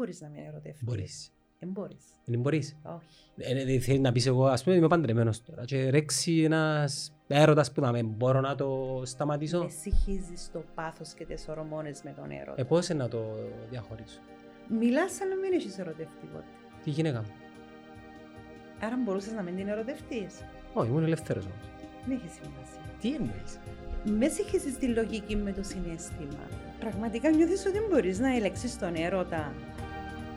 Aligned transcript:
μπορείς 0.00 0.20
να 0.20 0.28
μην 0.28 0.44
ερωτευτείς. 0.44 0.84
Μπορείς. 0.84 1.32
Δεν 1.58 1.68
μπορείς. 1.68 2.04
Δεν 2.24 2.40
μπορείς. 2.40 2.76
Όχι. 2.82 3.06
Ε, 3.36 3.74
ε, 3.74 3.78
Θέλει 3.78 3.98
να 3.98 4.12
πεις 4.12 4.26
εγώ, 4.26 4.46
ας 4.46 4.64
πούμε, 4.64 4.76
είμαι 4.76 4.86
παντρεμένος 4.86 5.42
τώρα 5.42 5.64
και 5.64 5.90
ρέξει 5.90 6.42
ένας 6.42 7.12
έρωτας 7.26 7.72
που 7.72 7.80
να 7.80 7.92
με 7.92 8.02
μπορώ 8.02 8.40
να 8.40 8.54
το 8.54 9.02
σταματήσω. 9.04 9.62
Με 9.62 9.68
συγχύζεις 9.68 10.50
το 10.52 10.64
πάθος 10.74 11.14
και 11.14 11.24
τις 11.24 11.48
ορμόνες 11.48 12.02
με 12.02 12.12
τον 12.16 12.30
έρωτα. 12.30 12.60
Ε, 12.60 12.64
πώς 12.64 12.88
να 12.88 13.08
το 13.08 13.24
διαχωρίσω; 13.70 14.20
Μιλάς 14.68 15.12
σαν 15.12 15.28
να 15.28 15.36
μην 15.36 15.52
έχεις 15.52 15.78
ερωτευτεί 15.78 16.26
ποτέ. 16.32 16.44
Τι 16.84 16.90
γυναίκα 16.90 17.20
μου. 17.20 17.32
Άρα 18.80 18.96
μπορούσες 19.04 19.32
να 19.32 19.42
μην 19.42 19.56
την 19.56 19.68
ερωτευτείς. 19.68 20.44
Όχι, 20.74 20.88
ήμουν 20.88 21.04
ελεύθερος 21.04 21.44
όμως. 21.44 21.66
Δεν 22.06 22.16
έχει 22.16 22.28
σημασία. 22.28 22.94
Τι 23.00 23.14
εννοείς; 23.14 23.58
Με 24.18 24.28
συγχύζεις 24.28 24.78
τη 24.78 24.86
λογική 24.86 25.36
με 25.36 25.52
το 25.52 25.62
συνέστημα. 25.62 26.48
Πραγματικά 26.80 27.30
νιώθεις 27.30 27.66
ότι 27.66 27.78
δεν 27.78 27.86
μπορείς 27.90 28.18
να 28.18 28.36
ελέγξεις 28.36 28.78
τον 28.78 28.94
έρωτα. 28.94 29.54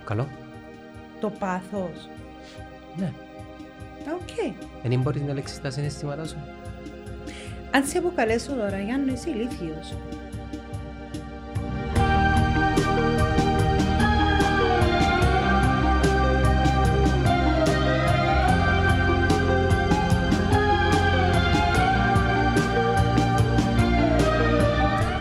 Καλό. 0.06 0.28
Το 1.20 1.30
πάθος. 1.30 2.10
Ναι. 2.96 3.06
Α, 3.06 4.14
Οκ. 4.14 4.56
Δεν 4.84 5.00
μπορείς 5.00 5.22
να 5.22 5.32
ελέγξεις 5.32 5.62
τα 5.62 5.70
συναισθήματά 5.70 6.26
σου. 6.26 6.38
Αν 7.72 7.86
σε 7.86 7.98
αποκαλέσω 7.98 8.54
τώρα, 8.54 8.80
Γιάννη, 8.80 9.12
είσαι 9.12 9.30
ηλίθιος. 9.30 9.94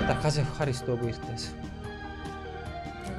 Καταρχάς 0.07 0.39
ευχαριστώ 0.39 0.93
που 0.93 1.07
ήρθες. 1.07 1.55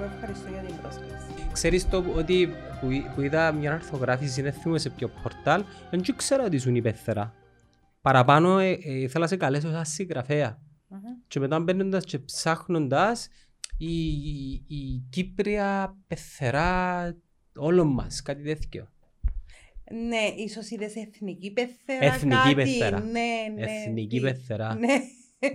Εγώ 0.03 0.11
ευχαριστώ 0.15 0.49
για 0.49 0.61
την 0.61 0.75
πρόσκληση. 0.81 1.49
Ξέρεις 1.53 1.89
το 1.89 2.03
ότι 2.15 2.49
που, 2.81 2.91
εί- 2.91 3.05
που 3.15 3.21
είδα 3.21 3.51
μια 3.51 3.73
αρθογράφηση, 3.73 4.41
δεν 4.41 4.53
θυμούμαι 4.53 4.79
σε 4.79 4.89
ποιο 4.89 5.09
πορτάλ, 5.21 5.63
δεν 5.89 6.01
και 6.01 6.13
ξέρω 6.15 6.43
ότι 6.43 6.55
ήσουν 6.55 6.75
υπεύθερα. 6.75 7.33
Παραπάνω 8.01 8.59
ε, 8.59 8.71
ε, 8.71 8.93
ήθελα 8.93 9.19
να 9.23 9.27
σε 9.27 9.37
καλέσω 9.37 9.69
σαν 9.71 9.85
συγγραφέα. 9.85 10.61
Μμμ. 10.87 10.99
Και 11.27 11.39
μετά 11.39 11.59
μπαίνοντας 11.59 12.05
και 12.05 12.19
ψάχνοντας 12.19 13.27
η, 13.77 14.07
η, 14.11 14.63
η 14.67 15.05
Κύπρια 15.09 15.97
πεθερά 16.07 17.15
όλων 17.55 17.87
μας, 17.87 18.21
κάτι 18.21 18.43
τέτοιο. 18.43 18.87
Ναι, 20.07 20.43
ίσως 20.43 20.69
είδες 20.69 20.95
εθνική 20.95 21.51
πεθερά 21.51 22.05
Εθνική 22.13 22.35
κάτι. 22.35 22.55
πεθερά. 22.55 22.99
Ναι, 22.99 23.09
ναι. 23.55 23.61
Εθνική 23.71 24.15
τι- 24.17 24.21
πεθερά. 24.23 24.75
Ναι. 24.75 24.95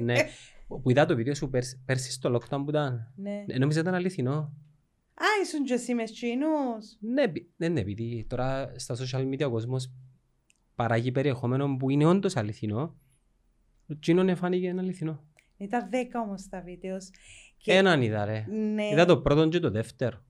ναι. 0.00 0.14
Που 0.68 0.90
είδα 0.90 1.04
το 1.06 1.14
βίντεο 1.16 1.34
σου 1.34 1.50
πέρσι, 1.50 1.82
πέρσι 1.84 2.10
στο 2.12 2.34
lockdown 2.34 2.62
που 2.64 2.68
ήταν. 2.68 3.12
ναι. 3.16 3.44
Ε, 3.46 3.58
Νόμιζα 3.58 3.80
ήταν 3.80 3.94
αληθινό. 3.94 4.52
Α, 5.14 5.24
ήσουν 5.42 5.64
και 5.64 5.72
εσύ 5.74 5.94
μες 5.94 6.12
τσίνους. 6.12 6.96
Ναι, 7.00 7.22
επει- 7.22 7.50
ναι, 7.56 7.68
ναι, 7.68 7.80
επειδή 7.80 8.26
τώρα 8.28 8.72
στα 8.78 8.94
social 8.96 9.28
media 9.28 9.46
ο 9.46 9.50
κόσμος 9.50 9.92
παράγει 10.74 11.12
περιεχόμενο 11.12 11.76
που 11.76 11.90
είναι 11.90 12.04
όντως 12.04 12.36
αληθινό. 12.36 12.96
Το 13.86 13.98
τσίνο 13.98 14.36
φάνηκε 14.36 14.70
αληθινό. 14.78 15.22
Ήταν 15.56 15.88
δέκα 15.90 16.20
όμως 16.20 16.48
τα 16.48 16.60
βίντεος. 16.60 17.10
Και... 17.56 17.72
Έναν 17.72 18.02
είδα 18.02 18.24
ρε. 18.24 18.46
Ναι, 18.48 18.88
Είδα 18.88 19.04
το 19.04 19.18
πρώτο 19.20 19.48
και 19.48 19.58
το 19.58 19.70
δεύτερο. 19.70 20.22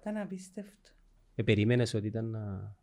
ήταν 0.00 0.16
απίστευτο. 0.16 0.90
Ε, 1.34 1.42
περίμενες 1.42 1.94
ότι 1.94 2.06
ήταν 2.06 2.30
να 2.30 2.74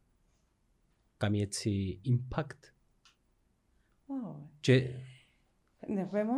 κάνει 1.18 1.42
έτσι 1.42 2.02
impact. 2.06 2.60
Ω, 4.06 4.50
Και, 4.60 4.90
Ναι, 5.88 6.06
πέ 6.06 6.24
μου. 6.24 6.34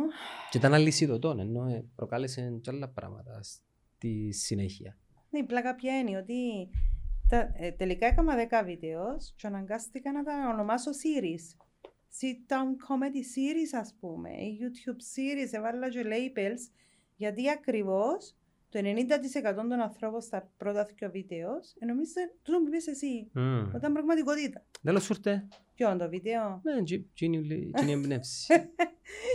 και 0.50 0.58
ήταν 0.58 0.74
αλυσιδωτό, 0.74 1.36
ενώ 1.38 1.66
ε, 1.66 1.84
προκάλεσε 1.94 2.58
και 2.62 2.70
άλλα 2.70 2.88
πράγματα 2.88 3.40
στη 3.42 4.32
συνέχεια. 4.32 4.98
Ναι, 5.30 5.38
η 5.38 5.44
πλάκα 5.44 5.74
ποια 5.74 5.98
είναι 5.98 6.16
ότι 6.16 6.70
τα, 7.28 7.50
ε, 7.54 7.70
τελικά 7.70 8.06
έκανα 8.06 8.34
10 8.50 8.64
βίντεος 8.64 9.34
και 9.36 9.46
αναγκάστηκα 9.46 10.12
να 10.12 10.22
τα 10.22 10.48
ονομάσω 10.52 10.90
series. 10.90 11.56
Sit 12.20 12.52
down 12.52 12.68
comedy 12.88 13.22
series 13.34 13.78
ας 13.80 13.96
πούμε, 14.00 14.30
ή 14.30 14.58
YouTube 14.60 15.00
series, 15.16 15.48
έβαλα 15.52 15.88
και 15.88 16.04
labels, 16.04 16.72
γιατί 17.16 17.50
ακριβώς 17.50 18.36
το 18.70 18.78
90% 18.78 19.54
των 19.54 19.72
ανθρώπων 19.80 20.20
στα 20.20 20.50
πρώτα 20.56 20.88
δύο 20.98 21.10
βίντεος 21.10 21.74
νομίζουν 21.86 22.14
τούτο 22.42 22.58
που 22.58 22.66
είπες 22.68 22.86
εσύ, 22.86 23.30
Mm. 23.34 23.64
ότι 23.66 23.76
ήταν 23.76 23.92
πραγματικότητα. 23.92 24.64
Τέλος 24.82 25.04
σου 25.04 25.12
ήρθε. 25.16 25.48
Ποιο 25.74 25.90
είναι 25.90 25.98
το 25.98 26.08
βίντεο; 26.08 26.60
Ναι, 26.62 26.82
τσι- 26.82 27.06
τσι 27.14 27.24
είναι 27.24 27.36
η- 27.54 27.70
τσι 27.72 27.82
είναι 27.82 27.90
η 27.90 27.94
εμπνεύση. 27.94 28.46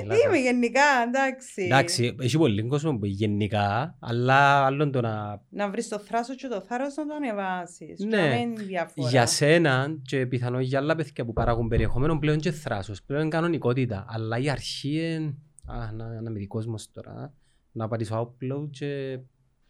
Έλα, 0.01 0.15
Είμαι 0.25 0.37
γενικά, 0.37 0.81
εντάξει. 1.07 1.61
Εντάξει, 1.61 2.15
έχει 2.21 2.37
πολύ 2.37 2.67
κόσμο 2.67 2.97
που 2.97 3.05
γενικά, 3.05 3.97
αλλά 3.99 4.65
άλλον 4.65 4.91
το 4.91 5.01
να... 5.01 5.41
Να 5.49 5.69
βρεις 5.69 5.87
το 5.87 5.99
θράσος 5.99 6.35
και 6.35 6.47
το 6.47 6.61
θάρρος 6.61 6.95
να 6.95 7.05
το 7.07 7.13
ανεβάσεις. 7.13 7.99
Ναι. 7.99 8.09
Και 8.09 8.15
να 8.15 8.35
μην 8.35 8.55
διαφορά. 8.55 9.09
Για 9.09 9.25
σένα 9.25 9.97
και 10.05 10.25
πιθανόν 10.25 10.61
για 10.61 10.79
άλλα 10.79 10.95
παιδιά 10.95 11.25
που 11.25 11.33
παράγουν 11.33 11.67
περιεχόμενο 11.67 12.19
πλέον 12.19 12.37
και 12.39 12.51
θράσος, 12.51 13.03
πλέον 13.03 13.21
είναι 13.21 13.29
κανονικότητα. 13.29 14.05
Αλλά 14.09 14.37
η 14.37 14.49
αρχή 14.49 15.13
είναι... 15.13 15.35
Α, 15.65 15.91
να, 15.91 16.07
να 16.07 16.29
είμαι 16.29 16.39
δικός 16.39 16.65
μας 16.65 16.89
τώρα. 16.91 17.33
Να 17.75 17.87
πατήσω 17.87 18.35
upload 18.41 18.69
και 18.69 19.19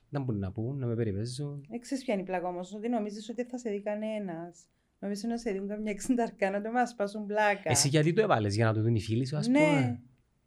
να 0.09 0.19
μπορούν 0.19 0.39
να 0.41 0.51
πούν, 0.51 0.77
να 0.77 0.85
με 0.85 0.95
περιπέζουν. 0.95 1.65
Ε, 1.71 1.77
ξέρεις 1.77 2.03
ποια 2.03 2.13
είναι 2.13 2.23
η 2.23 2.25
πλάκα 2.25 2.47
όμως, 2.47 2.73
ότι 2.73 2.89
νομίζεις 2.89 3.29
ότι 3.29 3.43
θα 3.43 3.57
σε 3.57 3.69
δει 3.69 3.81
κανένας. 3.81 4.59
Νομίζεις 4.99 5.23
να 5.23 5.37
σε 5.37 5.51
δουν 5.51 5.67
καμιά 5.67 5.91
εξενταρκά 5.91 6.49
να 6.51 6.61
το 6.61 6.71
μας 6.71 6.89
σπάσουν 6.89 7.25
πλάκα. 7.25 7.69
Εσύ 7.69 7.87
γιατί 7.87 8.13
το 8.13 8.21
έβαλες, 8.21 8.55
για 8.55 8.65
να 8.65 8.73
το 8.73 8.81
δουν 8.81 8.95
οι 8.95 9.01
φίλοι 9.01 9.25
σου, 9.25 9.37
ας 9.37 9.47
Ναι. 9.47 9.59
πούμε; 9.59 10.01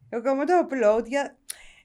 Εγώ 0.09 0.22
κάνω 0.22 0.45
το 0.45 0.53
upload 0.69 1.06
για... 1.06 1.37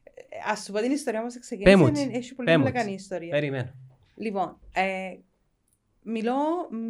Ε, 0.03 0.51
Ας 0.51 0.63
σου 0.63 0.71
πω 0.71 0.79
την 0.79 0.91
ιστορία 0.91 1.19
όμως 1.19 1.33
Πέ 1.33 1.39
ξεκίνησε. 1.39 1.75
μου 1.75 1.87
είναι- 1.87 2.07
της. 2.07 2.17
Έχει 2.17 2.35
πολύ 2.35 2.49
Πέ 2.49 2.57
μου 2.57 2.63
πλακανή 2.63 2.93
της. 2.93 3.01
ιστορία. 3.01 3.29
Περιμένω. 3.29 3.71
Λοιπόν, 4.15 4.59
ε, 4.73 5.15
μιλώ 6.03 6.35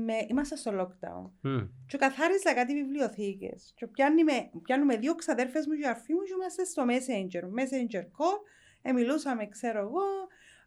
με... 0.06 0.14
Είμαστε 0.30 0.56
στο 0.56 0.72
lockdown. 0.80 1.30
Μμ. 1.42 1.60
Και 1.88 1.98
καθάριζα 1.98 2.54
κάτι 2.54 2.74
βιβλιοθήκες. 2.74 3.72
Και 3.76 3.88
πιάνουμε, 3.88 4.32
πιάνουμε 4.64 4.98
δύο 4.98 5.16
ξαδέρφες 5.16 5.68
μου 5.68 5.74
και 5.74 5.88
αρφή 5.88 6.14
μου 6.14 6.20
και 6.22 6.34
είμαστε 6.38 6.64
στο 6.66 6.84
Messenger. 6.88 7.44
Messenger 7.44 8.02
call, 8.04 8.38
ε, 8.82 8.92
μιλούσαμε, 8.92 9.48
ξέρω 9.48 9.80
εγώ, 9.80 10.04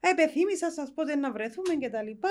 ε, 0.01 0.09
επιθύμησα 0.09 0.71
σας 0.71 0.93
πότε 0.95 1.17
να 1.17 1.33
βρεθούμε 1.33 1.75
και 1.75 1.91
τα 1.91 2.03
λοιπά. 2.03 2.29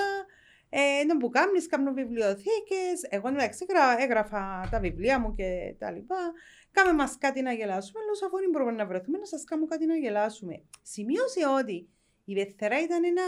Ε, 0.68 1.04
να 1.04 1.16
που 1.16 1.28
κάνεις, 1.28 1.66
κάνω 1.66 1.92
βιβλιοθήκες. 1.92 3.02
Εγώ 3.08 3.28
εντάξει, 3.28 3.66
έγρα- 3.68 4.02
έγραφα 4.02 4.68
τα 4.70 4.78
βιβλία 4.80 5.20
μου 5.20 5.34
και 5.34 5.74
τα 5.78 5.90
λοιπά. 5.90 6.32
Κάμε 6.70 6.92
μας 6.92 7.18
κάτι 7.18 7.42
να 7.42 7.52
γελάσουμε, 7.52 8.00
λέω 8.00 8.26
αφού 8.26 8.36
δεν 8.38 8.50
μπορούμε 8.50 8.72
να 8.72 8.86
βρεθούμε, 8.86 9.18
να 9.18 9.24
σας 9.24 9.44
κάνω 9.44 9.66
κάτι 9.66 9.86
να 9.86 9.96
γελάσουμε. 9.96 10.62
Σημείωσε 10.82 11.40
ότι 11.58 11.88
η 12.24 12.34
Πεθερά 12.34 12.80
ήταν 12.82 13.04
ένα 13.04 13.22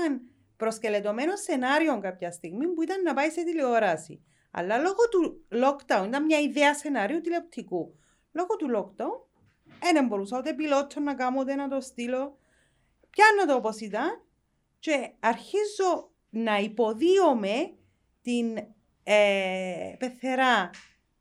προσκελετωμένο 0.57 1.37
σενάριο 1.37 2.01
κάποια 2.01 2.31
στιγμή 2.31 2.67
που 2.67 2.83
ήταν 2.83 3.03
να 3.03 3.15
πάει 3.15 3.31
σε 3.31 3.45
τηλεόραση. 3.45 4.25
Αλλά 4.51 4.79
λόγω 4.79 5.09
του 5.11 5.47
lockdown, 5.51 6.05
ήταν 6.07 6.25
μια 6.25 6.39
ιδέα 6.39 6.75
σενάριου 6.75 7.21
τηλεοπτικού. 7.21 7.95
Λόγω 8.33 8.57
του 8.57 8.67
lockdown, 8.77 9.27
δεν 9.93 10.07
μπορούσα 10.07 10.39
ούτε 10.39 10.55
πιλότο 10.55 11.01
να 11.01 11.15
κάνω, 11.15 11.41
ούτε 11.41 11.55
να 11.55 11.69
το 11.69 11.81
στείλω. 11.81 12.39
Πιάνω 13.17 13.53
το 13.53 13.55
όπως 13.55 13.81
ήταν 13.81 14.23
και 14.79 15.13
αρχίζω 15.21 16.11
να 16.31 16.59
υποδίωμαι 16.59 17.75
την 18.23 18.57
ε, 19.03 19.95
πεθερά 19.99 20.71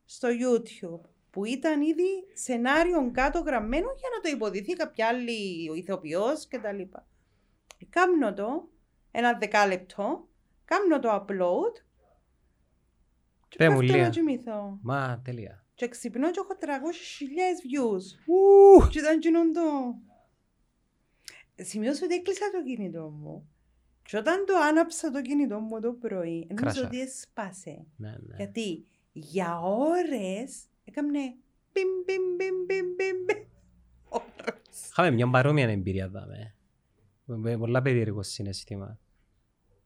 στο 0.05 0.27
YouTube 0.27 1.09
που 1.29 1.45
ήταν 1.45 1.81
ήδη 1.81 2.27
σενάριο 2.33 3.11
κάτω 3.11 3.39
γραμμένο 3.39 3.87
για 3.97 4.09
να 4.15 4.21
το 4.21 4.29
υποδηθεί 4.29 4.73
κάποια 4.73 5.07
άλλη 5.07 5.71
ηθοποιός 5.75 6.47
και 6.47 6.59
τα 6.59 6.71
λοιπά. 6.71 7.07
Κάμνω 7.89 8.33
το, 8.33 8.69
ένα 9.11 9.37
δεκάλεπτο, 9.37 10.27
κάμνω 10.65 10.99
το 10.99 11.09
upload 11.11 11.83
και 13.47 13.57
Πέ 13.57 13.69
μου, 13.69 13.77
πέφτω 13.79 13.93
να 13.93 13.99
Λία. 13.99 14.09
κοιμηθώ. 14.09 14.79
Μα, 14.81 15.21
τέλεια. 15.23 15.65
Και 15.75 15.87
ξυπνώ 15.87 16.31
και 16.31 16.39
έχω 16.43 16.57
300.000 16.59 16.65
views. 16.65 18.03
Ου! 18.27 18.87
Και 18.89 18.99
ήταν 18.99 19.19
κοινό 19.19 19.51
το... 19.51 19.61
Σημειώσω 21.55 22.05
ότι 22.05 22.13
έκλεισα 22.15 22.45
το 22.51 22.63
κινητό 22.63 23.09
μου. 23.21 23.49
Και 24.03 24.17
όταν 24.17 24.43
το 24.45 24.53
άναψα 24.69 25.11
το 25.11 25.21
κινητό 25.21 25.59
μου 25.59 25.79
το 25.81 25.91
πρωί, 25.93 26.37
νομίζω 26.49 26.55
Κράσα. 26.55 26.85
ότι 26.85 27.01
έσπασε. 27.01 27.85
Ναι, 27.97 28.09
ναι. 28.09 28.35
Γιατί 28.37 28.85
για 29.11 29.59
ώρες 29.59 30.63
έκαμνε 30.85 31.19
πιμ 31.71 31.87
πιμ 32.05 32.35
πιμ 32.37 32.65
πιμ 32.65 32.95
πιμ 32.95 33.25
πιμ. 33.25 33.45
Ώρες. 34.09 34.87
Είχαμε 34.89 35.11
μια 35.11 35.29
παρόμοια 35.29 35.69
εμπειρία 35.69 36.09
δάμε. 36.09 36.55
Με 37.25 37.57
πολλά 37.57 37.81
περίεργο 37.81 38.23
συναισθήμα. 38.23 38.99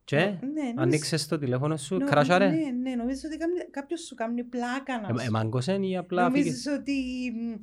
Και, 0.03 0.15
Ναι, 0.17 0.27
νομίζω- 0.35 0.73
ανοίξες 0.77 1.27
το 1.27 1.37
τηλέφωνο 1.37 1.77
σου, 1.77 1.97
νο- 1.97 2.05
κράσαρε; 2.05 2.49
Ναι, 2.49 2.71
ναι, 2.71 2.95
νομίζω 2.95 3.21
ότι 3.25 3.37
κάμνε- 3.37 3.69
κάποιος 3.71 4.01
σου 4.01 4.15
κάνει 4.15 4.43
πλάκα 4.43 5.01
να 5.01 5.07
Ε, 5.07 5.17
σου 5.19 5.25
Εμάγκωσεν 5.27 5.83
ή 5.83 5.97
απλά 5.97 6.31
φύγες. 6.31 6.45
Νομίζεις 6.45 6.67
ότι 6.67 6.93
μ, 7.35 7.53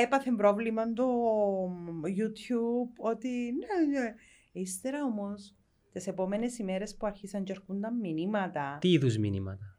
έπαθε 0.00 0.30
πρόβλημα 0.32 0.92
το 0.92 1.06
μ, 1.68 2.00
YouTube, 2.04 2.92
ότι 2.98 3.28
ναι, 3.28 3.98
ναι. 4.00 4.14
Ύστερα 4.52 5.04
όμως, 5.04 5.54
τις 5.92 6.06
επόμενες 6.06 6.58
ημέρες 6.58 6.96
που 6.96 7.06
άρχισαν 7.06 7.44
και 7.44 7.52
έρχονταν 7.52 7.98
μηνύματα. 8.00 8.78
Τι 8.80 8.90
είδους 8.92 9.16
μηνύματα; 9.18 9.78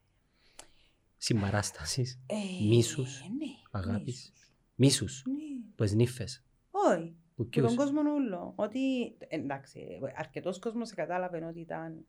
Συμπαράστασης, 1.17 2.19
ε, 2.25 2.65
μίσους, 2.67 3.21
ναι, 3.21 3.45
αγάπης. 3.71 4.03
μίσους, 4.05 4.53
μίσους, 4.75 5.23
Ναι. 5.25 5.87
που 5.87 5.95
νύφες. 5.95 6.43
Όχι. 6.71 7.15
Που 7.35 7.43
Που 7.43 7.49
ποιους. 7.49 7.65
τον 7.67 7.75
κόσμο 7.75 8.01
ούλο. 8.15 8.53
Ότι, 8.55 9.15
εντάξει, 9.27 9.99
αρκετός 10.15 10.59
κόσμος 10.59 10.93
κατάλαβε 10.93 11.45
ότι 11.45 11.59
ήταν 11.59 12.05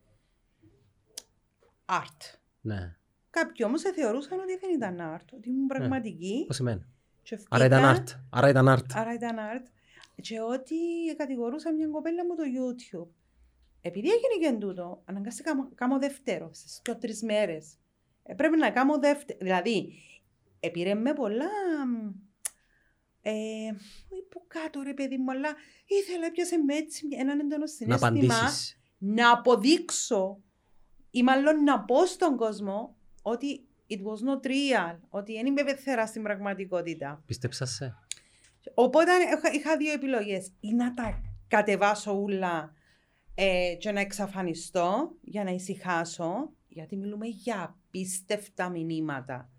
art. 1.85 2.39
Ναι. 2.61 2.97
Κάποιοι 3.29 3.65
όμως 3.67 3.81
θεωρούσαν 3.81 4.39
ότι 4.39 4.57
δεν 4.57 4.73
ήταν 4.73 4.97
art, 5.15 5.25
ότι 5.33 5.49
ήμουν 5.49 5.67
πραγματική. 5.67 6.43
Πώς 6.47 6.55
σημαίνει; 6.55 6.85
Και 7.25 7.39
Άρα 7.49 7.65
ήταν 7.65 7.79
βγήκα- 7.95 8.03
art. 8.15 8.19
Άρα 8.29 8.49
ήταν 8.49 8.67
art. 8.69 8.85
Άρα 8.93 9.13
ήταν 9.13 9.37
art. 9.37 9.65
Και 10.21 10.41
ότι 10.41 10.75
κατηγορούσα 11.17 11.73
μια 11.73 11.87
κοπέλα 11.87 12.25
μου 12.25 12.35
το 12.35 12.43
YouTube. 12.43 13.09
Επειδή 13.81 14.07
έγινε 14.09 14.49
και 14.51 14.57
τούτο, 14.59 15.01
αναγκάστηκα 15.05 15.55
να 15.55 15.67
κάνω 15.75 15.99
δεύτερο 15.99 16.49
στις 16.53 16.79
πιο 16.83 16.97
τρεις 16.97 17.23
μέρες. 17.23 17.77
Ε, 18.23 18.33
πρέπει 18.33 18.57
να 18.57 18.71
κάνω 18.71 18.99
δεύτερο. 18.99 19.39
Δηλαδή, 19.41 19.93
επήρε 20.59 20.93
με 20.93 21.13
πολλά... 21.13 21.45
μ, 21.87 22.13
Ε, 23.21 23.31
όχι 24.09 24.23
που 24.29 24.43
κάτω 24.47 24.81
ρε 24.81 24.93
παιδί 24.93 25.17
μου, 25.17 25.31
αλλά 25.31 25.55
ήθελα 25.85 26.25
έπιασε 26.25 26.57
με 26.57 26.75
έτσι 26.75 27.07
έναν 27.19 27.39
έντονο 27.39 27.61
Να 27.61 27.67
συνέστημα 27.67 28.07
απαντήσεις. 28.07 28.79
να 28.97 29.31
αποδείξω 29.31 30.41
ή 31.11 31.23
μάλλον 31.23 31.63
να 31.63 31.79
πω 31.83 32.05
στον 32.05 32.37
κόσμο 32.37 32.97
ότι 33.21 33.64
it 33.89 33.97
was 33.97 34.19
not 34.27 34.47
real, 34.47 34.99
ότι 35.09 35.33
δεν 35.33 35.45
είμαι 35.45 35.63
πεθερά 35.63 36.05
στην 36.07 36.23
πραγματικότητα. 36.23 37.23
Πίστεψα 37.25 37.65
σε. 37.65 37.95
Οπότε 38.73 39.11
είχα, 39.11 39.53
είχα 39.53 39.77
δύο 39.77 39.93
επιλογές. 39.93 40.51
Ή 40.59 40.73
να 40.73 40.93
τα 40.93 41.21
κατεβάσω 41.47 42.11
ούλα 42.11 42.73
ε, 43.35 43.75
και 43.79 43.91
να 43.91 43.99
εξαφανιστώ 43.99 45.15
για 45.21 45.43
να 45.43 45.51
ησυχάσω, 45.51 46.51
γιατί 46.67 46.95
μιλούμε 46.95 47.27
για 47.27 47.75
απίστευτα 47.87 48.69
μηνύματα. 48.69 49.49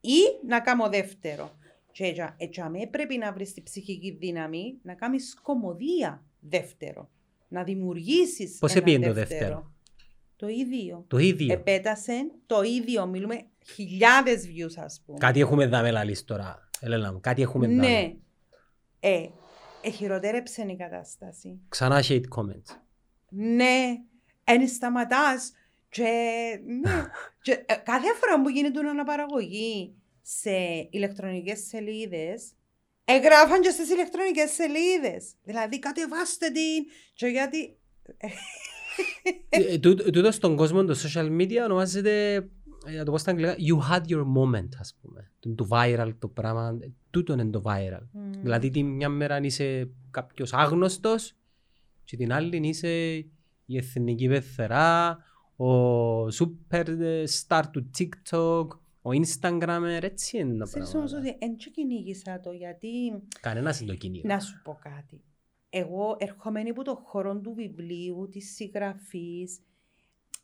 Ή 0.00 0.46
να 0.46 0.60
κάνω 0.60 0.88
δεύτερο. 0.88 1.50
Και 1.92 2.04
έτσι, 2.04 2.22
έτσι 2.36 2.60
αμέ 2.60 2.86
πρέπει 2.86 3.16
να 3.16 3.32
βρεις 3.32 3.52
τη 3.52 3.62
ψυχική 3.62 4.10
δύναμη 4.10 4.78
να 4.82 4.94
κάνεις 4.94 5.40
κομμωδία 5.42 6.24
δεύτερο. 6.40 7.10
Να 7.48 7.64
δημιουργήσεις 7.64 8.58
Πώς 8.58 8.70
ένα 8.70 8.80
επήγαινε 8.80 9.06
το 9.06 9.12
δεύτερο; 9.12 9.72
Το 10.36 10.48
ίδιο. 10.48 11.04
Το 11.08 11.18
ίδιο. 11.18 11.52
Επέτασε 11.52 12.30
το 12.46 12.62
ίδιο. 12.62 13.06
Μιλούμε 13.06 13.46
χιλιάδες 13.74 14.46
views 14.46 14.82
ας 14.84 15.02
πούμε. 15.06 15.18
Κάτι 15.18 15.40
έχουμε 15.40 15.66
δάμε 15.66 15.90
λαλείς 15.90 16.24
τώρα. 16.24 16.68
Έλενα 16.80 17.12
μου, 17.12 17.20
κάτι 17.20 17.42
έχουμε 17.42 17.66
δάμε. 17.66 17.80
Ναι. 17.80 18.12
Ε, 19.00 19.28
εχειροτέρεψε 19.82 20.62
η 20.62 20.76
κατάσταση. 20.76 21.60
Ξανά 21.68 22.04
hate 22.08 22.20
comments. 22.36 22.76
Ναι, 23.28 23.96
εν 24.44 24.68
σταματάς. 24.68 25.52
Και, 25.88 26.02
ναι. 26.64 27.04
και, 27.42 27.52
ε, 27.52 27.74
κάθε 27.74 28.14
φορά 28.20 28.42
που 28.42 28.48
γίνεται 28.48 28.88
αναπαραγωγή 28.88 29.94
σε 30.22 30.50
ηλεκτρονικές 30.90 31.66
σελίδες, 31.66 32.52
εγγράφαν 33.04 33.60
και 33.60 33.70
στις 33.70 33.90
ηλεκτρονικές 33.90 34.50
σελίδες. 34.50 35.34
Δηλαδή 35.42 35.78
κατεβάστε 35.78 36.46
την 36.46 36.84
και 37.14 37.26
γιατί... 37.26 37.78
Ε, 39.48 39.72
ε, 39.72 39.78
τούτο 39.78 40.10
τούτος 40.10 40.34
στον 40.34 40.56
κόσμο 40.56 40.84
το 40.84 40.96
social 41.02 41.40
media 41.40 41.64
ονομάζεται, 41.64 42.34
ε, 42.86 42.96
να 42.96 43.04
το 43.04 43.10
πω 43.10 43.18
στα 43.18 43.30
αγγλικά, 43.30 43.54
you 43.58 43.92
had 43.92 44.02
your 44.08 44.22
moment, 44.22 44.68
ας 44.80 44.96
πούμε. 45.00 45.30
Το, 45.40 45.54
το 45.54 45.68
viral 45.70 46.12
το 46.18 46.28
πράγμα, 46.28 46.78
ε, 46.80 46.92
τούτο 47.10 47.32
είναι 47.32 47.44
το 47.44 47.62
viral. 47.64 48.06
Μμ. 48.12 48.30
Δηλαδή 48.42 48.70
τη 48.70 48.82
μια 48.82 49.08
μέρα 49.08 49.40
είσαι 49.40 49.90
κάποιος 50.10 50.52
άγνωστος 50.52 51.32
και 52.04 52.16
την 52.16 52.32
άλλη 52.32 52.68
είσαι 52.68 52.88
η 53.66 53.76
εθνική 53.76 54.28
πεθερά, 54.28 55.18
ο 55.56 56.26
super 56.26 56.84
star 57.46 57.62
του 57.70 57.90
TikTok, 57.98 58.66
ο 59.02 59.10
Instagrammer, 59.10 59.98
έτσι 60.02 60.38
είναι 60.38 60.58
τα 60.58 60.64
Ξέρεις 60.64 60.94
όμως 60.94 61.10
πράγματα. 61.10 61.34
ότι 61.34 61.44
εν 61.46 61.56
και 61.56 61.70
κυνήγησα 61.70 62.40
το 62.40 62.50
γιατί 62.50 62.88
Κανένας 63.40 63.78
δεν 63.78 63.86
το 63.86 63.94
κυνήγα. 63.94 64.34
Να 64.34 64.40
σου 64.40 64.60
πω 64.64 64.78
κάτι. 64.82 65.20
Εγώ 65.70 66.16
ερχομένη 66.18 66.70
από 66.70 66.84
το 66.84 66.94
χώρο 66.94 67.40
του 67.40 67.52
βιβλίου, 67.54 68.28
της 68.30 68.54
συγγραφής, 68.54 69.60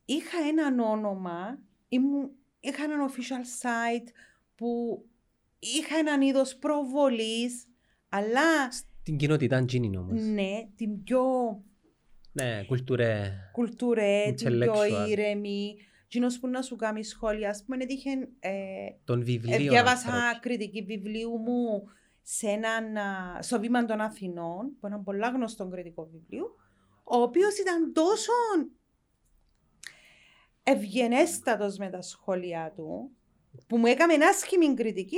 είχα 0.04 0.38
έναν 0.48 0.78
όνομα, 0.78 1.58
ήμουν, 1.88 2.30
είχα 2.60 2.82
έναν 2.84 3.10
official 3.10 3.44
site 3.62 4.08
που 4.54 5.02
είχα 5.58 5.96
έναν 5.98 6.20
είδος 6.20 6.56
προβολής, 6.56 7.66
αλλά 8.08 8.68
Την 9.02 9.16
κοινότητα 9.16 9.60
γίνει 9.68 9.96
όμως. 9.96 10.22
ναι, 10.22 10.68
την 10.76 11.02
πιο 11.02 11.22
Ναι, 12.32 12.64
κουλτουρέ. 12.66 13.32
κουλτουρέ, 13.52 14.32
την 14.32 14.58
πιο 14.58 14.72
Intellectual. 14.74 15.08
ήρεμη, 15.08 15.76
κοινός 16.08 16.38
που 16.38 16.48
να 16.48 16.62
σου 16.62 16.76
κάνει 16.76 17.04
σχόλια. 17.04 17.50
Ας 17.50 17.64
πούμε, 17.64 17.82
έτυχε, 17.82 18.10
ε, 18.40 18.50
Των 19.04 19.20
ε, 19.20 19.24
βιβλίων. 19.24 19.58
διάβασα 19.58 20.12
ανθρώπου. 20.12 20.38
κριτική 20.40 20.82
βιβλίου 20.82 21.30
μου 21.38 21.82
σε 22.22 22.46
έναν, 22.46 22.96
α, 22.96 23.38
στο 23.42 23.60
βήμα 23.60 23.84
των 23.84 24.00
Αθηνών, 24.00 24.76
που 24.80 24.86
είναι 24.86 24.94
ένα 24.94 25.02
πολλά 25.02 25.28
γνωστό 25.28 25.68
κριτικό 25.68 26.08
βιβλίο, 26.12 26.54
ο 27.04 27.16
οποίος 27.16 27.58
ήταν 27.58 27.92
τόσο 27.92 28.32
ευγενέστατος 30.62 31.76
με 31.76 31.90
τα 31.90 32.02
σχόλιά 32.02 32.72
του, 32.76 33.10
που 33.66 33.76
μου 33.76 33.86
έκαμε 33.86 34.14
άσχημη 34.14 34.74
κριτική 34.74 35.16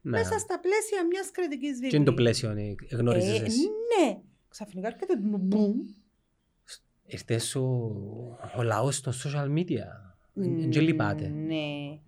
Ναι. 0.00 0.10
μέσα 0.18 0.38
στα 0.38 0.60
πλαίσια 0.60 1.06
μιας 1.06 1.30
κριτικής 1.30 1.70
βιβλίου. 1.70 1.90
Τι 1.90 1.96
είναι 1.96 2.04
το 2.04 2.14
πλαίσιο, 2.14 2.50
ε, 2.50 2.74
γνωρίζεις 2.96 3.40
Ε, 3.40 3.44
εσύ; 3.44 3.60
ναι. 3.60 4.20
Ξαφνικά 4.48 4.86
έρχεται 4.86 5.14
το 5.30 5.38
μπουμ. 5.38 5.74
Ήρθε 7.06 7.38
σου 7.38 7.62
ο 8.56 8.62
λαός 8.62 9.00
των 9.00 9.12
social 9.12 9.48
media. 9.58 9.84
Δεν 10.32 10.70
και 10.70 10.80
λυπάται. 10.80 11.28
Ναι. 11.28 12.00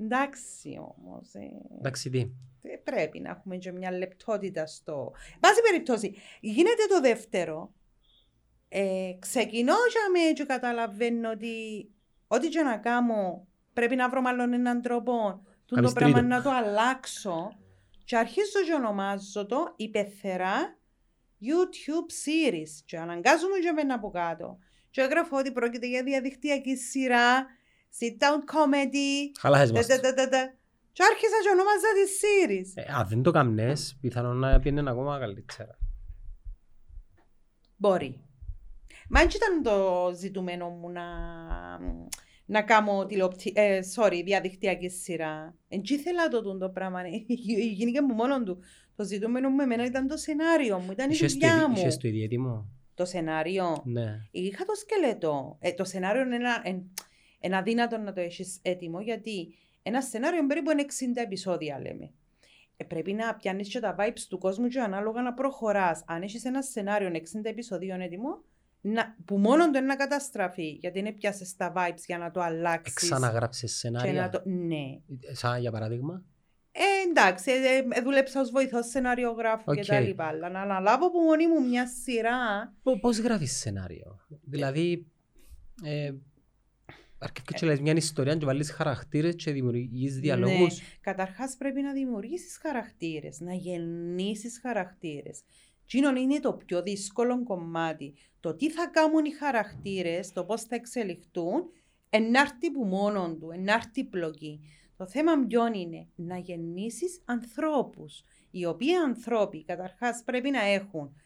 Εντάξει 0.00 0.78
όμως. 0.80 1.34
Ε. 1.34 1.50
Εντάξει 1.78 2.10
τι. 2.10 2.18
Ε, 2.62 2.76
πρέπει 2.84 3.20
να 3.20 3.30
έχουμε 3.30 3.56
και 3.56 3.72
μια 3.72 3.92
λεπτότητα 3.92 4.66
στο... 4.66 5.12
Πάση 5.40 5.60
περιπτώσει, 5.62 6.14
γίνεται 6.40 6.86
το 6.88 7.00
δεύτερο. 7.00 7.72
Ε, 8.68 9.12
ξεκινώ 9.18 9.74
για 9.90 10.20
με 10.22 10.32
και 10.32 10.44
καταλαβαίνω 10.44 11.30
ότι 11.30 11.88
ό,τι 12.26 12.48
και 12.48 12.62
να 12.62 12.76
κάνω 12.76 13.46
πρέπει 13.72 13.96
να 13.96 14.08
βρω 14.08 14.20
μάλλον 14.20 14.52
έναν 14.52 14.82
τρόπο 14.82 15.42
του 15.66 15.74
το 15.74 15.74
Κάνεις 15.74 15.92
πράγμα 15.92 16.18
τρίτο. 16.18 16.34
να 16.34 16.42
το 16.42 16.50
αλλάξω 16.50 17.56
και 18.04 18.16
αρχίζω 18.16 18.62
και 18.66 18.72
ονομάζω 18.72 19.46
το 19.46 19.74
η 19.76 19.90
πεθερά 19.90 20.78
YouTube 21.40 22.10
series 22.24 22.82
και 22.84 22.98
αναγκάζομαι 22.98 23.58
και 23.58 23.72
μένα 23.72 23.94
από 23.94 24.10
κάτω 24.10 24.58
και 24.90 25.00
έγραφω 25.00 25.36
ότι 25.36 25.52
πρόκειται 25.52 25.86
για 25.86 26.02
διαδικτυακή 26.02 26.76
σειρά 26.76 27.46
sit 27.98 28.14
down 28.22 28.38
comedy 28.54 29.38
Χαλάχες 29.40 29.68
Τε, 29.70 29.74
μας. 29.76 29.86
τε, 29.86 29.98
τε, 29.98 30.12
τε, 30.12 30.26
τε. 30.26 30.38
Και 30.92 31.02
άρχισα 31.10 31.36
και 31.42 31.50
ονόμαζα 31.52 31.88
τη 31.98 32.04
series. 32.22 32.82
Ε, 32.84 32.92
Αν 32.94 33.08
δεν 33.08 33.22
το 33.22 33.30
καμνές, 33.30 33.98
πιθανόν 34.00 34.36
να 34.38 34.58
πήγαινε 34.60 34.90
ακόμα 34.90 35.18
καλύτερα. 35.18 35.78
Μπορεί. 37.76 38.20
Μα 39.08 39.20
έτσι 39.20 39.36
ήταν 39.36 39.62
το 39.62 40.10
ζητούμενο 40.16 40.68
μου 40.68 40.90
να, 40.90 41.04
να 42.46 42.62
κάνω 42.62 43.06
τηλεοπτή, 43.06 43.52
ε, 43.54 43.80
sorry, 43.94 44.20
διαδικτυακή 44.24 44.88
σειρά. 44.88 45.54
Εν 45.68 45.82
τσι 45.82 45.94
ήθελα 45.94 46.28
το 46.28 46.42
τούν 46.42 46.58
το 46.58 46.68
πράγμα. 46.70 47.00
ε, 47.00 47.10
Γίνηκε 47.72 48.02
μου 48.02 48.14
μόνο 48.14 48.42
του. 48.42 48.58
Το 48.96 49.04
ζητούμενο 49.04 49.48
μου 49.48 49.60
εμένα 49.60 49.84
ήταν 49.84 50.06
το 50.06 50.16
σενάριο 50.16 50.78
μου, 50.78 50.90
ήταν 50.92 51.10
η 51.10 51.12
Είχες 51.14 51.32
το 51.32 51.38
δουλειά 51.38 51.56
ιδι- 51.56 51.68
μου. 51.68 51.76
Είχες 51.78 51.96
το 51.96 52.08
ιδιαίτημο. 52.08 52.66
Το 52.94 53.04
σενάριο. 53.04 53.82
Ναι. 53.84 54.20
Είχα 54.30 54.64
το 54.64 54.74
σκελετό. 54.74 55.56
Ε, 55.60 55.72
το 55.72 55.84
σενάριο 55.84 56.22
είναι 56.22 56.34
ένα, 56.34 56.60
εν, 56.64 56.82
ένα 57.46 57.58
αδύνατο 57.58 57.98
να 57.98 58.12
το 58.12 58.20
έχεις 58.20 58.58
έτοιμο 58.62 59.00
γιατί 59.00 59.54
ένα 59.82 60.02
σενάριο 60.02 60.46
περίπου 60.46 60.70
είναι 60.70 60.84
60 60.88 61.22
επεισόδια 61.22 61.80
λέμε. 61.80 62.10
Ε, 62.76 62.84
πρέπει 62.84 63.12
να 63.12 63.34
πιάνεις 63.34 63.68
και 63.68 63.80
τα 63.80 63.96
vibes 63.98 64.20
του 64.28 64.38
κόσμου 64.38 64.68
και 64.68 64.80
ανάλογα 64.80 65.22
να 65.22 65.34
προχωράς. 65.34 66.02
Αν 66.06 66.22
έχεις 66.22 66.44
ένα 66.44 66.62
σενάριο 66.62 67.08
60 67.12 67.20
επεισοδίων 67.42 68.00
έτοιμο, 68.00 68.42
να, 68.80 69.16
που 69.24 69.38
μόνο 69.38 69.70
το 69.70 69.78
είναι 69.78 69.86
να 69.86 69.96
καταστραφεί, 69.96 70.68
γιατί 70.68 70.98
είναι 70.98 71.12
πιάσεις 71.12 71.56
τα 71.56 71.72
vibes 71.76 72.02
για 72.06 72.18
να 72.18 72.30
το 72.30 72.40
αλλάξεις. 72.40 72.94
Ξαναγράψεις 72.94 73.80
και 73.80 73.90
να 73.90 73.98
σενάρια. 73.98 74.28
το... 74.28 74.42
Ναι. 74.44 75.00
Ε, 75.30 75.34
Σαν 75.34 75.60
για 75.60 75.70
παράδειγμα; 75.70 76.22
Ε, 76.72 77.08
εντάξει, 77.08 77.50
ε, 77.50 77.98
ε, 77.98 78.00
δούλεψα 78.00 78.40
ως 78.40 78.50
βοηθός 78.50 78.86
σενάριογράφου 78.88 79.64
Οκ. 79.66 79.74
και 79.74 79.84
τα 79.84 80.00
λοιπά, 80.00 80.24
αλλά 80.24 80.48
να 80.48 80.60
αναλάβω 80.60 81.06
από 81.06 81.18
μόνη 81.20 81.46
μου 81.48 81.68
μια 81.68 81.86
σειρά 81.88 82.72
Πο- 82.82 82.98
Πώς 83.00 83.18
γράφεις 83.18 83.56
σενάριο; 83.58 84.20
Δηλαδή, 84.44 85.06
ε, 87.26 87.28
αρκεύκεις 87.28 87.60
και 87.60 87.66
λες 87.66 87.80
μια 87.80 87.92
ιστορία 87.92 88.36
και 88.36 88.44
βάλλεις 88.44 88.70
χαρακτήρες 88.70 89.34
και 89.34 89.50
δημιουργείς 89.52 90.18
διαλόγους. 90.18 90.80
Καταρχάς 91.00 91.56
πρέπει 91.56 91.80
να 91.82 91.92
δημιουργήσεις 91.92 92.58
χαρακτήρες, 92.62 93.40
να 93.40 93.54
γεννήσεις 93.54 94.58
χαρακτήρες. 94.62 95.42
Τζείνο 95.86 96.10
είναι 96.16 96.40
το 96.40 96.52
πιο 96.66 96.82
δύσκολο 96.82 97.42
κομμάτι. 97.42 98.14
Το 98.40 98.54
τι 98.54 98.70
θα 98.70 98.86
κάνουν 98.92 99.24
οι 99.24 99.30
χαρακτήρες, 99.32 100.32
το 100.32 100.44
πώς 100.44 100.62
θα 100.62 100.74
εξελιχθούν, 100.74 101.62
ενάρτη 102.10 102.70
που 102.70 102.84
μόνον 102.84 103.38
του, 103.38 103.50
ενάρτη 103.50 104.04
πλοκή. 104.04 104.60
Το 104.96 105.06
θέμα 105.08 105.46
ποιον 105.46 105.74
είναι 105.74 106.06
να 106.14 106.38
γεννήσεις 106.38 107.20
ανθρώπους, 107.24 108.22
οι 108.50 108.64
οποίοι 108.64 108.94
ανθρώποι 108.94 109.64
καταρχάς 109.64 110.22
πρέπει 110.24 110.50
να 110.50 110.60
έχουν 110.64 111.16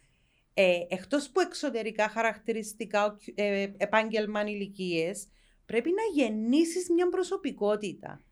ε, 0.54 0.78
εκτός 0.88 1.30
που 1.30 1.40
εξωτερικά 1.40 2.09
χαρακτηριστικά, 2.09 3.04
ο- 3.07 3.16
ε, 3.35 3.66
επάγγελμα 3.76 4.42
ηλικίες, 4.45 5.26
πρέπει 5.70 5.90
να 5.90 6.22
γεννήσεις 6.22 6.90
μια 6.90 7.08
προσωπικότητα. 7.08 8.22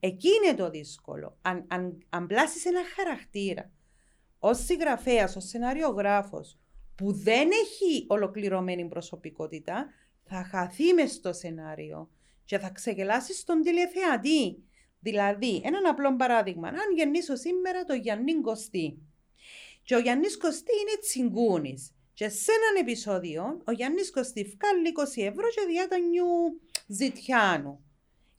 Εκεί 0.00 0.28
είναι 0.28 0.54
το 0.54 0.70
δύσκολο. 0.70 1.38
Αν, 1.42 1.64
αν, 1.68 1.98
αν 2.08 2.26
πλάσεις 2.26 2.64
ένα 2.64 2.80
χαρακτήρα 2.96 3.70
ως 4.38 4.64
συγγραφέας, 4.64 5.36
ως 5.36 5.44
σενάριογράφο, 5.44 6.44
που 6.94 7.12
δεν 7.12 7.48
έχει 7.50 8.04
ολοκληρωμένη 8.08 8.88
προσωπικότητα, 8.88 9.86
θα 10.24 10.44
χαθεί 10.50 10.92
μες 10.92 11.12
στο 11.12 11.32
σενάριο 11.32 12.10
και 12.44 12.58
θα 12.58 12.70
ξεγελάσεις 12.70 13.38
στον 13.38 13.62
τηλεθεατή. 13.62 14.64
Δηλαδή, 15.00 15.62
έναν 15.64 15.86
απλό 15.86 16.16
παράδειγμα. 16.16 16.68
Αν 16.68 16.94
γεννήσω 16.96 17.36
σήμερα 17.36 17.84
το 17.84 17.94
Γιάννη 17.94 18.40
Κωστή. 18.40 18.98
Και 19.82 19.94
ο 19.94 19.98
Γιάννης 19.98 20.36
Κωστή 20.38 20.72
είναι 20.80 20.98
τσιγκούνης. 21.00 21.96
Και 22.18 22.28
σε 22.28 22.50
έναν 22.52 22.84
επεισόδιο, 22.84 23.60
ο 23.66 23.72
Γιάννης 23.72 24.10
Κωστή 24.10 24.42
βγάλει 24.42 24.92
20 24.96 25.22
ευρώ 25.22 25.48
και 25.48 25.66
διάτανιου 25.68 26.60
ζητιάνου. 26.86 27.80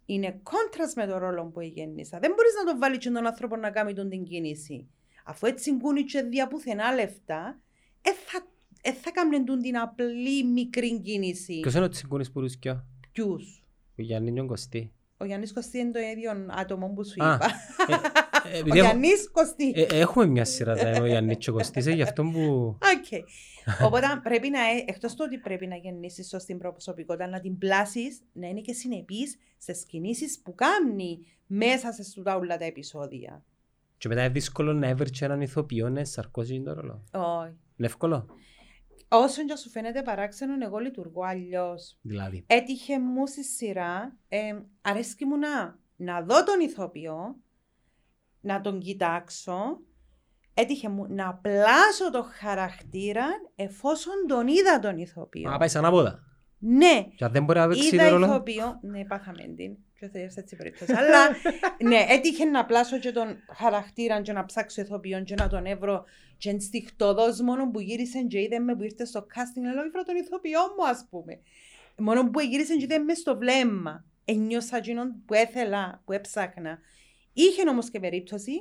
Είναι 0.05 0.39
κόντρα 0.43 0.91
με 0.95 1.07
τον 1.07 1.17
ρόλο 1.19 1.45
που 1.45 1.61
γέννησα. 1.61 2.19
Δεν 2.19 2.33
μπορείς 2.35 2.53
να 2.57 2.71
τον 2.71 2.79
βάλεις 2.79 2.97
τον 2.97 3.27
άνθρωπο 3.27 3.55
να 3.55 3.69
κάνει 3.69 3.93
τον 3.93 4.09
την 4.09 4.23
κίνηση. 4.23 4.87
Αφού 5.25 5.45
έτσι 5.45 5.71
γκούνι 5.71 6.03
και 6.03 6.21
δια 6.21 6.47
πουθενά 6.47 6.93
λεφτά, 6.93 7.59
ε, 8.01 8.09
θα, 8.13 8.47
ε, 8.81 8.93
θα 8.93 9.11
κάνουν 9.11 9.61
την 9.61 9.77
απλή 9.77 10.43
μικρή 10.43 11.01
κίνηση. 11.01 11.59
Ποιος 11.59 11.73
είναι 11.73 11.83
ο 11.85 11.89
τσιγκούνης 11.89 12.31
που 12.31 12.39
ρουσκιά. 12.39 12.85
Ποιους; 13.11 13.63
Ο 13.97 14.01
Γιάννη 14.01 14.45
Κωστή. 14.45 14.91
Ο 15.17 15.25
Γιάννης 15.25 15.53
Κωστή 15.53 15.77
είναι 15.77 15.91
το 15.91 15.99
ίδιο 15.99 16.31
άτομο 16.49 16.87
που 16.87 17.05
σου 17.05 17.23
Α, 17.23 17.33
είπα. 17.33 17.49
Ε, 18.45 18.55
ο 18.55 18.57
επειδή 18.57 18.79
έχω- 18.79 18.87
Γιάννης 18.87 19.31
Κωστή. 19.31 19.71
ε, 19.75 19.99
Έχουμε 19.99 20.25
μια 20.25 20.45
σειρά 20.45 20.75
τα 20.75 21.01
ο 21.01 21.05
Γιάννης 21.05 21.37
και 21.37 21.49
ο 21.49 21.53
Κωστής, 21.53 21.85
ε, 21.87 21.91
γι' 21.91 22.01
αυτό 22.01 22.23
που... 22.23 22.77
Οκ. 22.81 23.25
Οπότε 23.85 24.05
πρέπει 24.23 24.49
να, 24.49 24.59
ε- 24.59 24.83
εκτός 24.87 25.13
του 25.15 25.23
ότι 25.27 25.37
πρέπει 25.37 25.67
να 25.67 25.75
γεννήσεις 25.75 26.27
σωστή 26.27 26.55
προσωπικότητα, 26.55 27.27
να 27.27 27.39
την 27.39 27.57
πλάσεις, 27.57 28.21
να 28.33 28.47
είναι 28.47 28.61
και 28.61 28.73
συνεπής 28.73 29.37
στις 29.57 29.85
κινήσεις 29.85 30.41
που 30.43 30.55
κάνει 30.55 31.19
μέσα 31.47 31.91
σε 31.91 32.03
τούτα 32.03 32.35
όλα 32.37 32.57
τα 32.57 32.65
επεισόδια. 32.65 33.43
Και 33.97 34.07
μετά 34.07 34.21
είναι 34.23 34.31
δύσκολο 34.31 34.73
να 34.73 34.87
έβρει 34.87 35.09
και 35.09 35.25
έναν 35.25 35.41
ηθοποιό 35.41 35.89
να 35.89 36.05
σαρκώσει 36.05 36.61
το 36.61 36.73
ρόλο. 36.73 37.03
Όχι. 37.11 37.49
Είναι 37.77 37.87
εύκολο. 37.87 38.25
Όσο 39.09 39.45
και 39.45 39.55
σου 39.55 39.69
φαίνεται 39.69 40.01
παράξενο, 40.01 40.65
εγώ 40.65 40.77
λειτουργώ 40.77 41.21
αλλιώς. 41.25 41.97
Δηλαδή. 42.01 42.43
Έτυχε 42.47 42.99
μου 42.99 43.27
στη 43.27 43.43
σειρά, 43.43 44.17
ε, 44.27 44.39
αρέσκει 44.81 45.25
μου 45.25 45.37
να, 45.37 45.79
να 45.95 46.21
δω 46.21 46.43
τον 46.43 46.59
ηθοποιό, 46.59 47.35
να 48.47 48.61
τον 48.61 48.79
κοιτάξω, 48.79 49.79
έτυχε 50.53 50.89
μου 50.89 51.05
να 51.09 51.33
πλάσω 51.33 52.11
το 52.11 52.25
χαρακτήρα 52.39 53.25
εφόσον 53.55 54.13
τον 54.27 54.47
είδα 54.47 54.79
τον 54.79 54.97
ηθοποιό. 54.97 55.51
Α, 55.51 55.57
πάει 55.57 55.67
σαν 55.67 55.85
ανάποδα. 55.85 56.19
Ναι, 56.59 57.07
Και 57.15 57.23
αν 57.23 57.31
δεν 57.31 57.43
μπορεί 57.43 57.59
να 57.59 57.67
παίξει 57.67 57.95
είδα 57.95 58.03
το 58.03 58.09
ρόλο... 58.09 58.25
ηθοποιό, 58.25 58.79
ναι, 58.81 59.05
πάθαμε 59.05 59.53
την, 59.55 59.77
και 59.99 60.07
θα 60.07 60.19
έτσι 60.19 60.55
περίπτωση, 60.55 60.93
αλλά 60.93 61.29
ναι, 61.89 62.05
έτυχε 62.09 62.45
να 62.45 62.65
πλάσω 62.65 62.99
και 62.99 63.11
τον 63.11 63.27
χαρακτήρα 63.55 64.21
και 64.21 64.33
να 64.33 64.45
ψάξω 64.45 64.81
ηθοποιόν 64.81 65.23
και 65.23 65.35
να 65.35 65.47
τον 65.47 65.65
έβρω 65.65 66.03
και 66.37 66.49
ενστιχτοδός 66.49 67.41
μόνο 67.41 67.71
που 67.71 67.79
γύρισε 67.79 68.21
και 68.21 68.41
είδε 68.41 68.59
με 68.59 68.75
που 68.75 68.83
ήρθε 68.83 69.05
στο 69.05 69.19
casting, 69.19 69.73
λέω 69.73 69.85
ήβρα 69.85 70.03
τον 70.03 70.15
ηθοποιό 70.15 70.59
μου 70.77 70.87
ας 70.87 71.07
πούμε. 71.09 71.39
Μόνο 71.97 72.29
που 72.29 72.39
γύρισε 72.39 72.75
και 72.75 72.83
είδε 72.83 72.97
μες 72.99 73.17
στο 73.17 73.37
βλέμμα. 73.37 74.05
Ένιωσα 74.25 74.77
εκείνον 74.77 75.15
που 75.25 75.33
έθελα, 75.33 76.01
που 76.05 76.11
έψαχνα. 76.11 76.79
Είχε 77.41 77.69
όμως 77.69 77.89
και 77.89 77.99
περίπτωση 77.99 78.51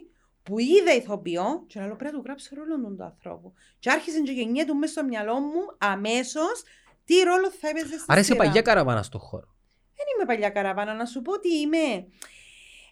που 0.42 0.58
είδα 0.58 0.94
ηθοποιό 0.94 1.64
και 1.66 1.80
λέω 1.80 1.96
πρέπει 1.96 2.14
να 2.14 2.20
του 2.20 2.24
γράψω 2.26 2.54
ρόλο 2.54 2.96
του 2.96 3.04
ανθρώπου. 3.04 3.52
Και 3.78 3.90
άρχισε 3.90 4.20
και 4.20 4.32
γεννιέται 4.32 4.74
μέσα 4.74 4.92
στο 4.92 5.04
μυαλό 5.04 5.40
μου 5.40 5.60
αμέσως 5.78 6.62
τι 7.04 7.14
ρόλο 7.22 7.50
θα 7.50 7.68
έπαιζε 7.68 7.86
στη 7.86 8.04
Άρα 8.06 8.20
είσαι 8.20 8.32
σειρά. 8.32 8.44
παγιά 8.44 8.62
καραβάνα 8.62 9.02
στον 9.02 9.20
χώρο. 9.20 9.54
Δεν 9.94 10.06
είμαι 10.14 10.26
παλιά 10.26 10.50
καραβάνα, 10.50 10.94
να 10.94 11.04
σου 11.06 11.22
πω 11.22 11.32
ότι 11.32 11.54
είμαι. 11.54 12.06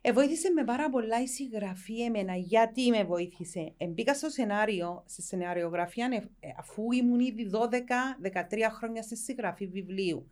Ε, 0.00 0.12
βοήθησε 0.12 0.50
με 0.50 0.64
πάρα 0.64 0.90
πολλά 0.90 1.22
η 1.22 1.26
συγγραφή 1.26 2.02
εμένα. 2.02 2.36
Γιατί 2.36 2.90
με 2.90 3.04
βοήθησε; 3.04 3.74
Ε, 3.76 3.86
μπήκα 3.86 4.14
στο 4.14 4.28
σενάριο, 4.28 5.04
στη 5.06 5.22
σενάριογραφία, 5.22 6.08
ε, 6.12 6.16
ε, 6.46 6.48
αφού 6.58 6.92
ήμουν 6.92 7.20
ήδη 7.20 7.50
12-13 7.52 8.70
χρόνια 8.70 9.02
στη 9.02 9.16
συγγραφή 9.16 9.66
βιβλίου. 9.66 10.30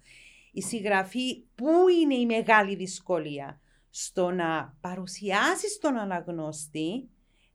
Η 0.53 0.63
συγγραφή, 0.63 1.45
πού 1.55 1.89
είναι 2.03 2.15
η 2.15 2.27
μεγάλη 2.27 2.75
δυσκολία; 2.75 3.61
Στο 3.95 4.31
να 4.31 4.77
παρουσιάσεις 4.81 5.79
τον 5.81 5.97
αναγνώστη, 5.97 7.09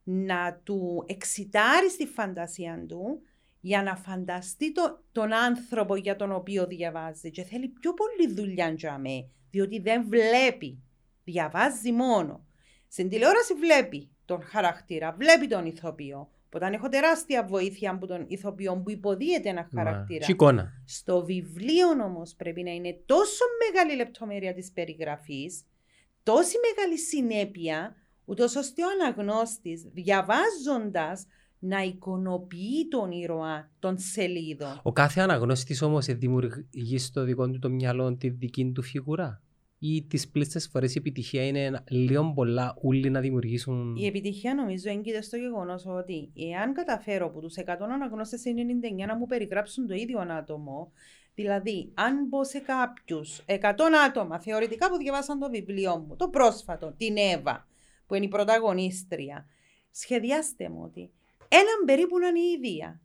να 0.04 0.62
του 0.64 1.04
εξητάρεις 1.08 1.96
τη 1.96 2.06
φαντασία 2.06 2.86
του, 2.88 3.22
για 3.60 3.84
να 3.84 3.96
φανταστεί 3.96 4.72
το, 4.72 5.04
τον 5.12 5.34
άνθρωπο 5.34 5.96
για 5.96 6.16
τον 6.16 6.32
οποίο 6.32 6.68
διαβάζει 6.68 7.32
και 7.32 7.44
θέλει 7.44 7.68
πιο 7.68 7.94
πολύ 7.94 8.34
δουλειά 8.34 8.70
για 8.70 8.98
με, 8.98 9.30
διότι 9.50 9.80
δεν 9.80 10.06
βλέπει, 10.10 10.84
διαβάζει 11.24 11.92
μόνο. 11.92 12.46
Στην 12.88 13.10
τηλεόραση 13.10 13.54
βλέπει 13.54 14.10
τον 14.26 14.42
χαρακτήρα, 14.42 15.16
βλέπει 15.18 15.48
τον 15.48 15.66
ηθοποιό. 15.66 16.30
Οπότε 16.46 16.76
έχω 16.76 16.90
τεράστια 16.90 17.46
βοήθεια 17.46 17.92
από 17.92 18.08
τον 18.08 18.26
ηθοποιό 18.28 18.78
που 18.78 18.90
υποδίεται 18.90 19.50
ένα 19.50 19.70
χαρακτήρα. 19.76 20.26
Και 20.26 20.32
εικόνα. 20.32 20.72
Στο 20.86 21.26
βιβλίο 21.26 21.88
όμως 21.90 22.36
πρέπει 22.36 22.64
να 22.64 22.72
είναι 22.72 23.00
τόσο 23.06 23.46
μεγάλη 23.66 23.96
λεπτομέρεια 23.96 24.54
της 24.54 24.72
περιγραφής, 24.72 25.64
τόση 26.28 26.56
μεγάλη 26.68 26.98
συνέπεια, 26.98 27.96
ούτως 28.26 28.56
ώστε 28.56 28.82
ο 28.84 28.88
αναγνώστης 29.00 29.82
διαβάζοντας 29.94 31.26
να 31.60 31.82
εικονοποιεί 31.84 32.88
τον 32.90 33.12
ήρωα 33.12 33.72
των 33.80 33.98
σελίδων. 33.98 34.80
Ο 34.84 34.92
κάθε 34.92 35.22
αναγνώστης 35.22 35.82
όμως 35.82 36.06
δημιουργεί 36.06 36.98
στο 36.98 37.24
δικό 37.24 37.50
του 37.50 37.60
το 37.60 37.70
μυαλό 37.70 38.16
τη 38.16 38.30
δική 38.30 38.72
του 38.72 38.82
φιγουρά; 38.82 39.42
Ή 39.80 40.04
τις 40.04 40.30
πλήστες 40.30 40.68
φορές 40.68 40.96
η 40.96 40.98
επιτυχία 40.98 41.48
είναι 41.48 41.84
λίγο 41.90 42.32
πολλά 42.36 42.78
ούλοι 42.82 43.10
να 43.10 43.20
δημιουργήσουν... 43.20 43.96
Η 43.96 44.06
επιτυχία 44.06 44.54
νομίζω 44.54 44.90
έγκυται 44.90 45.22
στο 45.22 45.38
γεγονός 45.38 45.86
ότι 45.86 46.32
εάν 46.36 46.74
καταφέρω 46.74 47.30
που 47.30 47.40
τους 47.40 47.56
100 47.58 47.62
αναγνώστες 47.94 48.46
είναι 48.46 48.64
99 49.04 49.08
να 49.08 49.16
μου 49.18 49.26
περιγράψουν 49.26 49.88
το 49.88 49.94
ίδιο 49.94 50.20
άτομο, 50.20 50.92
δηλαδή 51.38 51.92
αν 51.94 52.26
μπω 52.28 52.44
σε 52.44 52.60
κάποιους 52.60 53.44
100 53.46 53.62
άτομα 54.08 54.40
θεωρητικά 54.40 54.90
που 54.90 54.98
διαβάσαν 54.98 55.40
το 55.40 55.50
βιβλίο 55.50 55.98
μου, 55.98 56.16
το 56.16 56.30
πρόσφατο, 56.30 56.94
την 56.98 57.18
Εύα, 57.18 57.68
που 58.08 58.16
είναι 58.16 58.26
η 58.26 58.28
πρωταγωνίστρια, 58.28 59.46
σχεδιάστε 59.92 60.70
μου 60.70 60.82
ότι 60.84 61.12
έναν 61.48 61.86
περίπου 61.86 62.18
να 62.20 62.28
είναι 62.28 62.40
η 62.40 62.52
ίδια. 62.52 63.02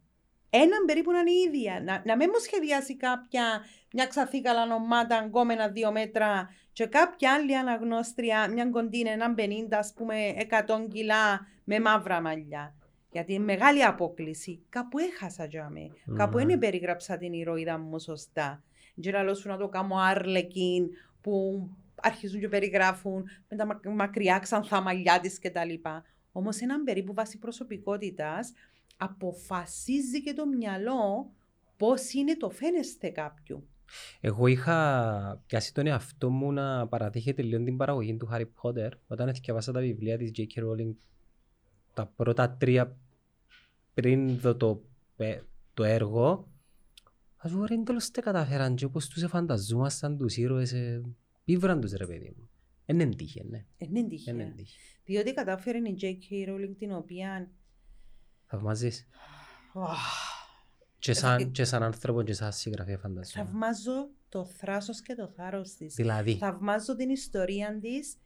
Έναν 0.50 0.84
περίπου 0.86 1.10
να 1.10 1.18
είναι 1.18 1.30
η 1.30 1.42
ίδια. 1.46 1.80
Να, 1.82 2.02
να 2.04 2.16
μην 2.16 2.28
μου 2.32 2.38
σχεδιάσει 2.38 2.96
κάποια 2.96 3.64
μια 3.92 4.06
ξαθήκαλα 4.06 4.74
ομάδα 4.74 5.16
αγκόμενα 5.16 5.68
δύο 5.68 5.92
μέτρα 5.92 6.48
και 6.72 6.86
κάποια 6.86 7.32
άλλη 7.32 7.56
αναγνώστρια, 7.56 8.48
μια 8.48 8.70
κοντίνε, 8.70 9.10
έναν 9.10 9.34
50, 9.38 9.42
ας 9.70 9.92
πούμε, 9.96 10.34
100 10.66 10.88
κιλά 10.92 11.46
με 11.64 11.80
μαύρα 11.80 12.20
μαλλιά. 12.20 12.74
Γιατί 13.12 13.32
είναι 13.32 13.44
μεγάλη 13.44 13.84
απόκληση. 13.84 14.60
Κάπου 14.68 14.98
έχασα 14.98 15.44
για 15.44 15.68
με. 15.68 15.90
Ναι. 16.04 16.16
Κάπου 16.16 16.36
δεν 16.36 16.58
περιγράψα 16.58 17.16
την 17.16 17.32
ηρωίδα 17.32 17.78
μου 17.78 17.98
σωστά. 17.98 18.62
Και 19.00 19.10
να 19.10 19.22
λέω 19.22 19.34
σου 19.34 19.48
να 19.48 19.56
το 19.56 19.68
κάνω 19.68 19.96
άρλεκιν 19.96 20.88
που 21.20 21.66
αρχίζουν 21.94 22.40
και 22.40 22.48
περιγράφουν 22.48 23.24
με 23.48 23.56
τα 23.56 23.66
μακ- 23.66 23.86
μακριά 23.86 24.38
ξανθά 24.38 24.80
μαλλιά 24.80 25.20
της 25.20 25.38
κτλ. 25.38 25.88
Όμως 26.32 26.60
έναν 26.60 26.84
περίπου 26.84 27.14
βάση 27.14 27.38
προσωπικότητας 27.38 28.52
αποφασίζει 28.96 30.22
και 30.22 30.32
το 30.32 30.46
μυαλό 30.46 31.30
πώς 31.76 32.12
είναι 32.12 32.36
το 32.36 32.50
φαίνεστε 32.50 33.08
κάποιου. 33.08 33.66
Εγώ 34.20 34.46
είχα 34.46 35.42
πιάσει 35.46 35.74
τον 35.74 35.86
εαυτό 35.86 36.30
μου 36.30 36.52
να 36.52 36.88
παραδέχεται 36.88 37.42
λίγο 37.42 37.64
την 37.64 37.76
παραγωγή 37.76 38.16
του 38.16 38.28
Harry 38.32 38.46
Potter 38.62 38.90
όταν 39.06 39.32
διαβάσα 39.42 39.72
τα 39.72 39.80
βιβλία 39.80 40.18
της 40.18 40.30
J.K. 40.36 40.60
Rowling 40.60 40.92
τα 41.94 42.06
πρώτα 42.06 42.50
τρία 42.56 42.96
πριν 43.94 44.38
δω 44.38 44.56
το, 44.56 44.82
πε- 45.16 45.42
το 45.74 45.84
έργο 45.84 46.48
ας 47.36 47.52
πω 47.52 47.64
ρε 47.64 47.74
είναι 47.74 47.84
τέλος 47.84 48.10
τι 48.10 48.20
καταφέραν 48.20 48.74
και 48.74 48.84
όπως 48.84 49.08
τους 49.08 49.22
εφανταζόμασταν 49.22 50.16
τους 50.18 50.36
ήρωες 50.36 50.72
ε, 50.72 51.02
πίβραν 51.44 51.80
τους 51.80 51.92
ρε 51.92 52.06
παιδί 52.06 52.34
μου. 52.38 52.48
Εν 52.86 53.00
είναι 53.00 53.14
τύχη, 53.14 53.44
ναι. 53.44 53.58
Ε, 53.58 53.86
δεν 53.86 53.94
είναι 53.96 54.08
τυχαία. 54.08 54.34
Εν 54.34 54.40
είναι 54.40 54.52
τύχη. 54.56 54.78
Διότι 55.04 55.34
κατάφερε 55.34 55.78
η 55.78 55.96
J.K. 56.00 56.50
Rowling 56.50 56.74
την 56.78 56.92
οποία. 56.92 57.50
Θαυμάζεις. 58.46 59.08
Αχ, 59.74 59.98
Και 60.98 61.12
σαν, 61.12 61.40
Ε, 61.40 61.44
και 61.44 61.64
σαν 61.64 61.82
άνθρωπο 61.82 62.22
και 62.22 62.32
σαν 62.32 62.52
συγγραφέα 62.52 62.98
φανταζόμαι. 62.98 63.44
Θαυμάζω 63.46 64.10
το 64.28 64.44
θράσος 64.44 65.02
και 65.02 65.14
το 65.14 65.28
θάρρος 65.28 65.74
της. 65.74 65.94
Δηλαδή, 65.94 66.36
Θαυμάζω 66.36 66.96
την 66.96 67.10
ιστορία 67.10 67.78
της 67.80 68.16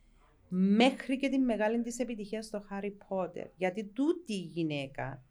μέχρι 0.48 1.16
και 1.16 1.28
την 1.28 1.44
μεγάλη 1.44 1.82
της 1.82 1.98
επιτυχία 1.98 2.42
στο 2.42 2.64
Harry 2.70 2.92
Potter. 3.08 3.46
Γιατί 3.56 3.84
τούτη 3.84 4.32
η 4.32 4.50
γυναίκα, 4.54 5.22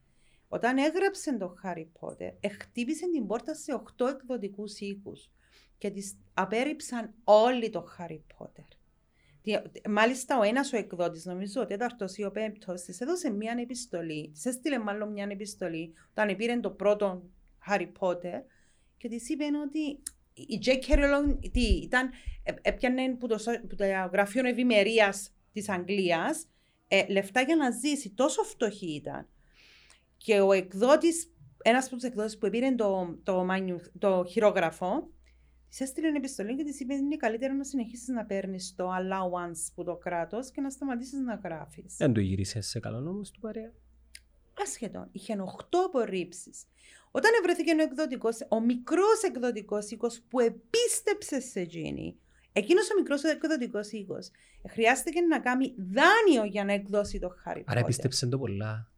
όταν 0.48 0.78
έγραψε 0.78 1.38
το 1.38 1.56
Harry 1.64 1.86
Potter, 2.00 2.32
χτύπησε 2.60 3.10
την 3.12 3.28
πόρτα 3.28 3.54
σε 3.54 3.74
8 3.74 4.08
εκδοτικούς 4.08 4.80
οίκους 4.80 5.30
και 5.78 5.90
της 5.90 6.18
απέρριψαν 6.34 7.14
όλοι 7.24 7.70
το 7.70 7.88
Harry 7.98 8.20
Potter. 8.38 8.68
Τι- 9.42 9.90
Μάλιστα, 9.90 10.38
ο 10.40 10.42
ένας 10.44 10.74
ο 10.74 10.78
εκδότης, 10.78 11.26
νομίζω 11.26 11.62
ο 11.62 11.66
τέταρτος 11.66 12.18
ή 12.18 12.24
ο 12.24 12.32
πέμπτος, 12.32 12.82
της 12.82 13.02
έδωσε 13.02 13.30
μια 13.30 13.56
επιστολή. 13.62 14.30
Της 14.34 14.46
έστειλε 14.46 14.80
μάλλον 14.80 15.12
μια 15.12 15.28
επιστολή 15.32 15.94
όταν 16.10 16.36
πήρε 16.36 16.60
το 16.60 16.70
πρώτο 16.72 17.24
Harry 17.68 17.92
Potter 18.00 18.42
και 18.98 19.08
της 19.08 19.30
είπε 19.30 19.44
ότι 19.66 20.02
η 20.36 20.60
J.K. 20.66 20.94
Rowling 20.94 21.52
τι, 21.52 21.62
ήταν, 21.62 22.10
ε, 22.44 22.54
έπιανε 22.62 23.16
που 23.16 23.28
το, 23.28 23.38
σο- 23.38 23.62
που 23.68 23.76
το 23.76 23.86
γραφείο 24.12 24.48
ευημερίας 24.48 25.32
της 25.52 25.70
Αγγλίας 25.70 26.48
ε, 26.88 27.06
λεφτά 27.08 27.42
για 27.42 27.56
να 27.56 27.72
ζήσει. 27.72 28.10
Τόσο 28.10 28.44
φτωχή 28.44 28.94
ήταν. 28.94 29.28
Και 30.18 30.40
ο 30.40 30.52
εκδότης, 30.52 31.32
ένας 31.64 31.86
από 31.86 31.96
τους 31.96 32.04
εκδότες 32.04 32.38
που 32.38 32.50
πήρε 32.50 32.76
το, 32.76 33.20
το, 33.24 33.44
μανιου, 33.44 33.80
το 34.00 34.26
χειρόγραφο, 34.30 35.10
της 35.70 35.80
έστειλε 35.80 36.08
επιστολή 36.08 36.56
και 36.56 36.64
της 36.64 36.80
είπε: 36.80 36.94
Είναι 36.94 37.16
καλύτερο 37.16 37.54
να 37.54 37.64
συνεχίσεις 37.64 38.08
να 38.08 38.26
παίρνεις 38.26 38.74
το 38.76 38.90
allowance 38.90 39.72
που 39.76 39.84
το 39.84 39.96
κράτος 39.96 40.52
και 40.52 40.62
να 40.62 40.70
σταματήσεις 40.70 41.20
να 41.20 41.42
γράφεις. 41.44 41.96
Δεν 41.98 42.14
το 42.14 42.20
γύρισε 42.20 42.62
σε 42.62 42.80
καλό 42.80 43.00
νόμο 43.00 43.22
του 43.22 43.40
παρέα. 43.40 43.72
Άσχετο. 44.62 45.08
Είχε 45.12 45.36
8 45.40 45.78
απορρίψεις. 45.86 46.64
Όταν 47.12 47.32
βρέθηκε 47.44 47.76
ο 47.80 47.82
εκδοτικός, 47.82 48.38
ο 48.50 48.62
μικρός 48.62 49.24
εκδοτικός 49.24 49.90
οίκος 49.90 50.22
που 50.30 50.40
επίστεψε 50.40 51.40
σε 51.40 51.60
εκείνη, 51.60 52.18
εκείνος 52.52 52.90
ο 52.92 52.94
μικρός 53.00 53.24
εκδοτικός 53.24 53.92
οίκος, 53.92 54.30
χρειάστηκε 54.70 55.22
να 55.22 55.40
κάνει 55.40 55.76
δάνειο 55.78 56.44
για 56.44 56.64
να 56.64 56.74
εκδώσει 56.74 57.20
το 57.20 57.36
χάρη. 57.44 57.64
Άρα 57.68 57.80
επίστεψε 57.80 58.28
το 58.28 58.38
πολλά. 58.38 58.90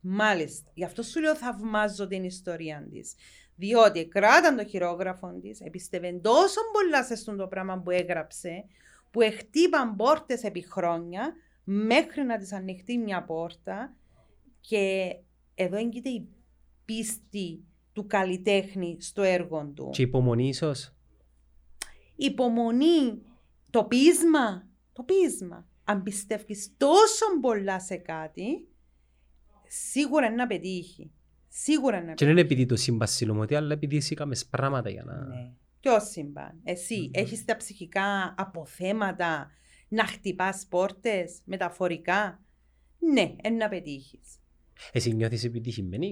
Μάλιστα. 0.00 0.70
Γι' 0.74 0.84
αυτό 0.84 1.02
σου 1.02 1.20
λέω 1.20 1.36
θαυμάζω 1.36 2.06
την 2.06 2.24
ιστορία 2.24 2.88
της. 2.90 3.14
Διότι 3.56 4.08
κράταν 4.08 4.56
το 4.56 4.64
χειρόγραφο 4.64 5.38
της, 5.42 5.60
επίστευε 5.60 6.12
τόσο 6.12 6.60
πολλά 6.72 7.04
σε 7.04 7.34
το 7.34 7.46
πράγμα 7.46 7.78
που 7.78 7.90
έγραψε, 7.90 8.64
που 9.10 9.20
εχτύπαν 9.20 9.96
πόρτες 9.96 10.42
επί 10.42 10.68
χρόνια, 10.68 11.34
μέχρι 11.64 12.22
να 12.22 12.38
της 12.38 12.52
ανοιχτεί 12.52 12.98
μια 12.98 13.24
πόρτα. 13.24 13.96
Και 14.68 15.16
εδώ 15.54 15.76
έγκυται 15.76 16.08
η 16.08 16.28
πίστη 16.84 17.64
του 17.92 18.06
καλλιτέχνη 18.06 18.96
στο 19.00 19.22
έργο 19.22 19.72
του. 19.74 19.88
Και 19.92 20.02
υπομονή 20.02 20.48
ίσως; 20.48 20.94
Υπομονή, 22.16 23.22
το 23.70 23.84
πείσμα, 23.84 24.68
το 24.92 25.02
πείσμα. 25.02 25.68
Αν 25.84 26.02
πιστεύεις 26.02 26.74
τόσο 26.76 27.24
πολλά 27.40 27.80
σε 27.80 27.96
κάτι, 27.96 28.68
σίγουρα 29.66 30.26
είναι 30.26 30.34
να 30.34 30.46
πετύχει. 30.46 31.10
Σίγουρα 31.48 32.02
να 32.02 32.14
Και 32.14 32.24
δεν 32.24 32.32
είναι 32.32 32.40
επειδή 32.40 32.66
το 32.66 32.76
σύμπαν 32.76 33.08
συλλομωτή, 33.08 33.54
αλλά 33.54 33.72
επειδή 33.72 33.96
εσύ 33.96 34.12
έκαμες 34.12 34.46
πράγματα 34.46 34.90
για 34.90 35.04
να... 35.04 35.24
Ναι. 35.24 35.52
Ποιο 35.80 36.00
σύμπαν; 36.00 36.60
Εσύ 36.64 37.04
mm-hmm. 37.04 37.18
έχεις 37.18 37.44
τα 37.44 37.56
ψυχικά 37.56 38.34
αποθέματα 38.36 39.50
να 39.88 40.06
χτυπάς 40.06 40.66
πόρτες 40.68 41.40
μεταφορικά; 41.44 42.42
Ναι, 42.98 43.34
είναι 43.44 43.56
να 43.56 43.68
πετύχεις. 43.68 44.38
Εσύ 44.92 45.14
νιώθεις 45.14 45.44
επιτυχημένη; 45.44 46.06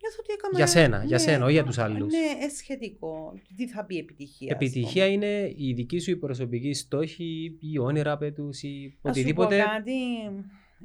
Νιώθω 0.00 0.16
ότι 0.20 0.32
έκανα... 0.32 0.56
Για 0.56 0.66
σένα, 0.66 0.98
ναι, 0.98 1.04
για 1.04 1.18
σένα, 1.18 1.44
όχι 1.44 1.52
για 1.52 1.64
τους 1.64 1.78
άλλους. 1.78 2.12
Ναι, 2.12 2.48
σχετικό. 2.48 3.32
Τι 3.56 3.68
θα 3.68 3.84
πει 3.84 3.96
επιτυχία. 3.96 4.48
Επιτυχία 4.54 5.06
είναι 5.06 5.52
η 5.56 5.72
δική 5.72 5.98
σου 5.98 6.10
η 6.10 6.16
προσωπική 6.16 6.72
στόχη, 6.72 7.58
η 7.60 7.78
όνειρα 7.78 8.16
πέτους, 8.16 8.62
ή 8.62 8.98
οτιδήποτε. 9.02 9.56
Να 9.56 9.62
σου 9.62 9.68
πω 9.68 9.74
κάτι, 9.74 9.92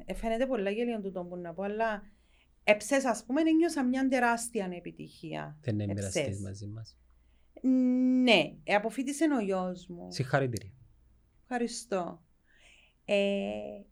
ε, 0.04 0.14
φαίνεται 0.14 0.46
πολλά 0.46 0.70
γελίο 0.70 1.00
του 1.00 1.26
που 1.28 1.36
να 1.36 1.54
πω, 1.54 1.62
αλλά 1.62 2.02
Εψές, 2.64 3.04
ας 3.04 3.24
πούμε, 3.24 3.40
ένιωσα 3.40 3.84
μια 3.84 4.08
τεράστια 4.08 4.70
επιτυχία. 4.76 5.58
Δεν 5.60 5.78
είναι 5.78 5.92
μοιραστής 5.92 6.40
μαζί 6.40 6.66
μας. 6.66 6.98
Ναι, 8.22 8.56
ε, 8.64 8.74
αποφύτησε 8.74 9.24
ο 9.24 9.40
γιος 9.40 9.86
μου. 9.86 10.06
Συγχαρητήρια. 10.10 10.72
Ευχαριστώ. 11.42 12.22
Ε, 13.04 13.14
ε, 13.14 13.84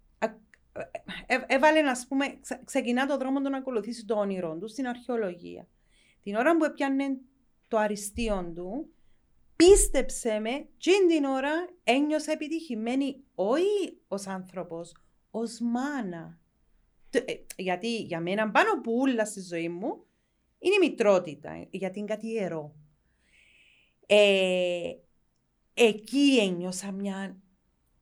έβαλε, 1.47 1.81
να 1.81 1.93
πούμε, 2.09 2.41
ξεκινά 2.65 3.07
το 3.07 3.17
δρόμο 3.17 3.41
του 3.41 3.51
να 3.51 3.57
ακολουθήσει 3.57 4.05
το 4.05 4.15
όνειρο 4.15 4.59
του 4.59 4.69
στην 4.69 4.87
αρχαιολογία. 4.87 5.69
Την 6.23 6.35
ώρα 6.35 6.57
που 6.57 6.65
έπιανε 6.65 7.19
το 7.69 7.79
αριστείο 7.79 8.53
του, 8.55 8.93
πίστεψε 9.57 10.39
με, 10.39 10.69
και 10.77 10.93
την 11.09 11.25
ώρα 11.25 11.53
ένιωσα 11.85 12.33
επιτυχημένη 12.33 13.25
όχι 13.35 13.99
ως 14.09 14.27
άνθρωπος, 14.27 14.93
ως 15.31 15.61
μάνα. 15.61 16.39
Ε, 17.11 17.21
γιατί 17.57 17.97
για 17.97 18.21
μένα 18.21 18.51
πάνω 18.51 18.73
από 18.73 18.93
όλα 18.93 19.25
στη 19.25 19.41
ζωή 19.41 19.69
μου 19.69 20.05
είναι 20.59 20.75
η 20.75 20.89
μητρότητα, 20.89 21.67
γιατί 21.71 21.99
είναι 21.99 22.09
κάτι 22.09 22.27
ιερό. 22.27 22.75
Ε, 24.07 24.93
εκεί 25.75 26.39
ένιωσα 26.41 26.93
μια 26.93 27.37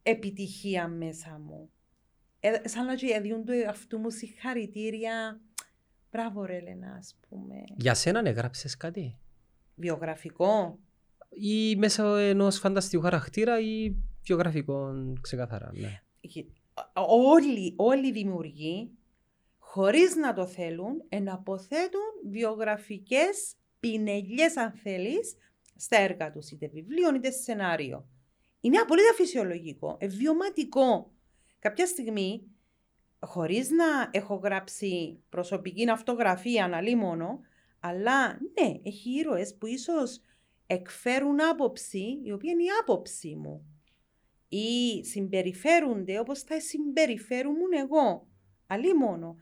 επιτυχία 0.03 0.89
μέσα 0.89 1.41
μου. 1.45 1.71
Ε, 2.47 2.69
σαν 2.69 2.85
να 2.85 2.93
έδιουν 3.17 3.45
του 3.45 3.53
αυτού 3.69 3.99
μου 3.99 4.11
συγχαρητήρια. 4.11 5.41
Μπράβο 6.11 6.45
ρε 6.45 6.61
Λένα, 6.61 6.97
ας 6.99 7.17
πούμε. 7.29 7.55
Για 7.77 7.95
σένα 7.95 8.23
έγραψες 8.25 8.77
κάτι; 8.77 9.19
Βιογραφικό. 9.75 10.79
Ή 11.29 11.77
μέσα 11.77 12.21
ενός 12.21 12.59
φανταστικού 12.59 13.03
χαρακτήρα 13.03 13.61
ή 13.61 13.95
βιογραφικό 14.23 14.93
ξεκαθαρά. 15.21 15.71
Ναι 15.75 16.01
όλοι, 16.95 17.75
όλοι 17.77 18.07
οι 18.09 18.13
δημιουργοί, 18.13 18.91
χωρίς 19.59 20.17
να 20.17 20.33
το 20.33 20.47
θέλουν, 20.47 21.05
εναποθέτουν 21.09 22.31
βιογραφικές 22.31 23.55
πινελιές, 23.81 24.57
αν 24.57 24.73
θέλεις, 24.73 25.37
στα 25.77 26.01
έργα 26.01 26.31
τους, 26.31 26.51
είτε 26.51 26.69
βιβλίο 26.69 27.15
είτε 27.15 27.31
σενάριο. 27.31 28.09
Είναι 28.61 28.79
απολύτω 28.79 29.13
φυσιολογικό, 29.13 29.99
βιωματικό. 30.01 31.11
Κάποια 31.67 31.87
στιγμή, 31.87 32.43
χωρίς 33.21 33.71
να 33.71 33.85
έχω 34.11 34.35
γράψει 34.35 35.23
προσωπική 35.29 35.91
αυτογραφία 35.91 36.65
αναλύμωνο, 36.65 37.41
αλλά 37.81 38.33
ναι, 38.33 38.81
έχει 38.83 39.11
ήρωες 39.11 39.57
που 39.57 39.67
ίσως 39.67 40.21
εκφέρουν 40.67 41.43
άποψη, 41.51 42.21
η 42.23 42.33
οποία 42.33 42.51
είναι 42.51 42.63
η 42.63 42.67
άποψη 42.81 43.37
μου 43.37 43.67
ή 44.49 45.05
συμπεριφέρονται 45.05 46.19
όπως 46.19 46.43
θα 46.43 46.61
συμπεριφέρουν 46.61 47.73
εγώ. 47.79 48.29
Αλλή 48.67 48.95
μόνο. 48.95 49.37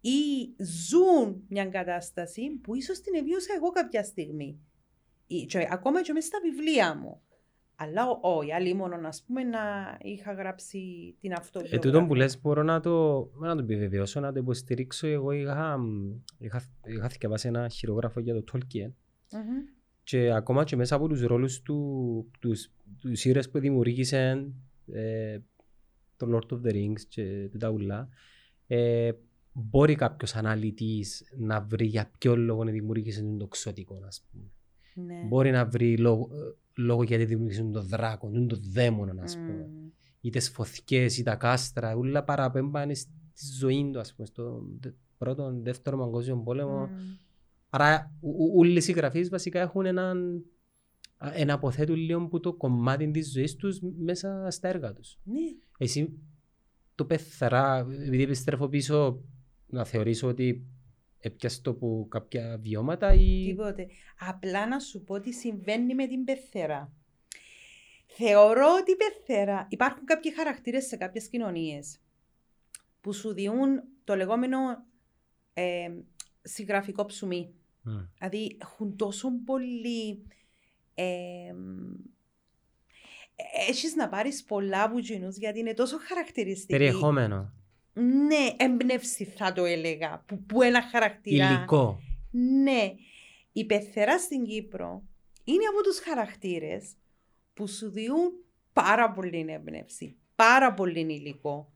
Ή 0.00 0.54
ζουν 0.64 1.44
μια 1.48 1.66
κατάσταση 1.66 2.50
που 2.62 2.74
ίσως 2.74 3.00
την 3.00 3.14
εβίωσα 3.14 3.54
εγώ 3.54 3.70
κάποια 3.70 4.04
στιγμή. 4.04 4.60
Ή, 5.26 5.44
και, 5.44 5.68
ακόμα 5.70 6.02
και 6.02 6.12
μέσα 6.12 6.26
στα 6.26 6.38
βιβλία 6.42 6.96
μου. 6.96 7.22
Αλλά 7.82 8.18
όχι, 8.20 8.52
άλλη 8.52 8.74
μόνο 8.74 8.96
να 8.96 9.10
πούμε 9.26 9.42
να 9.42 9.58
είχα 10.00 10.32
γράψει 10.32 11.14
την 11.20 11.32
αυτοβιογραφία. 11.32 11.90
Ε, 11.90 11.92
τούτο 11.92 12.06
που 12.06 12.14
λες 12.14 12.40
μπορώ 12.40 12.62
να 12.62 12.80
το, 12.80 13.24
να 13.40 13.54
το 13.54 13.62
επιβεβαιώσω, 13.62 14.20
να 14.20 14.32
το 14.32 14.38
υποστηρίξω. 14.38 15.06
Εγώ 15.06 15.32
είχα, 15.32 15.78
είχα, 16.38 16.62
είχα 16.86 17.08
θυκευάσει 17.08 17.48
ένα 17.48 17.68
χειρόγραφο 17.68 18.20
για 18.20 18.34
το 18.34 18.44
Tolkien. 18.52 18.88
Mm-hmm. 18.88 19.72
Και 20.02 20.32
ακόμα 20.32 20.64
και 20.64 20.76
μέσα 20.76 20.94
από 20.94 21.08
τους 21.08 21.22
ρόλους 21.22 21.62
του, 21.62 22.30
τους, 22.40 22.72
τους 23.00 23.24
ήρωες 23.24 23.50
που 23.50 23.58
δημιουργήσαν 23.58 24.54
ε, 24.92 25.38
το 26.16 26.26
Lord 26.32 26.54
of 26.54 26.60
the 26.66 26.72
Rings 26.72 27.00
και 27.08 27.50
τα 27.58 27.70
ούλα, 27.70 28.08
ε, 28.66 29.12
μπορεί 29.52 29.94
κάποιος 29.94 30.34
αναλυτής 30.34 31.32
να 31.38 31.60
βρει 31.60 31.86
για 31.86 32.10
ποιο 32.18 32.36
λόγο 32.36 32.64
δημιουργήσε 32.64 33.34
το 33.38 33.46
ξωτικό, 33.46 34.02
ας 34.06 34.24
πούμε. 34.30 34.50
Ναι. 34.94 35.26
Μπορεί 35.28 35.50
να 35.50 35.66
βρει 35.66 35.96
λόγο, 35.96 36.28
λόγο 36.76 37.02
γιατί 37.02 37.24
δημιουργήσε 37.24 37.62
τον 37.62 37.86
δράκο, 37.86 38.30
τον 38.30 38.60
δαίμονα, 38.72 39.22
ας 39.22 39.36
πούμε. 39.36 39.68
Mm. 39.68 39.92
Ή 40.20 40.30
τι 40.30 40.40
φωτιές, 40.40 41.18
ή 41.18 41.22
τα 41.22 41.36
κάστρα, 41.36 41.96
όλα 41.96 42.24
παραπέμπανε 42.24 42.94
στη 42.94 43.12
ζωή 43.58 43.90
του, 43.92 43.98
ας 43.98 44.14
πούμε, 44.14 44.26
στον 44.26 44.80
πρώτο, 45.18 45.60
δεύτερο 45.62 45.98
παγκόσμιο 45.98 46.36
πόλεμο. 46.36 46.88
Mm. 46.88 47.18
Άρα, 47.68 48.12
όλοι 48.56 48.76
οι 48.76 48.80
συγγραφείς 48.80 49.28
βασικά 49.28 49.60
έχουν 49.60 49.86
έναν 49.86 50.44
ένα 51.32 51.52
αποθέτουν 51.54 51.96
λίγο 51.96 52.26
που 52.26 52.40
το 52.40 52.52
κομμάτι 52.52 53.10
της 53.10 53.32
ζωής 53.32 53.56
τους 53.56 53.80
μέσα 53.98 54.46
στα 54.50 54.68
έργα 54.68 54.92
τους. 54.92 55.18
Ναι. 55.24 55.40
Εσύ 55.78 56.18
το 56.94 57.04
πεθαρά, 57.04 57.78
επειδή 57.78 58.22
επιστρέφω 58.22 58.68
πίσω, 58.68 59.22
να 59.66 59.84
θεωρήσω 59.84 60.28
ότι 60.28 60.66
έπιασε 61.22 61.62
το 61.62 61.70
από 61.70 62.06
κάποια 62.10 62.58
βιώματα 62.62 63.14
ή... 63.14 63.44
Τίποτε. 63.46 63.86
Απλά 64.18 64.66
να 64.66 64.78
σου 64.78 65.04
πω 65.04 65.20
τι 65.20 65.32
συμβαίνει 65.32 65.94
με 65.94 66.06
την 66.06 66.24
πεθερά. 66.24 66.92
Θεωρώ 68.06 68.66
ότι 68.80 68.90
η 68.92 68.96
πεθερά... 68.96 69.66
Υπάρχουν 69.70 70.04
κάποιοι 70.04 70.34
χαρακτήρες 70.34 70.86
σε 70.86 70.96
κάποιες 70.96 71.28
κοινωνίες 71.28 72.00
που 73.00 73.12
σου 73.12 73.32
διούν 73.32 73.82
το 74.04 74.14
λεγόμενο 74.14 74.58
ε, 75.54 75.88
συγγραφικό 76.42 77.04
ψουμί. 77.04 77.54
Mm. 77.86 78.08
Δηλαδή 78.18 78.56
έχουν 78.60 78.96
τόσο 78.96 79.28
πολύ 79.44 80.26
ε, 80.94 81.54
έχεις 83.68 83.94
να 83.94 84.08
πάρεις 84.08 84.44
πολλά 84.44 84.88
βουτζινούς 84.88 85.36
γιατί 85.36 85.58
είναι 85.58 85.74
τόσο 85.74 85.96
χαρακτηριστική. 85.98 86.72
Περιεχόμενο. 86.72 87.52
Ναι, 87.92 88.54
έμπνευση 88.56 89.24
θα 89.24 89.52
το 89.52 89.64
έλεγα. 89.64 90.24
Που, 90.26 90.42
που 90.42 90.62
ένα 90.62 90.82
χαρακτήρα. 90.82 91.52
Υλικό. 91.52 92.00
Ναι. 92.62 92.94
Η 93.52 93.64
πεθερά 93.64 94.18
στην 94.18 94.44
Κύπρο 94.44 95.02
είναι 95.44 95.64
από 95.72 95.82
τους 95.82 95.98
χαρακτήρες 95.98 96.94
που 97.54 97.66
σου 97.68 97.90
διούν 97.90 98.32
πάρα 98.72 99.10
πολύ 99.10 99.46
έμπνευση. 99.48 100.16
Πάρα 100.34 100.74
πολύ 100.74 101.00
υλικό. 101.00 101.72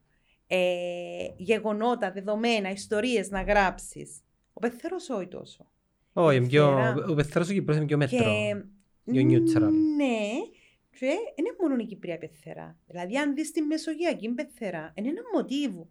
Ε, 0.47 1.27
γεγονότα, 1.37 2.13
δεδομένα, 2.13 2.71
ιστορίες 2.71 3.31
να 3.31 3.43
γράψεις. 3.43 4.21
Ο 4.53 4.61
πεθερός 4.61 5.09
όχι 5.09 5.27
τόσο. 5.27 5.71
Όχι, 6.13 6.59
ο 7.09 7.15
πεθερός 7.15 7.49
ο 7.49 7.53
Κύπρος 7.53 7.77
είναι 7.77 7.87
πιο 7.87 7.97
μέτρο. 7.97 8.31
Ναι, 9.05 10.29
και 10.99 11.07
είναι 11.35 11.57
μόνο 11.61 11.77
η 11.79 11.85
Κυπρία 11.85 12.19
πεθερά. 12.19 12.79
Δηλαδή, 12.87 13.19
αν 13.19 13.35
δεις 13.35 13.51
τη 13.51 13.63
Μεσογειακή 13.63 14.29
πεθερά, 14.29 14.93
είναι 14.95 15.09
ένα 15.09 15.21
μοτίβο. 15.35 15.89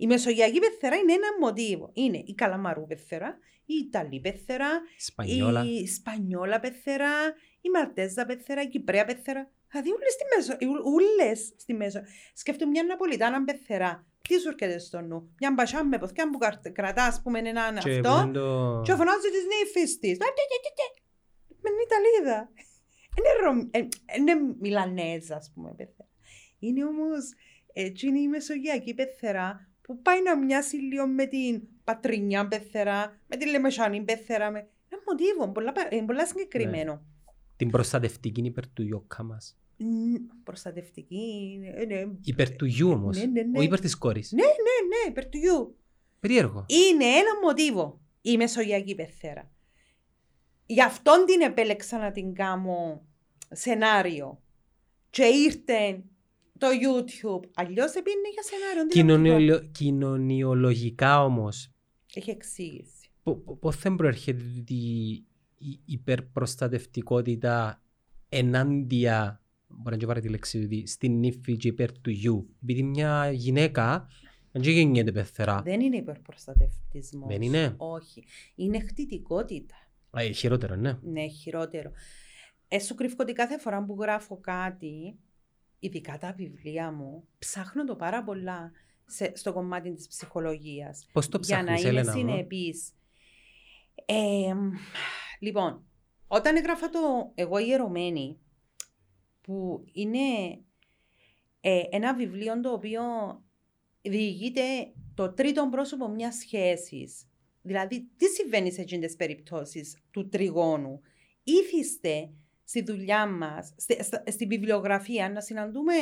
Η 0.00 0.06
μεσογειακή 0.06 0.58
πεθερά 0.58 0.96
είναι 0.96 1.12
ένα 1.12 1.28
μοτίβο. 1.40 1.90
Είναι 1.94 2.22
η 2.26 2.34
καλαμαρού 2.34 2.86
πεθερά, 2.86 3.38
η 3.66 3.74
Ιταλή 3.74 4.20
πεθερά, 4.20 4.70
Σπανιόλα. 4.98 5.64
η 5.64 5.86
Σπανιόλα 5.86 6.60
πεθερά, 6.60 7.14
η 7.60 7.68
Μαλτέζα 7.74 8.26
πεθερά, 8.26 8.62
η 8.62 8.68
Κυπρέα 8.68 9.04
πεθερά. 9.04 9.50
Δηλαδή 9.70 9.90
όλες 9.90 10.12
στη 10.12 10.24
Μέσο, 10.36 10.52
ου- 10.72 10.86
ούλες 10.92 11.52
στη 11.56 11.74
Μέσο. 11.74 12.00
Σκέφτομαι 12.34 12.70
μια 12.70 12.82
Ναπολιτάνα 12.82 13.44
πεθερά. 13.44 14.06
Τι 14.28 14.38
σου 14.40 14.48
έρχεται 14.48 14.78
στο 14.78 15.00
νου; 15.00 15.34
Μια 15.40 15.52
μπασιά 15.52 15.84
με 15.84 15.98
ποθιά 15.98 16.30
που 16.30 16.38
καρ- 16.38 16.70
κρατάς, 16.72 17.06
ας 17.08 17.22
πούμε, 17.22 17.38
έναν 17.38 17.78
Και 17.78 17.90
αυτό. 17.90 18.10
που 18.10 18.22
είναι 18.28 18.32
το... 18.38 18.80
Και 18.84 18.94
φωνάζεις 18.94 19.30
τις 19.30 19.44
νύφης 19.52 19.98
της. 19.98 20.12
Α, 20.12 20.26
τε, 20.36 20.42
τε, 20.50 20.56
τε, 20.64 20.70
τε. 20.78 20.86
Με 21.62 21.70
είναι 21.70 21.82
Ιταλίδα. 21.88 22.50
Είναι, 23.18 23.30
Ρωμ... 23.44 23.58
ε, 23.70 23.88
είναι 24.18 24.54
Μιλανέζα, 24.60 25.36
ας 25.36 25.50
πούμε, 25.54 25.74
πεθερά. 25.76 26.08
Είναι 26.58 26.84
όμως, 26.84 27.22
έτσι 27.72 28.06
είναι 28.06 28.20
η 28.20 28.28
Μεσογειακή 28.28 28.94
πεθερά 28.94 29.69
που 29.90 30.02
πάει 30.02 30.22
να 30.22 30.38
μοιάσει 30.38 30.76
λίγο 30.76 31.06
με 31.06 31.26
την 31.26 31.62
Πατρινιά 31.84 32.48
πεθερά, 32.48 33.20
με 33.26 33.36
την 33.36 33.48
Λεμεσάνη 33.48 34.02
πεθερά. 34.02 34.50
Με... 34.50 34.58
Ένα 34.88 35.02
μοτίβο, 35.06 35.52
πολλά, 35.52 35.72
πα- 35.72 35.88
ε, 35.90 36.02
πολλά 36.06 36.26
συγκεκριμένο. 36.26 37.02
Την 37.56 37.70
προστατευτική 37.70 38.40
υπέρ 38.44 38.68
του 38.68 38.82
γιώκα 38.82 39.22
μας. 39.22 39.58
Μ, 39.76 40.14
Προστατευτική, 40.44 41.58
ε, 41.74 41.84
ναι, 41.84 42.06
Υπέρ 42.24 42.56
του 42.56 42.64
γιου 42.64 42.90
όμως. 42.90 43.16
Ναι, 43.18 43.24
ναι, 43.24 43.42
ναι. 43.42 43.58
Όχι 43.58 43.66
υπέρ 43.66 43.80
της 43.80 43.98
κόρης. 43.98 44.32
ναι, 44.32 44.42
ναι, 44.42 44.86
ναι, 44.88 45.10
υπέρ 45.10 45.28
του 45.28 45.38
γιου. 45.38 45.76
Περίεργο. 46.20 46.66
Είναι 46.68 47.04
ένα 47.04 47.38
μοτίβο 47.42 48.00
η 48.20 48.36
Μεσογειακή 48.36 48.94
πεθέρα. 48.94 49.50
Γι' 50.66 50.82
αυτόν 50.82 51.24
την 51.26 51.40
επέλεξα 51.40 51.98
να 51.98 52.12
την 52.12 52.34
κάνω 52.34 53.06
σενάριο. 53.50 54.42
Και 55.10 55.24
ήρθε 55.24 56.02
το 56.60 56.66
YouTube. 56.66 57.48
Αλλιώς 57.54 57.94
επίνε 57.94 58.28
για 58.32 58.42
σενάριο. 58.42 58.86
τι 58.86 59.02
να 59.02 59.12
σου 59.14 59.18
πω. 59.20 59.24
Κοινωνιολο- 59.28 59.70
Κοινωνιολογικά 59.72 61.24
όμως, 61.24 61.72
Έχει 62.14 62.30
εξήγηση. 62.30 63.08
πώς 63.60 63.76
δεν 63.78 63.96
προέρχεται 63.96 64.44
ότι 64.60 64.74
η 65.58 65.80
υπερπροστατευτικότητα 65.84 67.82
ενάντια, 68.28 69.42
μπορεί 69.66 69.90
να 69.94 69.96
και 69.96 70.06
πάρει 70.06 70.20
τη 70.20 70.28
λέξη 70.28 70.68
του, 70.68 70.82
στην 70.88 71.18
νύφη 71.18 71.56
και 71.56 71.68
υπέρ 71.68 71.98
του 72.00 72.10
γιου. 72.10 72.48
Επειδή 72.62 72.82
μια 72.82 73.30
γυναίκα 73.32 74.06
δεν 74.52 74.62
και 74.62 74.70
γεννιέται 74.70 75.12
πεθερά. 75.12 75.62
Δεν 75.62 75.80
είναι 75.80 75.96
υπερπροστατευτισμός. 75.96 77.28
Δεν 77.28 77.42
είναι; 77.42 77.74
Όχι. 77.76 78.24
Είναι 78.54 78.80
χτιτικότητα. 78.80 79.74
Α, 80.10 80.22
ε, 80.22 80.30
χειρότερο, 80.32 80.76
ναι. 80.76 80.98
Ναι, 81.02 81.26
χειρότερο. 81.28 81.90
Ε, 82.68 82.78
σου 82.78 82.94
κρύβω 82.94 83.14
ότι 83.18 83.32
κάθε 83.32 83.58
φορά 83.58 83.84
που 83.84 83.96
γράφω 84.00 84.40
κάτι, 84.40 85.18
ειδικά 85.80 86.18
τα 86.18 86.32
βιβλία 86.32 86.92
μου, 86.92 87.28
ψάχνω 87.38 87.84
το 87.84 87.96
πάρα 87.96 88.24
πολλά 88.24 88.72
σε, 89.06 89.32
στο 89.36 89.52
κομμάτι 89.52 89.92
της 89.92 90.08
ψυχολογίας. 90.08 91.06
Πώς 91.12 91.28
το 91.28 91.38
για 91.42 91.56
να 91.56 91.62
ψάχνεις, 91.62 91.82
είμαι 91.82 91.90
Έλενα 91.90 92.12
μου; 92.12 92.18
συνεπής. 92.18 92.92
Ε, 94.04 94.54
λοιπόν, 95.40 95.84
όταν 96.26 96.56
έγραφα 96.56 96.90
το 96.90 97.32
«Εγώ 97.34 97.58
ιερωμένη», 97.58 98.38
που 99.40 99.84
είναι 99.92 100.18
ε, 101.60 101.82
ένα 101.90 102.14
βιβλίο 102.14 102.60
το 102.60 102.72
οποίο 102.72 103.02
διηγείται 104.02 104.92
το 105.14 105.32
τρίτο 105.32 105.68
πρόσωπο 105.70 106.08
μιας 106.08 106.34
σχέσης. 106.34 107.24
Δηλαδή, 107.62 108.08
τι 108.16 108.26
συμβαίνει 108.26 108.72
σε 108.72 108.80
εκείνες 108.80 109.06
τις 109.06 109.16
περιπτώσεις 109.16 109.98
του 110.10 110.28
τριγώνου. 110.28 111.00
Ήθιστε 111.42 112.30
στη 112.70 112.82
δουλειά 112.82 113.26
μας, 113.26 113.74
στη, 113.76 114.02
στα- 114.04 114.22
στη 114.26 114.46
βιβλιογραφία, 114.46 115.30
να 115.30 115.40
συναντούμε 115.40 115.92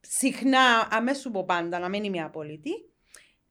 συχνά, 0.00 0.88
αμέσως 0.90 1.32
πω 1.32 1.44
πάντα, 1.44 1.78
να 1.78 1.88
μένει 1.88 2.10
μια 2.10 2.24
απόλυτη, 2.24 2.70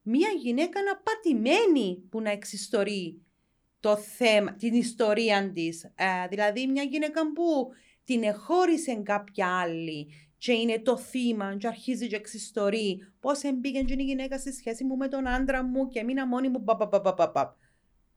μια 0.02 0.28
γυναίκα 0.28 0.80
πατημένη 1.02 2.06
που 2.10 2.20
να 2.20 2.30
εξιστορεί 2.30 3.22
το 3.80 3.96
θέμα, 3.96 4.54
την 4.54 4.74
ιστορία 4.74 5.52
της. 5.52 5.84
Ε, 5.84 6.28
δηλαδή 6.28 6.66
μια 6.66 6.82
γυναίκα 6.82 7.32
που 7.32 7.68
την 8.04 8.22
εχώρισε 8.22 8.94
κάποια 8.94 9.60
άλλη 9.60 10.08
και 10.38 10.52
είναι 10.52 10.80
το 10.80 10.96
θύμα 10.96 11.56
και 11.56 11.66
αρχίζει 11.66 12.06
και 12.06 12.16
εξιστορεί 12.16 12.98
πώς 13.20 13.42
εμπήκε 13.42 13.82
και 13.82 13.94
η 13.98 14.02
γυναίκα 14.02 14.38
στη 14.38 14.52
σχέση 14.52 14.84
μου 14.84 14.96
με 14.96 15.08
τον 15.08 15.28
άντρα 15.28 15.64
μου 15.64 15.88
και 15.88 16.02
μείνα 16.02 16.26
μόνη 16.26 16.48
μου 16.48 16.64
πα, 16.64 16.76
πα, 16.76 16.88
πα, 16.88 17.00
πα, 17.00 17.14
πα, 17.14 17.30
πα. 17.30 17.56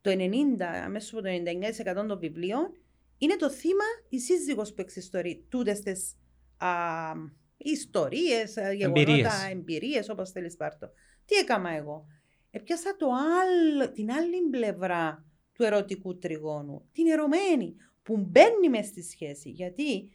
Το 0.02 0.12
90, 0.12 0.62
αμέσως 0.62 1.14
από 1.14 1.22
το 1.22 1.30
99% 1.30 2.08
των 2.08 2.20
βιβλίων 2.20 2.72
είναι 3.18 3.36
το 3.36 3.50
θύμα 3.50 3.84
η 4.10 4.20
σύζυγος 4.20 4.74
που 4.74 4.82
εξιστορεί 4.82 5.46
τούτες 5.50 5.80
τις 5.80 6.16
α, 6.58 6.70
ιστορίες, 7.58 8.58
α, 8.58 8.72
γεγονότα, 8.74 9.02
Εμπειρίες. 9.02 9.50
εμπειρίες, 9.52 10.10
όπως 10.10 10.32
θέλεις 10.32 10.56
πάρ' 10.56 10.78
το. 10.78 10.90
Τι 11.26 11.36
έκανα 11.36 11.70
εγώ; 11.70 12.06
Επιάσα 12.52 12.96
το 12.96 13.08
άλλ, 13.08 13.92
την 13.92 14.12
άλλη 14.12 14.42
πλευρά 14.52 15.26
του 15.54 15.64
ερωτικού 15.64 16.18
τριγώνου, 16.18 16.90
την 16.92 17.08
ερωμένη, 17.08 17.76
που 18.04 18.18
μπαίνει 18.18 18.70
μες 18.70 18.86
στη 18.86 19.04
σχέση. 19.04 19.50
Γιατί 19.50 20.10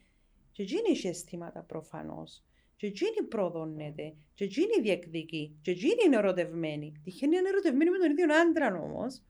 και 0.53 0.63
εκείνη 0.63 0.91
έχει 0.91 1.09
αισθήματα 1.09 1.61
προφανώς. 1.63 2.45
Και 2.77 2.87
εκείνη 2.87 3.23
προδώνεται. 3.29 4.15
Και 4.35 4.45
εκείνη 4.45 4.81
διεκδικεί. 4.83 5.59
Και 5.63 5.71
εκείνη 5.71 6.05
είναι 6.07 6.17
ερωτευμένη. 6.17 7.01
Τυχαίνει 7.05 7.33
να 7.33 7.39
είναι 7.39 7.49
ερωτευμένη 7.49 7.91
με 7.91 7.99
τον 7.99 8.11
ίδιο 8.11 8.27
άντρα 8.35 8.81
όμως, 8.81 9.23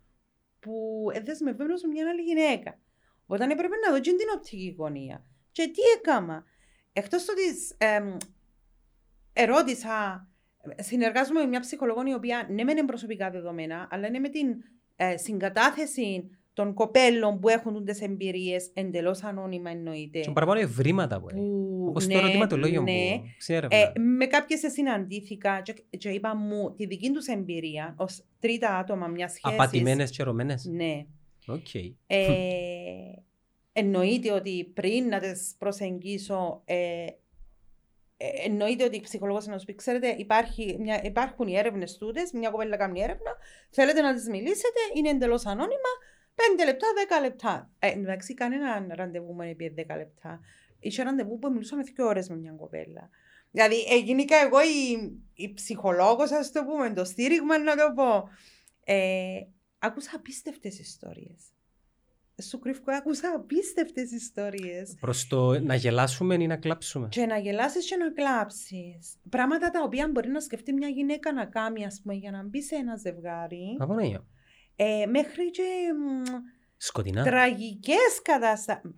που 0.61 1.05
δεσμευμένο 1.25 1.75
με 1.83 1.89
μια 1.89 2.09
άλλη 2.09 2.23
γυναίκα. 2.23 2.79
Όταν 3.33 3.51
έπρεπε 3.51 3.75
να 3.85 3.91
δω 3.91 3.97
εκείνη 3.97 4.17
την 4.17 4.27
οπτική 4.37 4.75
γωνία. 4.79 5.25
Και 5.53 5.63
τι 5.63 5.81
έκανα. 5.99 6.45
Εκτός 6.93 7.27
ότι 7.29 7.43
εμ, 7.79 8.17
ερώτησα, 9.33 10.29
συνεργάζομαι 10.77 11.41
με 11.41 11.47
μια 11.47 11.61
ψυχολόγο 11.61 12.03
η 12.07 12.13
οποία 12.13 12.47
ναι 12.51 12.65
μεν 12.65 12.77
είναι 12.77 12.87
προσωπικά 12.87 13.31
δεδομένα, 13.31 13.89
αλλά 13.91 14.07
είναι 14.07 14.19
με 14.19 14.29
την 14.29 14.47
ε, 14.97 15.17
συγκατάθεση 15.17 16.31
των 16.53 16.75
κοπέλων 16.75 17.39
που 17.39 17.49
έχουν 17.49 17.85
τις 17.85 18.05
εμπειρίες 18.05 18.71
εντελώς 18.75 19.23
ανώνυμα 19.23 19.71
εννοείται. 19.71 20.21
Και 20.21 20.31
παραπάνω 20.31 20.61
ευρήματα 20.61 21.21
που 21.21 21.29
έχει. 21.29 21.41
Που, 21.41 21.87
Όπως 21.89 22.07
ναι, 22.07 22.13
το 22.13 22.19
ερωτηματολόγιο 22.19 22.83
ναι. 22.83 23.19
που 23.19 23.25
συνέρευνα. 23.39 23.77
Ε, 23.77 23.93
με 23.99 24.27
κάποιες 24.27 24.61
συναντήθηκα 24.73 25.61
και, 25.61 25.75
και 25.99 26.09
είπαν 26.09 26.37
μου 26.37 26.75
τη 26.75 26.87
δική 26.87 27.11
τους 27.11 27.27
εμπειρία 27.27 27.95
ως 27.99 28.25
τρίτα 28.41 28.77
άτομα 28.77 29.07
μιας 29.07 29.33
σχέσης. 29.33 29.55
Απατημένες 29.55 30.11
και 30.11 30.23
ερωμένες. 30.23 30.65
Ναι. 30.65 31.07
Οκ. 31.53 31.75
Ε, 32.07 32.27
εννοείται 33.73 34.33
ότι 34.33 34.65
πριν 34.75 35.09
να 35.09 35.19
τις 35.19 35.55
προσεγγίσω, 35.59 36.63
ε, 36.65 37.07
ε, 38.17 38.29
εννοείται 38.45 38.85
ότι 38.85 38.97
η 38.97 39.01
ψυχολόγος 39.01 39.47
να 39.47 39.59
σου 39.59 39.65
πει, 39.65 39.75
ξέρετε, 39.75 40.15
υπάρχει 40.19 40.77
μια, 40.81 41.05
υπάρχουν 41.05 41.47
οι 41.47 41.57
έρευνες 41.57 41.97
τούτες, 41.97 42.33
μια 42.33 42.51
κοπέλα 42.51 42.77
κάνει 42.77 43.01
έρευνα, 43.01 43.37
θέλετε 43.71 44.01
να 44.01 44.15
τις 44.15 44.29
μιλήσετε, 44.29 44.81
είναι 44.95 45.09
εντελώς 45.09 45.47
ανώνυμα, 45.47 45.91
5 46.35 46.65
λεπτά, 46.65 46.87
10 47.19 47.23
λεπτά. 47.23 47.71
Ε, 47.79 47.91
εντάξει, 47.91 48.35
κανένα 48.35 48.87
ραντεβού 48.89 49.33
μου 49.33 49.43
επί 49.43 49.75
10 49.77 49.97
λεπτά. 49.97 50.41
Είχε 50.79 51.03
ραντεβού 51.03 51.39
που 51.39 51.51
μιλούσαμε 51.51 51.83
δύο 51.83 52.07
ώρες 52.07 52.29
με 52.29 52.37
μια 52.37 52.53
κοπέλα. 52.53 53.11
Δηλαδή, 53.51 53.85
ε, 53.91 53.97
γενικά 53.97 54.37
εγώ 54.37 54.61
η, 54.61 55.13
η 55.35 55.53
ψυχολόγος, 55.53 56.31
ας 56.31 56.53
το 56.53 56.65
πούμε, 56.65 56.93
το 56.93 57.05
στήριγμα 57.05 57.59
να 57.59 57.77
το 57.77 57.93
πω. 57.95 58.29
Ε, 58.85 59.41
άκουσα 59.81 60.11
απίστευτες 60.15 60.79
ιστορίες. 60.79 61.43
Σου 62.43 62.59
κρύβω, 62.59 62.83
άκουσα 62.87 63.33
απίστευτες 63.37 64.11
ιστορίες. 64.11 64.97
Προς 65.01 65.27
το 65.27 65.61
να 65.61 65.75
γελάσουμε 65.75 66.35
ή 66.35 66.47
να 66.47 66.57
κλάψουμε. 66.57 67.09
Και 67.11 67.27
να 67.27 67.39
γελάσεις 67.39 67.87
και 67.87 67.97
να 67.97 68.11
κλάψεις. 68.13 69.17
Πράγματα 69.31 69.71
τα 69.71 69.83
οποία 69.83 70.09
μπορεί 70.09 70.29
να 70.29 70.41
σκεφτεί 70.41 70.73
μια 70.73 70.89
γυναίκα 70.89 71.33
να 71.33 71.45
κάνει, 71.45 71.85
ας 71.85 72.01
πούμε, 72.03 72.15
για 72.15 72.31
να 72.31 72.43
μπει 72.43 72.63
σε 72.63 72.75
ένα 72.75 72.97
ζευγάρι. 72.97 73.77
Απαναγία. 73.79 74.25
Ε, 74.77 75.07
μέχρι 75.07 75.51
και 75.51 75.63
μ, 75.99 76.23
Σκοτεινά. 76.77 77.23
τραγικές 77.25 78.23
καταστάσεις. 78.23 78.91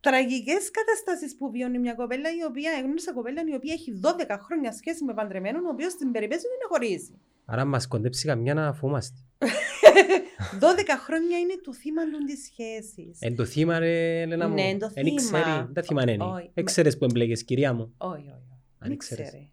Τραγικές 0.00 0.70
καταστάσεις 0.70 1.36
που 1.36 1.50
βιώνει 1.50 1.78
μια 1.78 1.94
κοπέλα 1.94 2.28
η 2.30 2.44
οποία 2.44 2.80
γνώρισα 2.82 3.12
κοπέλα 3.12 3.42
η 3.46 3.54
οποία 3.54 3.72
έχει 3.72 4.00
12 4.04 4.38
χρόνια 4.40 4.72
σχέση 4.72 5.04
με 5.04 5.14
παντρεμένον, 5.14 5.64
ο 5.66 5.68
οποίος 5.68 5.92
στην 5.92 6.10
περιπέτεια 6.12 6.42
του 6.48 6.54
είναι 6.54 6.68
χωρίζει. 6.68 7.20
Άρα 7.50 7.64
μας 7.64 7.86
κοντέψει 7.86 8.26
καμιά 8.26 8.54
να 8.54 8.72
φούμαστε. 8.72 9.18
12 10.60 10.64
χρόνια 11.04 11.38
είναι 11.38 11.54
το 11.62 11.74
θύμα 11.74 12.02
των 12.10 12.24
της 12.26 12.44
σχέσης. 12.44 13.18
Εν 13.20 13.36
το 13.36 13.44
θύμα 13.44 13.78
ρε 13.78 14.20
Ελένα 14.22 14.48
μου. 14.48 14.54
Ναι, 14.54 14.62
εν 14.62 14.78
το 14.78 14.90
Εν 14.94 15.04
θύμα. 15.04 15.08
ήξερε. 15.12 15.66
Τα 15.72 15.82
θύμα 15.82 16.02
είναι. 16.10 16.24
Όχι. 16.24 16.50
Έξερες 16.54 16.98
που 16.98 17.04
εμπλέκες 17.04 17.44
κυρία 17.44 17.72
μου. 17.72 17.94
Όχι, 17.98 18.12
όχι. 18.20 18.28
Αν 18.30 18.38
Δεν 18.78 18.92
ήξερες. 18.92 19.26
ήξερε. 19.26 19.48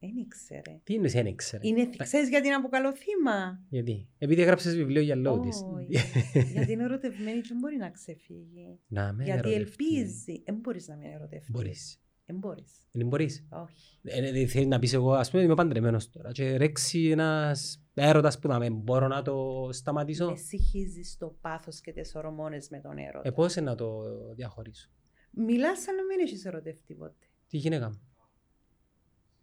Δεν 0.00 0.16
ήξερε. 0.16 0.80
Τι 0.84 0.94
εννοείς 0.94 1.14
εν 1.14 1.26
ήξερε. 1.26 1.66
Είναι, 1.66 1.88
ξέρεις 1.96 2.28
γιατί 2.28 2.46
είναι 2.46 2.54
αποκαλώ 2.56 2.94
θύμα; 2.94 3.60
Γιατί; 3.68 4.08
Επειδή 4.18 4.42
έγραψες 4.42 4.76
βιβλίο 4.76 5.00
για 5.02 5.14
λόγο 5.16 5.40
της. 5.40 5.62
Όχι. 5.74 5.88
γιατί 6.52 6.72
είναι 6.72 6.82
ερωτευμένη 6.82 7.40
και 7.40 7.46
δεν 7.48 7.58
μπορεί 7.58 7.76
να 7.76 7.90
ξεφύγει. 7.90 8.78
Να 8.88 9.12
με 9.12 9.24
γιατί 9.24 9.52
ερωτευτεί. 9.52 9.86
ελπίζει. 9.96 10.42
Δεν 10.44 10.54
μπορείς 10.54 10.88
να 10.88 10.96
μην 10.96 11.10
ερωτευτείς. 11.10 11.50
Μπορείς. 11.50 12.00
Δεν 12.30 12.38
μπορείς. 12.38 12.72
Δεν 12.92 13.06
μπορείς. 13.06 13.46
Όχι. 13.50 13.98
Ε, 14.02 14.40
ε, 14.40 14.46
Θέλεις 14.46 14.68
να 14.68 14.78
πεις 14.78 14.92
εγώ, 14.92 15.12
ας 15.12 15.30
πούμε 15.30 15.42
είμαι 15.42 15.54
παντρεμένος 15.54 16.10
τώρα 16.10 16.32
και 16.32 16.56
ρέξει 16.56 17.08
ένας 17.08 17.82
έρωτας 17.94 18.38
που 18.38 18.48
να 18.48 18.58
με 18.58 18.70
μπορώ 18.70 19.06
να 19.06 19.22
το 19.22 19.68
σταματήσω. 19.72 20.30
Εσύ 20.30 20.58
χύζεις 20.58 21.16
το 21.18 21.36
πάθος 21.40 21.80
και 21.80 21.92
τις 21.92 22.14
ορμόνες 22.14 22.68
με 22.68 22.80
τον 22.80 22.98
έρωτα. 22.98 23.28
Ε, 23.28 23.30
πώς 23.30 23.56
να 23.56 23.74
το 23.74 24.02
διαχωρίσω; 24.34 24.90
Μιλάς 25.30 25.80
σαν 25.80 25.94
να 25.94 26.04
μην 26.04 26.20
έχεις 26.20 26.44
ερωτευτεί 26.44 26.94
ποτέ. 26.94 27.26
Τι 27.48 27.56
γυναίκα 27.56 27.88
μου. 27.88 28.00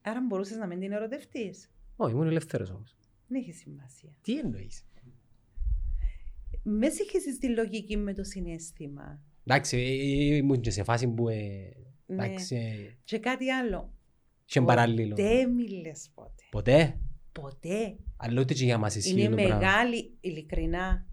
Άρα 0.02 0.22
μπορούσες 0.28 0.58
να 0.58 0.68
μην 0.68 0.80
την 0.80 0.92
ερωτευτείς. 0.92 1.72
Όχι, 1.96 2.14
ήμουν 2.14 2.28
ελεύθερος 2.28 2.70
όμως. 2.70 2.98
Δεν 3.28 3.42
έχει 3.42 3.52
σημασία. 3.52 4.10
Τι 4.22 4.40
εννοείς; 4.40 4.86
Μες 6.64 6.94
συγχύσεις 6.94 7.38
τη 7.38 7.50
λογική 7.50 7.98
με 7.98 8.14
το 8.14 8.24
συνέστημα. 8.24 9.22
Εντάξει, 9.46 9.78
ε, 9.78 10.36
ήμουν 10.36 10.62
και 10.62 10.72
σε 10.72 10.84
φάση 10.84 11.08
που... 11.08 11.30
ε, 11.30 11.36
Ναι. 11.36 11.87
Εντάξει, 12.08 12.56
ε, 12.56 12.96
Και 13.04 13.18
κάτι 13.20 13.52
άλλο. 13.52 13.94
είχε 14.46 14.62
παράλληλο; 14.62 15.16
Ποτέ 15.16 15.46
μιλες 15.48 16.10
ποτέ. 16.14 16.44
Ποτέ; 16.52 17.00
Ποτέ. 17.32 17.96
Αλλά 18.18 18.42
ούτε 18.42 18.54
και 18.54 18.64
για 18.64 18.78
μας 18.78 18.96
ισχύει 18.96 19.12
Είναι 19.22 19.30
το 19.30 19.36
πράγμα. 19.36 19.56
μεγάλη, 19.56 20.18
ειλικρινά. 20.22 21.06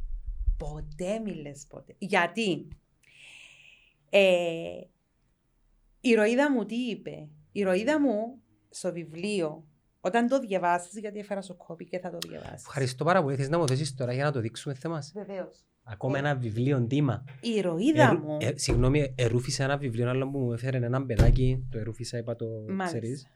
Ποτέ 0.59 1.18
μιλες 1.18 1.66
ποτέ. 1.68 1.94
Γιατί; 1.98 2.68
Ε, 4.11 4.80
η 6.00 6.14
ροίδα 6.14 6.52
μου 6.52 6.64
τι 6.64 6.74
είπε; 6.74 7.28
Η 7.52 7.62
ροίδα 7.62 8.00
μου 8.00 8.38
στο 8.70 8.92
βιβλίο, 8.92 9.64
όταν 10.00 10.28
το 10.28 10.38
διαβάσεις, 10.40 10.98
γιατί 10.98 11.18
έφερας 11.18 11.44
σου 11.44 11.57
κόπη 11.57 11.85
και 11.85 11.98
θα 11.98 12.11
το 12.11 12.18
διαβάσεις. 12.28 12.66
Ευχαριστώ 12.66 13.04
πάρα 13.04 13.22
πολύ. 13.22 13.37
Θες 13.37 13.48
να 13.48 13.59
μου 13.59 13.66
δώσεις 13.66 13.94
τώρα 13.94 14.12
για 14.12 14.24
να 14.24 14.33
το 14.33 14.40
δείξουμε 14.40 14.74
θέμας; 14.74 15.12
Βεβαίως. 15.14 15.64
Ακόμα 15.87 16.18
ένα 16.18 16.35
βιβλίο 16.37 16.81
ντύμα. 16.81 17.25
Η 17.40 17.61
ροίδα 17.61 18.09
Ερου- 18.11 18.23
μου, 18.25 18.37
ε, 18.40 18.53
συγγνώμη, 18.55 19.14
ερούφισα 19.16 19.64
ένα 19.64 19.77
βιβλίο 19.77 20.09
άλλο 20.09 20.31
που 20.31 20.38
μου 20.38 20.53
έφερε 20.53 20.77
έναν 20.77 21.07
παιδάκι. 21.07 21.66
Το 21.70 21.79
ερούφισα, 21.79 22.18
είπα 22.18 22.37
το 22.37 22.47
Μάλιστα. 22.68 22.85
ξέρεις. 22.99 23.27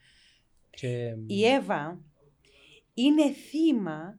Και... 0.71 1.15
η 1.27 1.45
Εύα 1.45 2.01
είναι 2.95 3.33
θύμα 3.33 4.19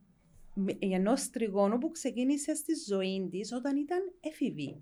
ενός 0.79 1.29
τριγώνου 1.29 1.77
που 1.77 1.91
ξεκίνησε 1.91 2.55
στη 2.55 2.73
ζωή 2.89 3.27
της 3.31 3.51
όταν 3.53 3.77
ήταν 3.77 3.99
έφηβη. 4.19 4.81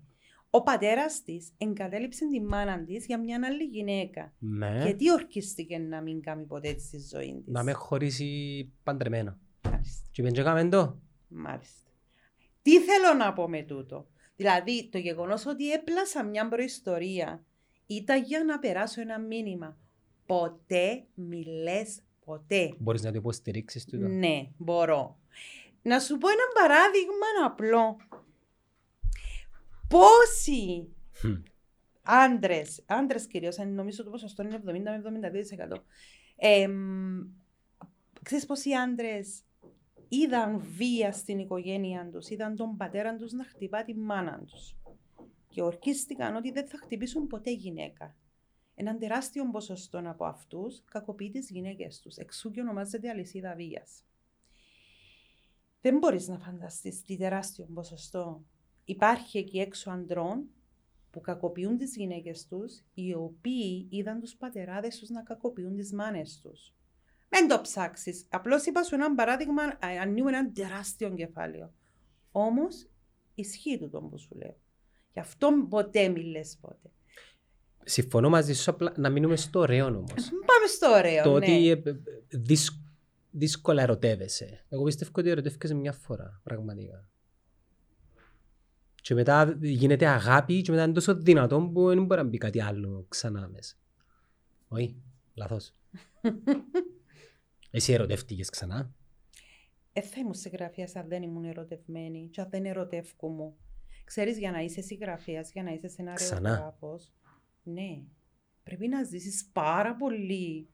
Ο 0.50 0.62
πατέρας 0.62 1.22
της 1.22 1.52
εγκατέλειψε 1.58 2.26
τη 2.28 2.40
μάνα 2.40 2.84
της 2.84 3.06
για 3.06 3.20
μια 3.20 3.40
άλλη 3.44 3.64
γυναίκα. 3.64 4.32
Ναι. 4.38 4.80
Γιατί 4.82 5.12
ορκίστηκε 5.12 5.78
να 5.78 6.00
μην 6.02 6.20
κάνει 6.20 6.44
ποτέ 6.44 6.68
έτσι 6.68 6.86
στη 6.86 7.16
ζωή 7.16 7.42
της; 7.44 7.52
Να 7.52 7.62
με 7.62 7.72
χωρίσει 7.72 8.28
παντρεμένα. 8.82 9.38
Μάλιστα. 9.70 10.08
Και 10.10 10.22
πέντια 10.22 10.42
κάμε 10.42 10.68
το. 10.68 10.98
Μάλιστα. 11.28 11.87
Τι 12.68 12.80
θέλω 12.80 13.14
να 13.18 13.32
πω 13.32 13.48
με 13.48 13.62
τούτο; 13.62 14.06
Δηλαδή, 14.36 14.88
το 14.88 14.98
γεγονός 14.98 15.46
ότι 15.46 15.72
έπλασα 15.72 16.24
μια 16.24 16.48
προϊστορία 16.48 17.44
ήταν 17.86 18.22
για 18.22 18.44
να 18.44 18.58
περάσω 18.58 19.00
ένα 19.00 19.18
μήνυμα. 19.18 19.78
Ποτέ 20.26 21.04
μιλές 21.14 22.00
ποτέ. 22.24 22.74
Μπορείς 22.78 23.02
να 23.02 23.10
το 23.10 23.16
υποστηρίξεις 23.16 23.84
τούτο; 23.84 24.06
Ναι, 24.06 24.48
μπορώ. 24.56 25.18
Να 25.82 26.00
σου 26.00 26.18
πω 26.18 26.28
ένα 26.28 26.44
παράδειγμα 26.54 27.26
απλό. 27.44 27.96
Πόσοι 29.88 30.88
Μμ. 31.22 31.42
άντρες, 32.02 32.82
άντρες 32.86 33.26
κυρίως, 33.26 33.56
νομίζω 33.56 34.04
το 34.04 34.10
ποσοστό 34.10 34.42
είναι 34.42 34.62
70 34.66 34.80
με 34.82 34.96
72%. 34.96 35.84
Εμ, 36.36 37.18
ξέρεις 38.22 38.46
πόσοι 38.46 38.72
άντρες 38.72 39.42
είδαν 40.08 40.58
βία 40.58 41.12
στην 41.12 41.38
οικογένεια 41.38 42.08
τους, 42.12 42.28
είδαν 42.28 42.56
τον 42.56 42.76
πατέρα 42.76 43.16
τους 43.16 43.32
να 43.32 43.44
χτυπά 43.44 43.84
τη 43.84 43.94
μάνα 43.94 44.44
τους. 44.46 44.76
Και 45.48 45.62
ορκίστηκαν 45.62 46.36
ότι 46.36 46.50
δεν 46.50 46.66
θα 46.66 46.78
χτυπήσουν 46.78 47.26
ποτέ 47.26 47.50
γυναίκα. 47.50 48.16
Έναν 48.74 48.98
τεράστιο 48.98 49.50
ποσοστό 49.50 50.02
από 50.04 50.24
αυτούς 50.24 50.82
κακοποιεί 50.84 51.30
τις 51.30 51.50
γυναίκες 51.50 52.00
τους. 52.00 52.16
Εξού 52.16 52.50
και 52.50 52.60
ονομάζεται 52.60 53.08
αλυσίδα 53.08 53.54
βίας. 53.54 54.02
Δεν 55.80 55.98
μπορείς 55.98 56.28
να 56.28 56.38
φανταστείς 56.38 57.02
τι 57.02 57.16
τεράστιο 57.16 57.68
ποσοστό 57.74 58.44
υπάρχει 58.84 59.38
εκεί 59.38 59.58
έξω 59.58 59.90
αντρών 59.90 60.48
που 61.10 61.20
κακοποιούν 61.20 61.76
τις 61.76 61.96
γυναίκες 61.96 62.46
τους, 62.46 62.82
οι 62.94 63.14
οποίοι 63.14 63.86
είδαν 63.90 64.20
τους 64.20 64.36
πατεράδες 64.36 64.98
τους 64.98 65.08
να 65.08 65.22
κακοποιούν 65.22 65.76
τις 65.76 65.92
μάνες 65.92 66.40
τους. 66.42 66.74
Μην 67.30 67.48
το 67.48 67.60
ψάξεις. 67.60 68.26
Απλώς 68.28 68.64
είπα 68.66 68.82
σου 68.82 68.94
ένα 68.94 69.14
παράδειγμα, 69.14 69.62
α, 69.62 69.78
ανοίγω 70.02 70.28
ένα 70.28 70.52
τεράστιο 70.52 71.14
κεφάλαιο. 71.14 71.72
Όμως, 72.32 72.86
ισχύει 73.34 73.88
το 73.92 74.00
που 74.00 74.18
σου 74.18 74.34
λέω. 74.34 74.56
Γι' 75.12 75.20
αυτό 75.20 75.66
ποτέ 75.68 76.08
μιλες 76.08 76.58
ποτέ. 76.60 76.90
Συμφωνώ 77.84 78.28
μαζί 78.28 78.54
σου 78.54 78.70
απλά 78.70 78.92
να 78.96 79.10
μείνουμε 79.10 79.36
στο 79.36 79.58
ωραίο 79.60 79.86
όμως. 79.86 80.12
Πάμε 80.30 80.66
στο 80.66 80.90
ωραίο, 80.90 81.22
το 81.22 81.30
ναι. 81.30 81.36
ότι 81.36 81.68
ε, 81.68 81.72
ε, 81.72 81.96
δύσ- 82.28 82.80
δύσκολα 83.30 83.82
ερωτεύεσαι. 83.82 84.64
Εγώ 84.68 84.82
πιστεύω 84.82 85.10
ότι 85.14 85.28
ερωτεύκεσαι 85.28 85.74
μια 85.74 85.92
φορά, 85.92 86.40
πραγματικά. 86.42 87.08
Και 89.02 89.14
μετά 89.14 89.58
γίνεται 89.60 90.06
αγάπη 90.06 90.62
και 90.62 90.70
μετά 90.70 90.84
είναι 90.84 90.92
τόσο 90.92 91.14
δυνατό 91.14 91.70
που 91.72 91.86
δεν 91.88 92.04
μπορεί 92.04 92.20
να 92.20 92.26
μπει 92.28 92.38
κάτι 92.38 92.62
άλλο 92.62 93.04
ξανά 93.08 93.48
μέσα. 93.48 93.74
Όχι, 94.68 94.96
λάθος. 95.34 95.72
Εσύ 97.70 97.92
ερωτεύτηκες 97.92 98.50
ξανά; 98.50 98.94
Ε, 99.92 100.00
θα 100.00 100.20
ήμουν 100.20 100.34
συγγραφέα 100.34 100.88
αν 100.94 101.08
δεν 101.08 101.22
ήμουν 101.22 101.44
ερωτευμένη 101.44 102.28
και 102.32 102.40
αν 102.40 102.48
δεν 102.50 102.64
ερωτεύκω 102.66 103.28
μου. 103.28 103.56
Ξέρεις, 104.04 104.38
για 104.38 104.50
να 104.50 104.60
είσαι 104.60 104.80
συγγραφέα, 104.80 105.40
για 105.52 105.62
να 105.62 105.70
είσαι 105.72 105.88
σενάριογράφος, 105.88 107.12
ναι, 107.62 108.02
πρέπει 108.62 108.88
να 108.88 109.02
ζήσεις 109.02 109.48
πάρα 109.52 109.96
πολύ. 109.96 110.68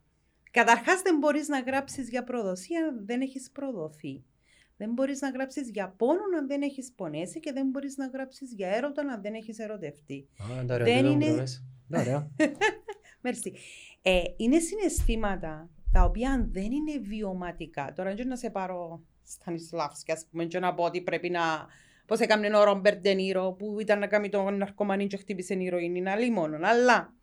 Καταρχάς 0.50 1.02
δεν 1.02 1.18
μπορείς 1.18 1.48
να 1.48 1.60
γράψεις 1.60 2.08
για 2.08 2.24
προδοσία 2.24 2.86
αν 2.86 3.06
δεν 3.06 3.20
έχεις 3.20 3.50
προδοθεί. 3.50 4.24
Δεν 4.76 4.92
μπορείς 4.92 5.20
να 5.20 5.30
γράψεις 5.30 5.70
για 5.70 5.88
πόνο 5.98 6.20
αν 6.38 6.46
δεν 6.46 6.62
έχεις 6.62 6.92
πονέσει 6.92 7.40
και 7.40 7.52
δεν 7.52 7.68
μπορείς 7.68 7.96
να 7.96 8.06
γράψεις 8.06 8.52
για 8.54 8.68
έρωτα 8.68 9.02
αν 9.02 9.22
δεν 9.22 9.34
έχεις 9.34 9.58
ερωτευτεί. 9.58 10.28
Α, 10.42 10.64
τα 10.66 10.74
ωραία, 10.74 10.86
Δεν 10.94 10.96
τούτο 11.02 11.10
είναι- 11.12 11.24
μου 11.26 11.30
το 11.32 11.36
λες. 11.40 11.64
Τα 11.90 12.00
ωραία. 12.00 12.30
Merci. 13.24 13.52
Ε, 14.02 14.22
είναι 14.36 14.58
συναισθήματα 14.58 15.70
τα 15.94 16.04
οποία 16.04 16.30
αν 16.30 16.52
δεν 16.52 16.72
είναι 16.72 16.98
βιωματικά. 16.98 17.92
Τώρα 17.92 18.14
δεν 18.14 18.28
να 18.28 18.36
σε 18.36 18.50
πάρω 18.50 19.02
Στανισλάβσκι, 19.22 20.12
ας 20.12 20.26
πούμε, 20.30 20.44
και 20.44 20.58
να 20.58 20.74
πω 20.74 20.84
ότι 20.84 21.00
πρέπει 21.02 21.30
να... 21.30 21.66
Πώς 22.06 22.20
έκανε 22.20 22.56
ο 22.56 22.64
Ρόμπερ 22.64 22.96
Ντενίρο 22.96 23.52
που 23.52 23.80
ήταν 23.80 23.98
να 23.98 24.06
κάνει 24.06 24.28
τον 24.28 24.56
ναρκωμανί 24.56 25.06
και 25.06 25.16
χτύπησε 25.16 25.54
ηρωίνη, 25.54 26.00
να 26.00 26.16
λίμωνον. 26.16 26.64
Αλλά 26.64 27.14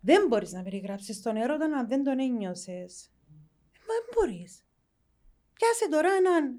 δεν 0.00 0.26
μπορείς 0.26 0.52
να 0.52 0.62
περιγράψεις 0.62 1.22
τον 1.22 1.36
έρωτα 1.36 1.64
αν 1.64 1.88
δεν 1.88 2.04
τον 2.04 2.18
ένιωσες. 2.18 3.10
Μα 3.78 3.94
δεν 3.94 4.04
μπορείς. 4.14 4.64
Πιάσε 5.52 5.88
τώρα 5.90 6.08
έναν 6.12 6.58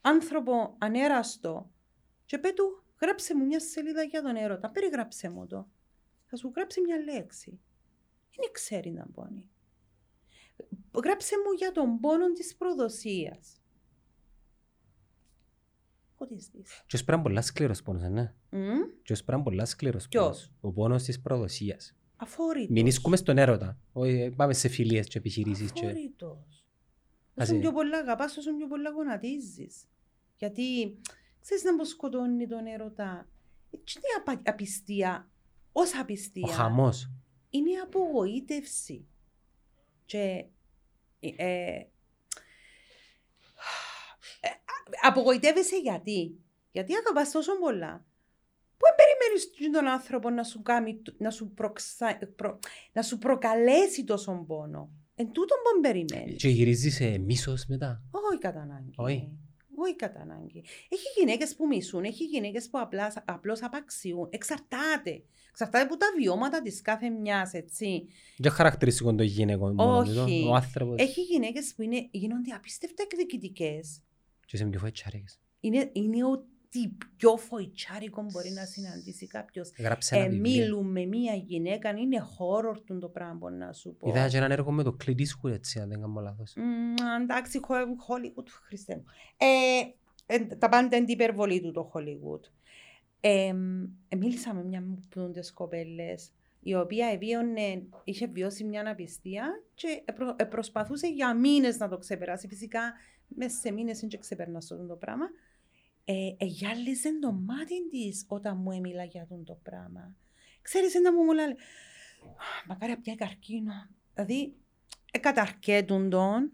άνθρωπο 0.00 0.74
ανέραστο 0.78 1.70
και 2.24 2.38
πέ 2.38 2.52
του, 2.52 2.84
γράψε 3.00 3.36
μου 3.36 3.44
μια 3.44 3.60
σελίδα 3.60 4.02
για 4.02 4.22
τον 4.22 4.36
έρωτα, 4.36 4.70
περιγράψε 4.70 5.28
μου 5.28 5.46
το 5.46 5.68
θα 6.26 6.36
σου 6.36 6.52
γράψει 6.54 6.80
μια 6.80 6.98
λέξη. 6.98 7.60
Δεν 8.36 8.50
ξέρει 8.52 8.90
να 8.90 9.06
πόνει. 9.06 9.50
Γράψε 11.04 11.34
μου 11.44 11.52
για 11.58 11.72
τον 11.72 12.00
πόνο 12.00 12.32
της 12.32 12.56
προδοσίας. 12.56 13.60
What 16.18 16.24
is 16.32 16.58
this? 16.58 16.66
Και 16.86 16.96
ως 16.96 17.04
πράγμα 17.04 17.22
πολλά 17.22 17.42
σκληρός 17.42 17.82
πόνος, 17.82 18.02
ε, 18.02 18.08
ναι. 18.08 18.34
Μμ, 18.50 18.78
Και 19.02 19.12
ως 19.12 19.24
πράγμα 19.24 19.44
πολλά 19.44 19.64
σκληρός 19.64 20.08
Ποιος; 20.08 20.22
πόνος. 20.24 20.50
Ο 20.60 20.72
πόνος 20.72 21.02
της 21.02 21.20
προδοσίας. 21.20 21.96
Αφόρητος. 22.16 22.68
Μην 22.70 22.86
ισκούμε 22.86 23.16
στον 23.16 23.38
έρωτα. 23.38 23.78
Όχι, 23.92 24.12
ε, 24.20 24.30
πάμε 24.30 24.52
σε 24.54 24.68
φιλίες 24.68 25.06
και 25.06 25.18
επιχειρήσεις. 25.18 25.72
Και... 25.72 25.86
Αφόρητος. 25.86 26.64
Ας 27.34 27.44
Όσο 27.44 27.52
είναι. 27.52 27.60
πιο 27.62 27.72
πολλά 27.72 27.98
αγαπάς, 27.98 28.36
όσο 28.36 28.56
πιο 28.56 28.66
πολλά 28.66 28.90
γονατίζεις. 28.90 29.84
Γιατί, 30.36 30.98
ξέρεις 31.40 31.64
να 31.64 31.76
πως 31.76 31.88
σκοτώνει 31.88 32.46
τον 32.46 32.66
έρωτα. 32.66 33.28
Έτσι 33.70 33.98
είναι 33.98 34.06
απα- 34.32 34.50
απιστία. 34.50 35.30
Όσα 35.72 36.00
απιστία. 36.00 36.46
Ο 36.48 36.50
χαμός. 36.52 37.10
είναι 37.50 37.70
η 37.70 37.76
απογοήτευση. 37.76 39.06
Και 40.06 40.44
ε, 41.20 41.28
ε, 41.36 41.86
ε, 44.40 44.48
απογοητεύεσαι 45.02 45.76
γιατί. 45.76 46.40
Γιατί 46.70 46.94
αγαπάς 46.94 47.30
τόσο 47.30 47.58
πολλά. 47.58 48.04
Πού 48.76 48.86
περιμένεις 48.96 49.72
τον 49.72 49.86
άνθρωπο 49.86 50.30
να 50.30 50.44
σου, 50.44 50.62
κάνει, 50.62 51.02
να 51.18 51.30
σου, 51.30 51.50
προξα, 51.54 52.18
προ- 52.36 52.58
να 52.92 53.02
σου 53.02 53.18
προκαλέσει 53.18 54.04
τόσο 54.04 54.44
πόνο; 54.46 54.90
Εν 55.14 55.26
τούτον 55.32 55.58
που 55.62 55.80
περιμένεις. 55.80 56.42
Και 56.42 56.48
γυρίζεις 56.48 56.94
σε 56.94 57.18
μίσος 57.18 57.66
μετά. 57.66 58.02
Όχι 58.10 58.38
κατά 58.38 58.60
ανάγκη. 58.60 58.90
Όχι. 58.96 59.32
Όχι 59.76 59.96
κατά 59.96 60.20
ανάγκη. 60.20 60.64
Έχει 60.88 61.06
γυναίκες 61.18 61.56
που 61.56 61.66
μισούν, 61.66 62.04
έχει 62.04 62.24
γυναίκες 62.24 62.68
που 62.68 62.78
απλά, 62.78 63.22
απλώς 63.24 63.62
απαξιούν. 63.62 64.28
Εξαρτάται. 64.30 65.22
Εξαρτάται 65.50 65.84
από 65.84 65.96
τα 65.96 66.06
βιώματα 66.18 66.62
της 66.62 66.80
κάθε 66.80 67.08
μιας, 67.08 67.52
έτσι. 67.52 68.06
Δεν 68.38 68.52
χαρακτηριστικό 68.52 69.14
των 69.14 69.26
γυναικών. 69.26 69.74
μόνο 69.74 69.98
Όχι. 69.98 70.10
τούτο. 70.12 70.50
Ο 70.50 70.54
άνθρωπος. 70.54 71.00
Έχει 71.02 71.20
γυναίκες 71.20 71.74
που 71.76 71.82
είναι, 71.82 72.08
γίνονται 72.10 72.50
απίστευτα 72.50 73.02
εκδικητικές. 73.02 74.02
Και 74.46 74.56
σε 74.56 74.64
πιο 74.64 74.78
φοητσάρικες. 74.78 75.40
Είναι, 75.60 75.90
είναι 75.92 76.24
ότι 76.78 76.96
πιο 77.16 77.36
φοητσάρικο 77.36 78.22
μπορεί 78.32 78.50
να 78.50 78.64
συναντήσει 78.64 79.26
κάποιος. 79.26 79.72
Γράψε 79.78 80.16
ένα 80.16 80.24
Ε, 80.24 80.28
βιβλίο. 80.28 80.62
μίλουν 80.64 80.90
με 80.90 81.04
μία 81.04 81.34
γυναίκα, 81.34 81.90
είναι 81.90 82.16
horror 82.38 82.76
του 82.86 82.98
το 82.98 83.08
πράγμα 83.08 83.50
να 83.50 83.72
σου 83.72 83.94
πω. 83.98 84.08
Είδα 84.08 84.28
και 84.28 84.36
έναν 84.36 84.50
έργο 84.50 84.70
με 84.72 84.82
το 84.82 84.96
Clint 85.04 85.10
Eastwood 85.20 85.50
έτσι, 85.50 85.78
αν 85.80 85.88
δεν 85.88 86.00
κάνω 86.00 86.20
λάθος. 86.20 86.52
Μμμ, 86.56 86.94
εντάξει, 87.22 87.60
Χο- 87.64 87.74
Hollywood, 88.08 88.46
Χριστέ 88.66 88.94
μου. 88.96 89.04
Ε, 89.36 89.46
ε, 90.34 90.38
τα 90.38 90.68
πάντα 90.68 90.96
είναι 90.96 91.04
την 91.04 91.14
υπερβολή 91.14 91.60
του 91.60 91.70
το 91.72 91.90
Hollywood. 91.94 92.40
Ε, 93.20 93.52
ε, 94.08 94.16
μίλησα 94.16 94.54
με 94.54 94.64
μια 94.64 94.84
από 95.16 95.30
τις 95.30 95.52
κοπέλες 95.52 96.30
η 96.60 96.74
οποία 96.74 97.06
εβίωνε, 97.06 97.82
είχε 98.04 98.26
βιώσει 98.26 98.64
μια 98.64 98.80
αναπηστία 98.80 99.62
και 99.74 100.02
επρο- 100.04 100.34
ε, 100.40 100.44
προσπαθούσε 100.44 101.06
για 101.08 101.34
μήνες 101.34 101.78
να 101.78 101.88
το 101.88 101.98
ξεπεράσει. 101.98 102.48
Φυσικά, 102.48 102.80
μέσα 103.28 103.56
σε 103.58 103.70
μήνες 103.72 104.00
δεν 104.00 104.20
ξεπερνάς 104.20 104.70
αυτό 104.72 104.86
το 104.86 104.94
πράγμα. 104.96 105.26
Ε, 106.08 106.34
ε, 106.36 106.44
γυάλιζε 106.44 107.18
το 107.18 107.32
μάτι 107.32 107.88
της 107.88 108.24
όταν 108.28 108.56
μου 108.56 108.70
έμιλα 108.72 109.04
για 109.04 109.22
αυτό 109.22 109.42
το 109.44 109.58
πράγμα. 109.62 110.14
Ξέρεις, 110.62 110.94
ένα 110.94 111.12
μου 111.12 111.22
μου 111.22 111.32
λέει, 111.32 111.56
Μακάρι 112.66 112.92
να 112.92 112.98
πιάει 112.98 113.16
καρκίνο. 113.16 113.72
Δηλαδή, 114.14 114.54
εκαταρκέτουν 115.10 116.10
τον 116.10 116.52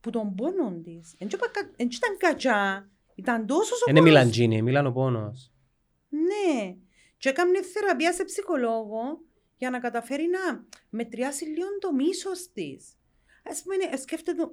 που 0.00 0.10
τον 0.10 0.34
πόνο 0.34 0.80
της. 0.84 1.14
Δεν 1.18 1.28
ήταν 1.78 2.16
κατσά. 2.18 2.88
Ήταν 3.14 3.46
τόσος 3.46 3.80
ο 3.82 3.84
Είναι 3.88 3.98
πόνος. 3.98 4.14
μιλαντζίνι, 4.14 4.62
μιλάν 4.62 4.86
ο 4.86 4.92
πόνος. 4.92 5.52
Ναι. 6.08 6.76
Και 7.18 7.28
έκανε 7.28 7.62
θεραπεία 7.62 8.12
σε 8.12 8.24
ψυχολόγο 8.24 9.20
για 9.56 9.70
να 9.70 9.80
καταφέρει 9.80 10.28
να 10.28 10.64
μετριάσει 10.90 11.44
λίγο 11.44 11.78
το 11.80 11.92
μίσος 11.92 12.52
της. 12.52 12.96
Α 13.42 13.62
πούμε, 13.62 13.74
ε, 13.90 13.96
σκέφτεται. 13.96 14.50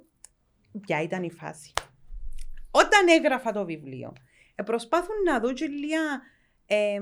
Ποια 0.80 1.02
ήταν 1.02 1.22
η 1.22 1.30
φάση. 1.30 1.72
Όταν 2.70 3.08
έγραφα 3.08 3.52
το 3.52 3.64
βιβλίο, 3.64 4.12
ε, 4.54 4.62
προσπάθουν 4.62 5.14
να 5.24 5.40
δω 5.40 5.52
και 5.52 5.66
λίγα. 5.66 6.00
Ε, 6.66 7.00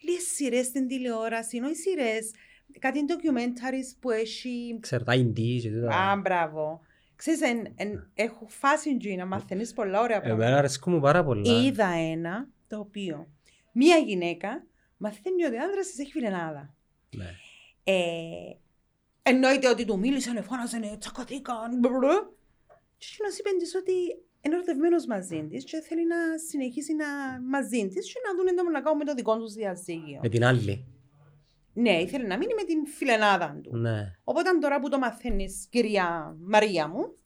λίγες 0.00 0.22
σειρές 0.34 0.66
στην 0.66 0.86
τηλεόραση, 0.88 1.60
όχι 1.60 1.74
σειρές, 1.74 2.30
κάτι 2.78 3.04
documentaries 3.08 3.96
που 4.00 4.10
έχει 4.10 4.78
Ξέρω, 4.80 5.04
τα 5.04 5.12
indie 5.16 5.60
και 5.60 5.70
τούτα. 5.70 5.96
Α, 5.96 6.16
μπράβο. 6.16 6.80
Ξέρεις, 7.16 7.40
εν, 7.40 7.72
εν, 7.76 8.10
έχω 8.14 8.46
φάση 8.48 8.90
εκεί 8.90 9.16
να 9.16 9.26
μαθαίνεις 9.26 9.72
πολλά 9.72 10.00
ωραία 10.00 10.16
Εμένα 10.16 10.34
πράγματα. 10.34 10.58
αρέσκουν 10.58 10.92
μου 10.92 11.00
πάρα 11.00 11.24
πολλά. 11.24 11.62
Είδα 11.62 11.86
ένα 11.86 12.48
το 12.68 12.78
οποίο 12.78 13.28
μία 13.72 13.96
γυναίκα 13.96 14.66
μαθαίνει 14.96 15.44
ότι 15.44 15.56
ο 15.56 15.62
άντρας 15.62 15.86
της 15.86 15.98
έχει 15.98 16.10
φιλενάδα. 16.10 16.74
Ναι. 17.16 17.30
Ε, 17.84 18.56
εννοείται 19.22 19.68
ότι 19.68 19.84
του 19.84 19.98
μίλησαν, 19.98 20.44
φώναζαν, 20.44 20.98
τσακωθήκαν, 20.98 21.78
μπρρρ. 21.78 21.98
Και 22.98 23.06
εκείνος 23.12 23.38
είπε 23.38 23.48
της 23.58 23.74
ότι 23.74 23.92
είναι 24.44 24.54
ερωτευμένος 24.54 25.06
μαζί 25.06 25.46
της 25.50 25.64
και 25.64 25.80
θέλει 25.80 26.06
να 26.06 26.16
συνεχίσει 26.48 26.94
να 26.94 27.06
μαζί 27.50 27.88
της 27.88 28.12
και 28.12 28.20
να 28.26 28.36
δουν 28.36 28.46
τι 28.46 28.72
να 28.72 28.80
κάνουν 28.80 28.98
με 28.98 29.04
το 29.04 29.14
δικό 29.14 29.38
τους 29.38 29.52
διαζύγιο. 29.52 30.18
Με 30.22 30.28
την 30.28 30.44
άλλη. 30.44 30.86
Ναι, 31.72 32.00
ήθελε 32.00 32.26
να 32.26 32.36
μείνει 32.38 32.54
με 32.54 32.62
την 32.62 32.86
φιλενάδα 32.86 33.60
του. 33.62 33.76
Ναι. 33.76 34.12
Οπότε 34.24 34.58
τώρα 34.60 34.80
που 34.80 34.88
το 34.88 34.98
μαθαίνεις, 34.98 35.66
κυρία 35.70 36.36
Μαρία 36.40 36.88
μου, 36.88 37.16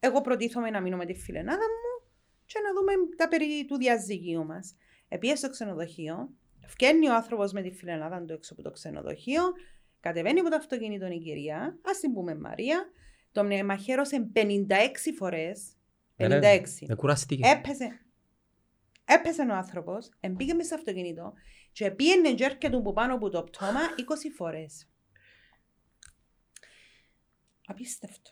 εγώ 0.00 0.20
προτίθομαι 0.20 0.70
να 0.70 0.80
μείνω 0.80 0.96
με 0.96 1.04
τη 1.04 1.14
φιλενάδα 1.14 1.64
μου 1.64 2.10
και 2.44 2.58
να 2.64 2.80
δούμε 2.80 2.92
τα 3.16 3.28
περί 3.28 3.64
του 3.66 3.76
διαζυγίου 3.76 4.44
μας. 4.44 4.74
Επίε 5.08 5.34
στο 5.34 5.50
ξενοδοχείο, 5.50 6.30
φκένει 6.66 7.08
ο 7.08 7.14
άνθρωπος 7.14 7.52
με 7.52 7.62
τη 7.62 7.70
φιλενάδα 7.70 8.24
του 8.24 8.32
έξω 8.32 8.52
από 8.52 8.62
το 8.62 8.70
ξενοδοχείο, 8.70 9.42
κατεβαίνει 10.00 10.40
από 10.40 10.50
το 10.50 10.56
αυτοκίνητο 10.56 11.06
η 11.06 11.18
κυρία, 11.18 11.78
ας 11.82 11.98
την 11.98 12.12
πούμε 12.12 12.34
Μαρία, 12.34 12.90
τον 13.32 13.64
μαχαίρωσε 13.64 14.30
56 14.32 15.12
φορές. 15.16 15.77
56. 16.18 16.28
Ναι, 16.28 16.38
ρε, 16.38 16.62
Με 16.88 16.94
κουραστήκε. 16.94 17.48
Έπεσε. 17.48 18.00
Έπεσε 19.04 19.42
ο 19.42 19.54
άνθρωπος, 19.54 20.10
εμπήκε 20.20 20.54
μέσα 20.54 20.68
στο 20.68 20.74
αυτοκίνητο 20.76 21.32
και 21.72 21.90
πήγαινε 21.90 22.34
τζέρκε 22.34 22.70
του 22.70 22.82
που 22.82 22.92
πάνω 22.92 23.14
από 23.14 23.30
το 23.30 23.42
πτώμα 23.42 23.80
20 23.96 24.02
φορές. 24.36 24.88
Απίστευτο. 27.66 28.30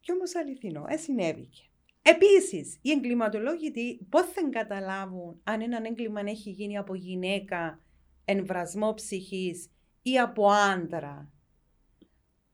Κι 0.00 0.12
όμως 0.12 0.34
αληθινό, 0.34 0.84
ε, 0.88 0.96
συνέβηκε. 0.96 1.62
Επίσης, 2.02 2.78
οι 2.82 2.90
εγκληματολόγοι 2.90 3.98
πώς 4.08 4.26
θα 4.26 4.48
καταλάβουν 4.50 5.40
αν 5.44 5.60
ένα 5.60 5.80
έγκλημα 5.86 6.20
έχει 6.20 6.50
γίνει 6.50 6.78
από 6.78 6.94
γυναίκα, 6.94 7.80
εμβρασμό 8.24 8.94
ψυχής 8.94 9.70
ή 10.02 10.18
από 10.18 10.50
άντρα. 10.50 11.32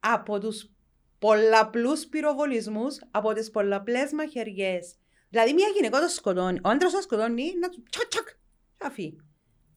Από 0.00 0.40
τους 0.40 0.70
πολλαπλούς 1.18 2.06
πυροβολισμούς, 2.06 2.96
από 3.10 3.32
τις 3.32 3.50
πολλαπλές 3.50 4.12
μαχαιριές. 4.12 4.94
Δηλαδή 5.30 5.52
μια 5.52 5.66
γυναίκα 5.74 6.00
το 6.00 6.08
σκοτώνει, 6.08 6.58
ο 6.64 6.68
άντρας 6.68 6.92
το 6.92 7.00
σκοτώνει, 7.00 7.52
να 7.60 7.68
του 7.68 7.82
τσακ 7.90 8.08
τσακ, 8.08 8.26
και 8.26 8.34
να 8.84 8.90
φύγει. 8.90 9.16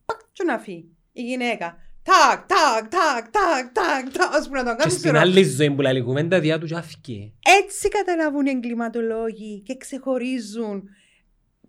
Πακ, 0.06 0.20
και 0.32 0.44
να 0.44 0.58
φύγει. 0.60 0.98
Η 1.12 1.22
γυναίκα, 1.22 1.78
τάκ, 2.04 2.46
τάκ, 2.48 2.88
τάκ, 2.90 3.30
τάκ, 3.30 3.72
τάκ, 3.72 4.12
τάκ, 4.14 4.34
ώσπου 4.34 4.54
να 4.54 4.64
τον 4.64 4.72
Και 4.76 4.78
κάνουν 4.84 4.98
στην 4.98 5.12
πυρο- 5.12 5.22
άλλη 5.22 5.44
ζωή 5.44 5.72
που 5.72 5.82
λέει 5.82 6.02
κουβέντα 6.02 6.40
διά 6.40 6.60
τους 6.60 6.70
και 6.70 6.76
άφηκε. 6.76 7.32
έτσι 7.62 7.88
καταλάβουν 7.90 8.46
οι 8.46 8.50
εγκληματολόγοι 8.50 9.62
και 9.62 9.78
ξεχωρίζουν 9.78 10.84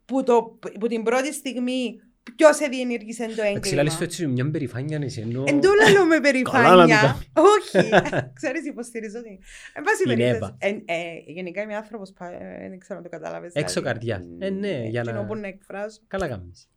που, 0.05 0.23
το, 0.23 0.59
που 0.81 0.87
την 0.87 1.03
πρώτη 1.03 1.33
στιγμή 1.33 2.01
ποιο 2.37 2.49
διενήργησε 2.71 3.27
το 3.27 3.33
Εντάξει, 3.43 3.51
λάλης 3.53 3.71
έγκλημα. 3.75 3.97
του 3.97 4.03
έτσι 4.05 4.27
μια 4.27 4.51
περηφάνεια 4.51 4.99
να 4.99 5.05
είσαι 5.05 5.21
ενώ... 5.21 5.45
Εν 5.47 5.55
τούτο 5.61 5.73
λέω 5.93 6.05
με 6.05 6.17
Καλά 6.17 6.17
να 6.17 6.21
περηφάνεια. 6.21 7.19
το 7.33 7.43
Όχι. 7.43 7.89
Ξέρεις, 8.33 8.67
υποστηρίζω 8.67 9.23
την. 9.23 9.33
Εν 9.75 9.83
πάση 9.83 10.03
Η 10.03 10.07
περιπτώσει. 10.07 10.35
Εύα. 10.37 10.57
εν- 10.59 10.83
ε, 10.85 11.03
Γενικά 11.27 11.63
είμαι 11.63 11.77
άνθρωπος, 11.77 12.13
πα- 12.13 12.33
ε, 12.33 12.69
δεν 12.69 12.79
ξέρω 12.79 12.99
αν 12.99 13.05
το 13.05 13.11
κατάλαβες. 13.11 13.53
Έξω 13.55 13.81
δηλαδή. 13.81 14.07
καρδιά. 14.07 14.25
Ε, 14.39 14.51
ναι, 14.51 14.83
για 14.89 15.01
εκείνο 15.01 15.21
να- 15.21 15.27
που 15.27 15.35
να 15.37 15.47
εκφράζω. 15.47 15.99
Καλά 16.07 16.29
κάνεις. 16.29 16.69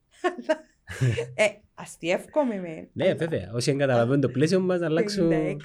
Ε, 1.36 1.45
αστιεύκομαι 1.73 2.55
με. 2.60 2.89
Ναι, 2.93 3.13
βέβαια. 3.13 3.51
Όσοι 3.53 3.69
δεν 3.69 3.79
καταλαβαίνουν 3.79 4.21
το 4.21 4.29
πλαίσιο 4.29 4.60
μας 4.60 4.79
να 4.79 4.86
αλλάξουν... 4.86 5.29
56 5.29 5.55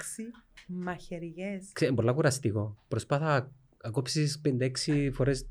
μαχαιριές. 0.67 1.69
Ξέρετε, 1.73 1.95
πολλά 1.95 2.13
κουραστικό. 2.13 2.77
Προσπάθα 2.87 3.51
να 3.83 3.89
κόψεις 3.91 4.41
56 4.87 5.09
φορές 5.13 5.47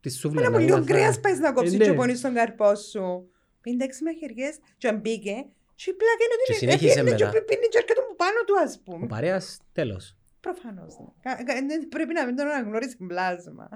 τη 0.00 0.10
σούβλα. 0.10 0.40
मला 0.40 0.50
μου 0.50 0.56
να 0.58 0.62
λίγο 0.64 0.76
μάθα- 0.78 0.92
κρέας 0.92 1.20
πας 1.20 1.38
να 1.38 1.52
κόψεις 1.52 1.74
Ε, 1.74 1.76
ναι. 1.76 1.84
και 1.84 1.92
πονείς 1.92 2.20
τον 2.20 2.34
καρπό 2.34 2.74
σου. 2.74 3.30
56 3.64 4.02
μαχαιριές 4.04 4.58
και 4.76 4.92
μπήκε 4.92 5.36
και 5.74 5.90
η 5.90 5.94
πλάκα 6.00 6.22
είναι 6.24 6.36
Και 6.46 6.52
ότι 6.52 6.58
συνέχισε 6.58 7.00
έπαιρνε 7.00 7.14
και 7.16 7.24
μετά. 7.24 7.44
πίνει 7.44 7.66
και 7.68 7.78
έρχεται 7.78 8.00
μου 8.08 8.16
πάνω 8.16 8.38
του 8.46 8.58
ας 8.64 8.76
Ο 8.76 8.80
πούμε. 8.84 9.06
παρέας, 9.06 9.60
τέλος. 9.72 10.16
Προφανώς. 10.40 10.98
ναι. 10.98 11.06
Κα- 11.20 11.44
κα- 11.44 11.66
δεν- 11.66 11.88
Πρέπει 11.88 12.12
να 12.12 12.26
μην 12.26 12.36
τον 12.36 12.46
αναγνωρίσει 12.46 12.96
πλάσμα. 12.96 13.68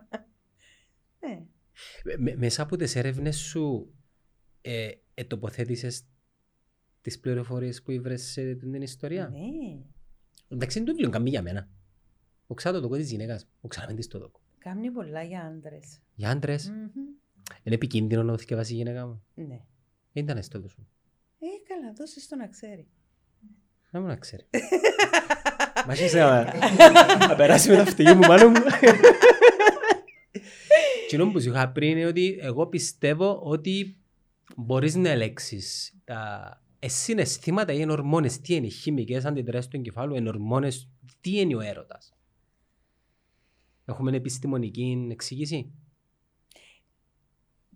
Ναι. 1.20 1.42
Με- 2.18 2.36
Μέσα 2.36 2.62
από 2.62 2.76
τις 2.76 2.96
έρευνες 2.96 3.36
σου 3.36 3.94
ε, 4.60 4.90
ε, 5.14 5.24
τοποθέτησες 5.24 6.04
τις 7.00 7.20
πληροφορίες 7.20 7.82
που 7.82 7.90
ήβρες 7.90 8.22
σε 8.22 8.54
την 8.54 8.74
ιστορία; 8.82 9.28
Ναι. 9.28 9.38
Εντάξει, 10.48 10.78
είναι 10.78 10.86
το 10.86 10.92
βιβλίο 10.92 11.10
καμία 11.10 11.30
για 11.30 11.42
μένα. 11.42 11.68
Ο 12.46 12.54
ξάτο 12.54 12.80
το 12.80 12.88
της 12.88 13.10
γυναίκας. 13.10 13.48
Ο 13.60 13.68
ξαναμένεις 13.68 14.06
το 14.06 14.18
δόκο. 14.18 14.40
Κάνει 14.58 14.90
πολλά 14.90 15.22
για 15.22 15.40
άντρες. 15.40 15.98
Για 16.14 16.30
άντρες, 16.30 16.68
Μμμ. 16.68 17.02
είναι 17.62 17.74
επικίνδυνο 17.74 18.22
να 18.22 18.38
θυκευάσει 18.38 18.72
η 18.72 18.76
γυναίκα 18.76 19.06
μου. 19.06 19.24
Ναι. 19.34 19.60
Δεν 20.12 20.24
ήταν 20.24 20.42
στο 20.42 20.68
σου. 20.68 20.88
Ε, 21.38 21.46
καλά, 21.68 21.92
δώσεις 21.92 22.28
το 22.28 22.36
να 22.36 22.46
ξέρει. 22.46 22.86
Να 23.90 24.00
μου 24.00 24.06
να 24.06 24.16
ξέρει. 24.16 24.46
Μα 25.86 25.92
έχεις 25.92 26.12
να 26.12 27.26
να 27.28 27.34
περάσει 27.36 27.68
με 27.70 27.76
τα 27.76 27.82
αυτοκίνητα 27.82 28.14
μου 28.14 28.26
πάνω 28.26 28.48
μου. 28.48 28.60
Κοινό 31.08 31.30
που 31.30 31.40
σου 31.40 31.48
είχα 31.48 31.68
πριν 31.68 31.90
είναι 31.90 32.06
ότι 32.06 32.38
εγώ 32.40 32.66
πιστεύω 32.66 33.40
ότι 33.42 33.96
μπορείς 34.56 34.94
να 34.94 35.08
ελέγξεις 35.08 35.94
τα 36.04 36.62
ε, 36.78 36.88
συναισθήματα 36.88 37.72
ή 37.72 37.80
ενορμόνες. 37.80 38.40
Τι 38.40 38.54
είναι 38.54 38.66
οι 38.66 38.70
χημικές 38.70 39.24
αντιδράσεις 39.24 39.70
του 39.70 39.76
εγκεφάλου, 39.76 40.14
ενορμόνες, 40.14 40.88
τι 41.20 41.40
είναι 41.40 41.56
ο 41.56 41.60
έρωτας. 41.60 42.14
Έχουμε 43.84 44.16
επιστημονική 44.16 45.08
εξήγηση; 45.10 45.72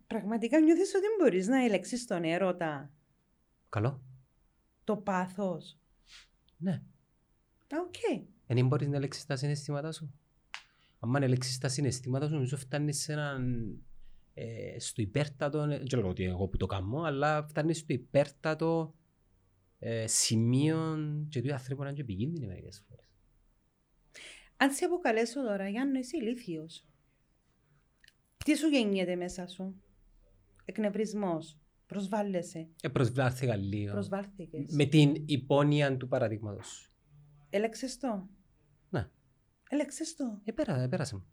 Πραγματικά 0.06 0.60
νιώθεις 0.60 0.94
ότι 0.94 1.06
μπορείς 1.18 1.46
να 1.46 1.64
ελέγξεις 1.64 2.06
τον 2.06 2.24
έρωτα, 2.24 2.90
Καλό. 3.68 4.02
το 4.84 4.96
πάθος; 4.96 5.78
Ναι. 6.56 6.72
Α, 6.72 7.80
Οκ. 7.86 8.24
Δεν 8.46 8.66
μπορείς 8.66 8.88
να 8.88 8.96
ελέγξεις 8.96 9.24
τα 9.26 9.36
συναισθήματά 9.36 9.92
σου. 9.92 10.14
Αν 11.00 11.22
ελέγξεις 11.22 11.58
τα 11.58 11.68
συναισθήματα 11.68 12.26
σου, 12.26 12.34
νομίζω 12.34 12.56
φτάνεις 12.56 12.98
σε 12.98 13.12
έναν 13.12 13.68
ε, 14.34 14.78
στο 14.78 15.02
υπέρτατο, 15.02 15.58
ε, 15.58 15.66
δεν 15.66 15.98
λέω 15.98 16.08
ότι 16.08 16.24
εγώ 16.24 16.48
που 16.48 16.56
το 16.56 16.66
κάνω, 16.66 17.02
αλλά 17.02 17.46
φτάνεις 17.46 17.78
στο 17.78 17.92
υπέρτατο 17.92 18.94
ε, 19.78 20.06
σημείο 20.06 20.98
και 21.28 21.42
του 21.42 21.52
άνθρωποι 21.52 21.80
να 21.80 21.86
είναι 21.86 21.96
και 21.96 22.02
επικίνδυνοι 22.02 22.46
μερικές 22.46 22.84
φορές. 22.88 23.04
Αν 24.56 24.72
σε 24.72 24.84
αποκαλέσω 24.84 25.42
τώρα, 25.42 25.68
Γιάννη, 25.68 25.98
είσαι 25.98 26.16
ηλίθιος. 26.16 26.86
Τι 28.44 28.56
σου 28.56 28.66
γεννιέται 28.66 29.16
μέσα 29.16 29.46
σου; 29.46 29.82
Εκνευρισμός. 30.68 31.58
Προσβάλλεσαι. 31.86 32.68
Ε, 32.82 32.88
προσβλάθηκα 32.88 33.56
λίγο. 33.56 33.92
Προσβάλθηκες. 33.92 34.72
Με 34.72 34.84
την 34.84 35.22
υπόνοια 35.26 35.96
του 35.96 36.08
παραδείγματος. 36.08 36.90
Έλεξες 37.50 37.98
το. 37.98 38.28
Ναι. 38.90 39.08
Έλεξες 39.68 40.14
το. 40.16 40.40
Ε, 40.44 40.52
πέρα, 40.52 40.80
ε, 40.80 40.88
πέρασε 40.88 41.14
μου. 41.14 41.26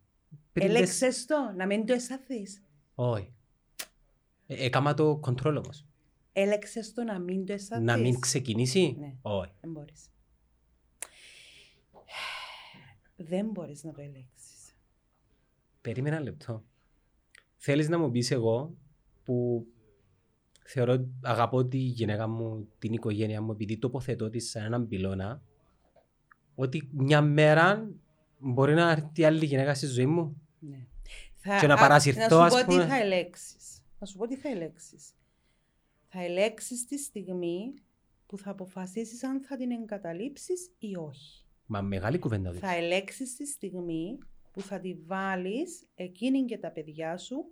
Πριν 0.51 0.67
τεσ- 0.67 0.77
Έλεξες 0.77 1.25
το. 1.25 1.53
Να 1.55 1.65
μην 1.65 1.85
το 1.85 1.93
αισθανθείς. 1.93 2.63
Όχι. 2.95 3.33
Ε, 4.47 4.65
έκαμα 4.65 4.93
το 4.93 5.17
κοντρόλ 5.17 5.55
όμως. 5.57 5.85
Έλεξες 6.33 6.93
το 6.93 7.03
να 7.03 7.19
μην 7.19 7.45
το 7.45 7.53
αισθανθείς. 7.53 7.87
Να 7.87 7.97
μην 7.97 8.19
ξεκινήσει; 8.19 8.95
Ναι. 8.99 9.15
Όχι. 9.21 9.51
Δεν 9.61 9.71
μπορείς. 9.71 10.07
Δεν 13.15 13.49
μπορείς 13.49 13.83
να 13.83 13.91
το 13.91 14.01
ελέγξεις. 14.01 14.75
Περίμενα 15.81 16.15
ένα 16.15 16.23
λεπτό. 16.25 16.63
Θέλεις 17.57 17.89
να 17.89 17.97
μου 17.97 18.11
πεις 18.11 18.31
εγώ 18.31 18.77
που 19.23 19.67
Θεωρώ 20.65 20.93
ότι 20.93 21.09
αγαπώ 21.21 21.65
τη 21.65 21.77
γυναίκα 21.77 22.27
μου, 22.27 22.67
την 22.79 22.93
οικογένεια 22.93 23.41
μου, 23.41 23.51
επειδή 23.51 23.77
τοποθετώ 23.77 24.29
τη 24.29 24.39
σε 24.39 24.59
έναν 24.59 24.87
πυλώνα, 24.87 25.41
ότι 26.55 26.89
μια 26.93 27.21
μέρα 27.21 27.89
μπορεί 28.39 28.73
να 28.73 28.91
έρθει 28.91 29.23
άλλη 29.23 29.45
γυναίκα 29.45 29.73
στη 29.73 29.85
ζωή 29.85 30.05
μου 30.05 30.41
Ναι. 30.59 30.87
και 31.59 31.67
να 31.67 31.73
α, 31.73 31.77
παρασυρθώ, 31.77 32.37
Να 32.37 32.45
ας 32.45 32.53
σου 32.53 32.59
πω 32.59 32.67
τι 32.69 32.75
πούμε. 32.75 32.87
θα 32.87 32.99
ελέξεις. 33.01 33.81
Θα 33.99 34.05
σου 34.05 34.17
πω 34.17 34.27
τι 34.27 34.35
θα 34.35 34.49
ελέξεις. 34.49 35.11
Θα 36.07 36.23
ελέξεις 36.23 36.85
τη 36.85 36.97
στιγμή 36.97 37.73
που 38.25 38.37
θα 38.37 38.51
αποφασίσεις 38.51 39.23
αν 39.23 39.41
θα 39.41 39.57
την 39.57 39.71
εγκαταλείψεις 39.71 40.71
ή 40.77 40.95
όχι. 40.95 41.45
Μα 41.65 41.81
μεγάλη 41.81 42.19
κουβέντα 42.19 42.51
δηλαδή. 42.51 42.67
Θα 42.73 42.75
ελέξεις 42.83 43.35
τη 43.35 43.47
στιγμή 43.47 44.17
που 44.51 44.61
θα 44.61 44.79
τη 44.79 44.93
βάλεις 44.93 45.87
εκείνη 45.95 46.45
και 46.45 46.57
τα 46.57 46.71
παιδιά 46.71 47.17
σου 47.17 47.45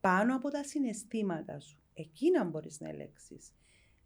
πάνω 0.00 0.36
από 0.36 0.48
τα 0.50 0.64
συναισθήματα 0.64 1.60
σου. 1.60 1.78
Εκείνα 1.94 2.44
μπορείς 2.44 2.80
να 2.80 2.88
ελέξεις. 2.88 3.50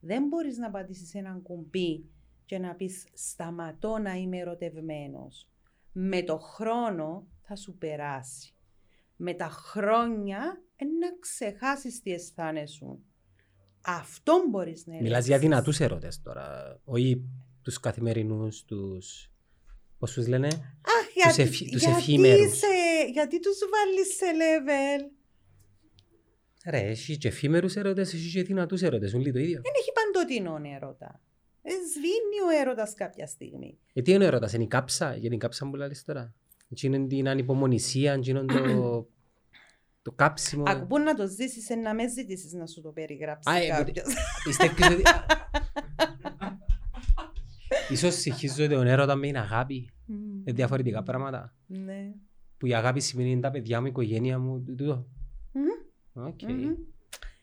Δεν 0.01 0.27
μπορείς 0.27 0.57
να 0.59 0.71
πατήσεις 0.71 1.15
έναν 1.15 1.43
κουμπί 1.43 2.05
και 2.45 2.59
να 2.59 2.75
πεις 2.75 3.07
σταματώ 3.13 3.99
να 3.99 4.15
είμαι 4.15 4.39
ερωτευμένος. 4.39 5.49
Με 5.93 6.23
το 6.23 6.39
χρόνο 6.39 7.27
θα 7.43 7.57
σου 7.57 7.77
περάσει. 7.79 8.55
Με 9.17 9.35
τα 9.35 9.49
χρόνια 9.49 10.63
ε, 10.77 10.85
να 10.85 11.19
ξεχάσεις 11.21 12.01
τι 12.03 12.13
αισθάνεσαι. 12.13 12.99
Αυτό 13.85 14.45
μπορείς 14.51 14.87
να 14.87 14.93
ελέγξεις. 14.93 15.11
Μιλάς 15.13 15.27
για 15.27 15.39
δυνατούς 15.39 15.81
έρωτες 15.81 16.23
τώρα, 16.23 16.79
όχι 16.85 17.25
τους 17.63 17.81
καθημερινούς, 17.81 18.65
τους... 18.65 19.27
Πώς 19.99 20.13
τους 20.13 20.27
λένε, 20.27 20.47
Αχ, 20.47 21.05
τους 21.05 21.15
γιατί, 21.15 21.43
εφη- 21.43 21.71
τους 21.71 21.83
γιατί, 21.83 21.99
εφήμερους. 21.99 22.57
σε- 22.59 23.11
γιατί 23.13 23.41
τους 23.41 23.59
βάλεις 23.73 24.15
σε 24.17 24.27
level; 24.43 25.11
Ρε, 26.67 26.79
έχει 26.79 27.17
και 27.17 27.29
εφήμερους 27.29 27.77
έρωτες, 27.77 28.15
έχει 28.15 28.31
και 28.31 28.43
δυνατούς 28.43 28.83
έρωτες, 28.83 29.15
όλοι 29.15 29.33
το 29.33 29.39
ίδιο. 29.39 29.61
Δεν 29.63 29.73
έχει 29.79 29.93
παντοτινόν 29.93 30.65
έρωτα. 30.65 31.21
Ε, 31.63 31.71
σβήνει 31.71 32.57
ο 32.57 32.61
έρωτας 32.61 32.95
κάποια 32.95 33.27
στιγμή. 33.27 33.79
Ε, 33.93 34.03
τι 34.03 34.13
είναι 34.13 34.25
ο 34.25 34.27
έρωτας, 34.27 34.53
είναι 34.53 34.63
η 34.63 34.67
κάψα, 34.67 35.17
για 35.17 35.31
την 35.31 35.39
κάψα 35.39 35.71
που 35.71 35.77
λες 35.77 36.05
τώρα. 36.05 36.35
Έτσι 36.71 36.87
είναι 36.87 37.07
την 37.07 37.29
ανυπομονησία, 37.29 38.13
έτσι 38.13 38.31
είναι 38.31 38.45
το, 38.45 39.09
το 40.03 40.13
κάψιμο. 40.13 40.63
Ακού 40.67 40.87
που 40.87 40.99
να 40.99 41.15
το 41.15 41.27
ζήσεις 41.27 41.71
ε, 41.71 41.75
να 41.75 41.95
με 41.95 42.09
ζητήσεις 42.09 42.53
να 42.53 42.67
σου 42.67 42.81
το 42.81 42.91
περιγράψει 42.91 43.51
Α, 43.51 43.57
ε, 43.57 43.67
κάποιος. 43.67 44.15
Πιστεύεις 44.45 44.89
ότι... 44.91 45.03
Ίσως 47.91 48.15
συγχύζω 48.15 48.69
τον 48.69 48.87
έρωτα 48.87 49.15
με 49.15 49.27
την 49.27 49.37
αγάπη, 49.37 49.91
Μμμ. 50.07 50.43
με 50.45 50.53
διαφορετικά 50.53 51.03
πράγματα. 51.03 51.55
Ναι. 51.67 52.13
Που 52.59 52.67
η 52.67 52.75
αγάπη 52.75 53.01
σημαίνει 53.01 53.41
τα 53.41 53.51
παιδιά 53.51 53.81
μου, 53.81 53.87
η 53.87 53.89
οικογένεια 53.89 54.39
μου, 54.39 54.65
τούτο. 54.77 55.07
Μμμ. 56.13 56.27
Οκ. 56.27 56.43
Μμμ. 56.43 56.75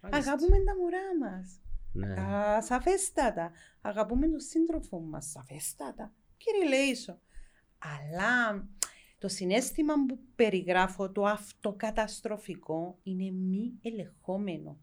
Μάλιστα. 0.02 0.32
Αγαπούμε 0.32 0.58
τα 0.66 0.76
μωρά 0.76 1.18
μας. 1.20 1.60
Ναι. 1.94 2.22
Α, 2.22 2.62
σαφέστατα. 2.62 3.52
Αγαπούμε 3.82 4.28
τον 4.28 4.40
σύντροφο 4.40 5.00
μας. 5.00 5.30
Σαφέστατα. 5.30 6.14
Κύριε 6.38 6.68
Λέισο. 6.68 7.20
Αλλά 7.78 8.68
το 9.18 9.28
συνέστημα 9.28 9.94
που 10.08 10.20
περιγράφω, 10.36 11.12
το 11.12 11.24
αυτοκαταστροφικό, 11.24 13.00
είναι 13.04 13.32
μη 13.32 13.80
ελεγχόμενο. 13.82 14.80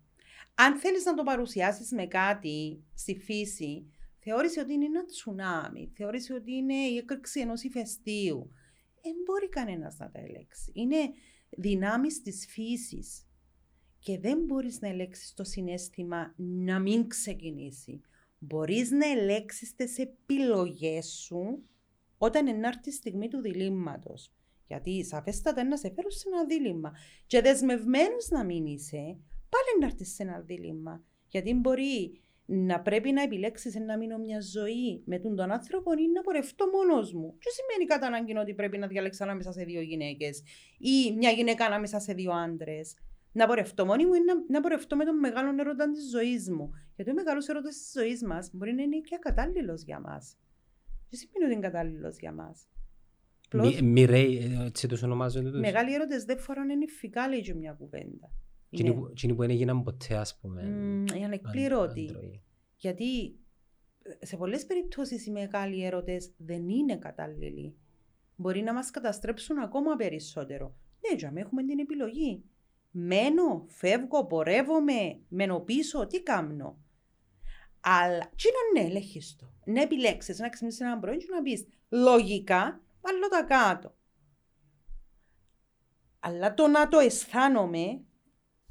Αν 0.55 0.77
θέλεις 0.77 1.05
να 1.05 1.15
το 1.15 1.23
παρουσιάσεις 1.23 1.93
με 1.93 2.07
κάτι 2.07 2.85
στη 2.95 3.19
φύση, 3.19 3.91
θεώρησε 4.19 4.61
ότι 4.61 4.73
είναι 4.73 4.85
ένα 4.85 5.05
τσουνάμι, 5.05 5.93
θεώρησε 5.95 6.35
ότι 6.35 6.53
είναι 6.53 6.75
η 6.75 6.97
έκρηξη 6.97 7.41
ενός 7.41 7.63
ηφαιστείου. 7.63 8.51
Δεν 9.03 9.15
μπορεί 9.25 9.49
κανένας 9.49 9.97
να 9.99 10.11
τα 10.11 10.21
ελέξει. 10.21 10.73
Είναι 10.75 10.97
δυνάμεις 11.51 12.23
της 12.23 12.47
φύσης 12.49 13.26
και 14.07 14.19
δεν 14.19 14.39
μπορείς 14.39 14.81
να 14.81 14.89
ελέξεις 14.89 15.35
το 15.35 15.45
συνέστημα 15.45 16.35
να 16.37 16.79
μην 16.79 17.09
ξεκινήσει. 17.09 18.01
Μπορείς 18.39 18.91
να 18.91 19.07
ελέξεις 19.07 19.75
τις 19.75 19.99
επιλογές 19.99 21.07
σου 21.07 21.63
όταν 22.19 22.47
ενάρθει 22.47 22.89
η 22.89 22.93
στιγμή 22.93 23.29
του 23.29 23.41
διλήμματος. 23.41 24.33
Γιατί 24.67 25.05
σαφέστατα 25.05 25.61
είναι 25.61 25.69
να 25.69 25.77
σε 25.77 25.93
φέρουν 25.95 26.11
σε 26.11 26.29
ένα 26.29 26.45
δίλημμα. 26.45 26.93
Και 27.27 27.41
δεσμευμένος 27.41 28.29
να 28.31 28.45
μην 28.45 28.67
είσαι, 28.67 29.19
πάλι 29.49 29.81
να 29.81 29.87
έρθει 29.87 30.05
σε 30.05 30.23
ένα 30.23 30.41
δίλημμα. 30.41 31.05
Γιατί 31.29 31.55
μπορεί 31.55 32.21
να 32.47 32.81
πρέπει 32.81 33.13
να 33.13 33.23
επιλέξεις 33.23 33.75
να 33.75 33.97
μείνω 33.97 34.19
μια 34.19 34.41
ζωή 34.41 35.03
με 35.05 35.19
τον, 35.19 35.37
τον 35.37 35.51
άνθρωπο 35.51 35.93
ή 35.93 36.09
να 36.15 36.21
πορευτώ 36.23 36.67
μόνος 36.67 37.13
μου. 37.13 37.37
Και 37.39 37.51
σημαίνει 37.51 37.85
κατά 37.85 38.07
ανάγκη 38.07 38.37
ότι 38.37 38.55
πρέπει 38.55 38.79
να 38.79 38.87
διαλέξω 38.87 39.25
ανάμεσα 39.25 39.53
σε 39.53 39.65
δύο 39.65 39.81
γυναίκες 39.81 40.43
ή 40.79 41.13
μια 41.17 41.31
γυναίκα 41.31 41.67
ανάμεσα 41.67 41.99
σε 41.99 42.13
δύο 42.13 42.33
άντρες; 42.33 42.97
Να 43.37 43.47
πορευτώ 43.47 43.85
μόνη 43.87 44.07
μου 44.07 44.15
ή 44.15 44.19
να, 44.27 44.35
να 44.49 44.61
πορευτώ 44.61 44.97
με 44.97 45.05
τον 45.05 45.19
μεγάλο 45.19 45.55
έρωτα 45.61 45.91
της 45.91 46.11
ζωής 46.11 46.51
μου. 46.51 46.71
Γιατί 46.97 47.11
ο 47.11 47.15
μεγάλος 47.15 47.49
έρωτας 47.49 47.75
της 47.77 47.93
ζωής 47.97 48.23
μας 48.23 48.51
μπορεί 48.53 48.73
να 48.73 48.83
είναι 48.83 49.01
και 49.01 49.15
ακατάλληλος 49.15 49.83
για 49.83 50.01
μας. 50.01 50.37
Δεν 51.11 51.19
σημαίνει 51.21 51.45
ότι 51.45 51.53
είναι 51.53 51.69
κατάλληλος 51.71 52.19
για 52.19 52.33
μας; 52.33 52.69
Μη- 53.55 53.83
Μοιραίοι, 53.83 54.37
ε, 54.39 54.65
έτσι 54.65 54.89
τους 54.89 55.03
ονομάζονται 55.03 55.51
τους. 55.51 55.61
Μεγάλοι 55.61 55.95
έρωτες 55.95 56.25
δεν 56.25 56.39
φοράνε 56.39 56.75
νυφικά, 56.75 57.29
λέει 57.29 57.41
και 57.41 57.55
μια 57.55 57.73
κουβέντα. 57.73 58.31
Εκείνοι 58.71 58.89
Είναι 58.89 58.99
που- 58.99 59.07
εκείνοι 59.11 59.35
που 59.35 59.41
δεν 59.41 59.51
έγιναν 59.51 59.83
ποτέ, 59.83 60.17
ας 60.17 60.39
πούμε. 60.39 60.63
μ, 60.63 61.05
οι 61.07 61.13
αν- 61.19 61.25
ανεκπλήρωτοι. 61.25 62.07
άντροι. 62.11 62.43
Γιατί 62.77 63.37
ε, 64.21 64.27
σε 64.27 64.37
πολλές 64.37 64.67
περιπτώσεις 64.67 65.27
οι 65.27 65.31
μεγάλοι 65.31 65.85
έρωτες 65.85 66.33
δεν 66.37 66.69
είναι 66.69 66.97
κατάλληλοι. 66.97 67.77
Μπορεί 68.37 68.63
να 68.63 68.73
μας 68.75 68.91
καταστρέψουν 68.91 69.59
ακόμα 69.59 69.97
περισσότερο. 69.97 70.77
Ναι, 71.11 71.17
για 71.19 71.33
έχουμε 71.35 71.65
την 71.65 71.79
επιλογή. 71.79 72.45
Μένω, 72.99 73.65
φεύγω, 73.69 74.27
πορεύομαι, 74.27 75.21
μένω 75.29 75.61
πίσω, 75.61 76.07
τι 76.07 76.23
κάνω. 76.23 76.79
Αλλά, 77.81 78.31
τι 78.37 78.45
είναι 78.49 78.83
ναι, 78.83 78.89
ελέγχιστο. 78.91 79.53
Να 79.65 79.83
επιλέξεις, 79.83 80.39
να 80.39 80.49
ξυπνήσεις 80.49 80.81
έναν 80.81 81.01
πρωί 81.01 81.17
και 81.17 81.27
να 81.35 81.43
πεις 81.43 81.67
λογικά, 81.89 82.81
βάλω 83.01 83.29
τα 83.31 83.43
κάτω. 83.43 83.95
Αλλά 86.21 86.55
το 86.55 86.67
να 86.67 86.89
το 86.89 86.99
αισθάνομαι, 86.99 87.85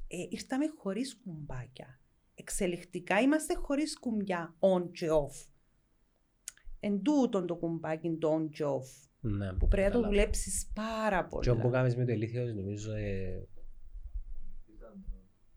ε, 0.07 0.17
ήρθαμε 0.29 0.65
χωρίς 0.77 1.17
κουμπάκια. 1.23 1.99
Εξελιχτικά 2.35 3.19
είμαστε 3.19 3.53
χωρίς 3.53 3.99
κουμπιά 3.99 4.55
on 4.59 4.91
και 4.91 5.07
off. 5.11 5.47
Εν 6.79 7.01
τούτον 7.01 7.47
το 7.47 7.55
κουμπάκι 7.55 8.17
το 8.19 8.35
on 8.35 8.49
και 8.49 8.63
off. 8.65 9.07
Ναι, 9.19 9.53
Που 9.53 9.67
πρέπει 9.67 9.87
να 9.87 9.91
το 9.93 9.99
καλά. 9.99 10.07
δουλέψεις 10.07 10.71
πάρα 10.73 11.29
Και 11.41 11.49
όπου 11.49 11.61
πολύ. 11.61 11.73
κάνεις 11.73 11.95
με 11.95 12.05
το 12.05 12.11
ηλίθιο, 12.11 12.53
νομίζω... 12.53 12.93
ε, 12.93 13.47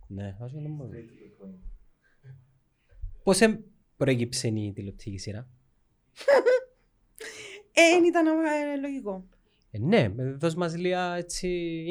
Ναι, 0.09 0.36
ας 0.40 0.52
μην 0.52 0.64
το 0.64 0.84
πω. 0.84 0.90
Πώς 3.22 3.40
εμ- 3.40 3.61
προέκυψε 3.96 4.48
η 4.48 4.72
τηλεοπτική 4.74 5.18
σειρά; 5.18 5.48
Ε, 7.72 8.06
ήταν 8.06 8.26
ε, 8.26 8.76
λογικό. 8.80 9.28
Ε, 9.70 9.78
ναι, 9.78 10.14
ε, 10.18 10.32
δώσ' 10.32 10.54
μας 10.54 10.76
λίγα 10.76 11.14
έτσι 11.16 11.48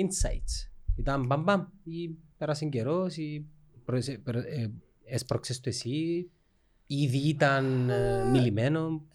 insights. 0.07 0.70
Ήταν 0.95 1.26
μπαμ 1.26 1.43
μπαμ 1.43 1.65
ή 1.84 2.09
πέρασε 2.38 2.65
καιρός 2.65 3.18
ή 3.18 3.45
προεσε- 3.86 4.18
προ- 4.18 4.45
ε, 4.45 4.72
έσπρωξες 5.05 5.59
το 5.59 5.70
εσύ 5.70 6.30
ήδη 6.88 7.18
ήταν 7.28 7.89
ε, 7.89 8.30
μιλημένο. 8.30 9.07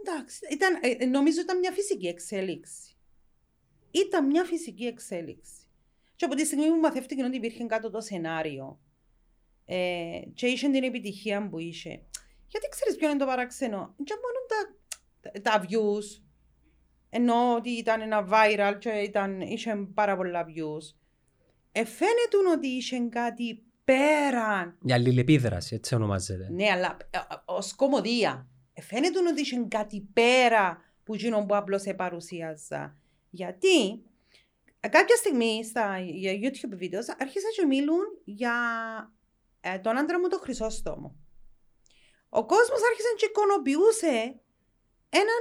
Εντάξει, 0.00 0.38
ήταν, 0.52 0.74
ε, 0.82 1.04
ε, 1.04 1.06
νομίζω 1.06 1.40
ήταν 1.40 1.58
μια 1.58 1.72
φυσική 1.72 2.06
εξέλιξη. 2.06 2.96
Ήταν 3.90 4.26
μια 4.26 4.44
φυσική 4.44 4.84
εξέλιξη. 4.84 5.57
Και 6.18 6.24
από 6.24 6.34
τη 6.34 6.44
στιγμή 6.44 6.66
που 6.66 6.80
μαθεύτηκε 6.80 7.24
ότι 7.24 7.36
υπήρχε 7.36 7.64
κάτω 7.64 7.90
το 7.90 8.00
σενάριο 8.00 8.78
ε, 9.64 10.20
και 10.34 10.46
είχε 10.46 10.68
την 10.68 10.82
επιτυχία 10.84 11.48
που 11.48 11.58
είχε. 11.58 12.02
Γιατί 12.46 12.68
ξέρεις 12.68 12.96
ποιο 12.96 13.08
είναι 13.08 13.18
το 13.18 13.26
παραξενό. 13.26 13.94
Και 14.04 14.14
μόνο 14.22 14.38
τα, 14.48 15.40
τα, 15.40 15.40
τα 15.50 15.64
views. 15.66 16.22
Ενώ 17.10 17.54
ότι 17.54 17.70
ήταν 17.70 18.00
ένα 18.00 18.28
viral 18.32 18.76
και 18.78 18.88
ήταν, 18.90 19.40
είχε 19.40 19.88
πάρα 19.94 20.16
πολλά 20.16 20.44
views. 20.46 20.94
Ε, 21.72 21.84
φαίνεται 21.84 22.36
ότι 22.54 22.66
είχε 22.66 22.98
κάτι 22.98 23.62
πέραν 23.84 24.76
Μια 24.80 24.94
αλληλεπίδραση, 24.94 25.74
έτσι 25.74 25.94
ονομάζεται. 25.94 26.48
ναι, 26.50 26.70
αλλά 26.70 26.96
ως 27.44 27.74
κομμωδία. 27.74 28.48
Ε, 28.72 28.82
Φαίνεται 28.82 29.18
ότι 29.18 29.40
είχε 29.40 29.66
κάτι 29.68 30.08
πέρα 30.12 30.82
που 31.04 31.14
γίνον 31.14 31.46
που 31.46 31.56
απλώς 31.56 31.82
σε 31.82 31.94
παρουσίαζα. 31.94 32.96
Γιατί; 33.30 33.90
ε, 33.90 33.98
κάποια 34.80 35.16
στιγμή 35.16 35.64
στα 35.64 35.98
για 35.98 36.32
YouTube 36.32 36.76
βίντεο 36.76 37.00
άρχισαν 37.18 37.50
και 37.56 37.66
μιλούν 37.66 38.04
για 38.24 38.54
ε, 39.60 39.78
τον 39.78 39.98
άντρα 39.98 40.20
μου 40.20 40.28
τον 40.28 40.38
Χρυσόστομο. 40.40 41.16
Ο 42.28 42.46
κόσμος 42.46 42.80
άρχισε 42.90 43.08
και 43.16 43.26
εικονοποιούσε 43.26 44.40
έναν 45.08 45.40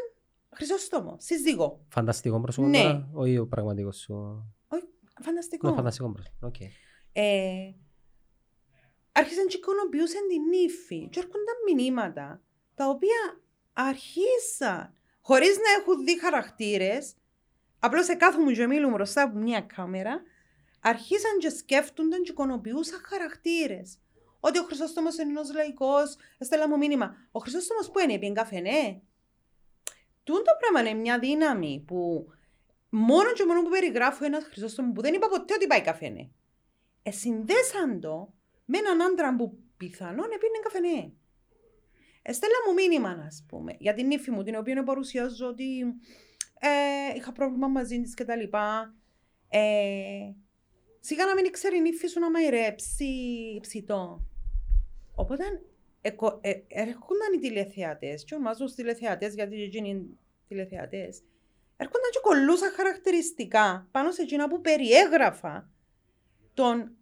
Χρυσόστομο, 0.50 1.16
σύζυγο. 1.20 1.86
Φανταστικό 1.90 2.42
πρόσωπο 2.42 2.68
Ναι. 2.68 2.82
τώρα, 2.82 3.10
όχι 3.14 3.38
ο 3.38 3.48
πραγματικός 3.48 3.98
σου; 3.98 4.46
Φανταστικό. 5.22 5.70
Ναι, 5.70 5.76
φανταστικό 5.76 6.12
πρόσωπο. 6.12 6.48
Οκ. 6.48 6.56
ε, 7.12 7.74
άρχισαν 9.12 9.48
και 9.48 9.58
εικονοποιούσαν 9.58 10.28
την 10.28 10.60
ύφη 10.66 11.10
και 11.10 11.20
έρχονταν 11.20 11.56
μηνύματα 11.76 12.42
τα 12.74 12.90
οποία 12.90 13.42
αρχίσαν 13.74 14.94
χωρίς 15.22 15.56
να 15.58 15.82
έχουν 15.82 16.04
δει 16.06 16.20
χαρακτήρες 16.20 17.16
απλώς 17.80 18.06
σε 18.06 18.16
κάθομαι 18.16 18.52
και 18.52 18.68
μίλουν 18.68 18.92
μπροστά 18.92 19.22
από 19.22 19.38
μια 19.38 19.62
κάμερα 19.62 20.22
αρχίσαν 20.80 21.38
και 21.40 21.50
σκέφτονταν 21.50 22.24
και 22.24 22.32
εικονοποιούσαν 22.32 23.00
χαρακτήρες 23.04 24.00
ότι 24.40 24.60
ο 24.60 24.64
Χρυσόστομος 24.64 25.18
είναι 25.18 25.30
ένας 25.30 25.54
λαϊκός, 25.54 26.16
έστελλαν 26.38 26.70
μου 26.70 26.78
μήνυμα. 26.78 27.16
Ο 27.32 27.40
Χρυσόστομος 27.40 27.92
που 27.92 28.00
είναι, 28.00 28.20
πήγαινε 28.20 28.34
καφενέ. 28.34 29.02
Τούν 30.24 30.44
το 30.44 30.52
πράγμα 30.60 30.90
είναι 30.90 31.00
μια 31.00 31.20
δύναμη 31.20 31.84
που 31.88 32.28
μόνο 32.90 33.32
και 33.32 33.46
μόνο 33.46 33.62
που 33.62 33.70
περιγράφω 33.70 34.26
ένας 34.26 34.44
Χρυσόστομο 34.44 34.92
που 34.92 35.02
δεν 35.02 35.14
είπα 35.14 35.28
ποτέ 35.28 35.54
ότι 35.54 35.68
πάει 35.68 35.82
καφενέ. 35.82 36.32
Ε, 37.04 37.12
συνδέσαν 37.12 38.00
το 38.00 38.34
με 38.66 38.78
έναν 38.78 39.02
άντρα 39.02 39.36
που 39.36 39.58
πιθανόν 39.78 40.26
επίνε 40.26 40.60
καφενέ. 40.64 41.14
Εστέλα 42.22 42.56
μου 42.68 42.74
μήνυμα, 42.74 43.24
ας 43.28 43.46
πούμε, 43.48 43.76
για 43.80 43.94
την 43.94 44.12
ύφη 44.12 44.32
μου, 44.32 44.44
την 44.44 44.56
οποία 44.56 44.84
παρουσιάζω 44.84 45.48
ότι 45.48 45.86
ε, 46.60 47.16
είχα 47.16 47.32
πρόβλημα 47.32 47.68
μαζί 47.68 48.02
της 48.02 48.14
κτλ. 48.14 48.44
Ε, 49.50 50.32
σιγά 51.00 51.26
να 51.26 51.34
μην 51.34 51.52
ξέρει 51.52 51.78
η 51.78 51.82
νύφη 51.82 52.08
σου 52.08 52.20
να 52.20 52.32
μαϊρέψει 52.32 53.06
ψητό. 53.62 54.22
Οπότε 55.16 55.44
ε, 56.02 56.10
ε, 56.42 56.64
έρχονταν 56.68 57.34
οι 57.36 57.40
τηλεθεατές, 57.40 58.24
και 58.24 58.36
ονομάζω 58.36 58.66
τους 58.66 58.74
τηλεθεατές 58.74 59.34
γιατί 59.34 59.62
εκείνοι 59.62 59.90
είναι 59.90 60.06
τηλεθεατές, 60.48 61.24
έρχονταν 61.78 62.10
και 62.12 62.20
κολλούσαν 62.22 62.72
χαρακτηριστικά 62.72 63.88
πάνω 63.92 64.12
σε 64.12 64.22
εκείνα 64.22 64.48
που 64.48 64.62
περιέγραφα 64.62 65.70
των 66.54 66.96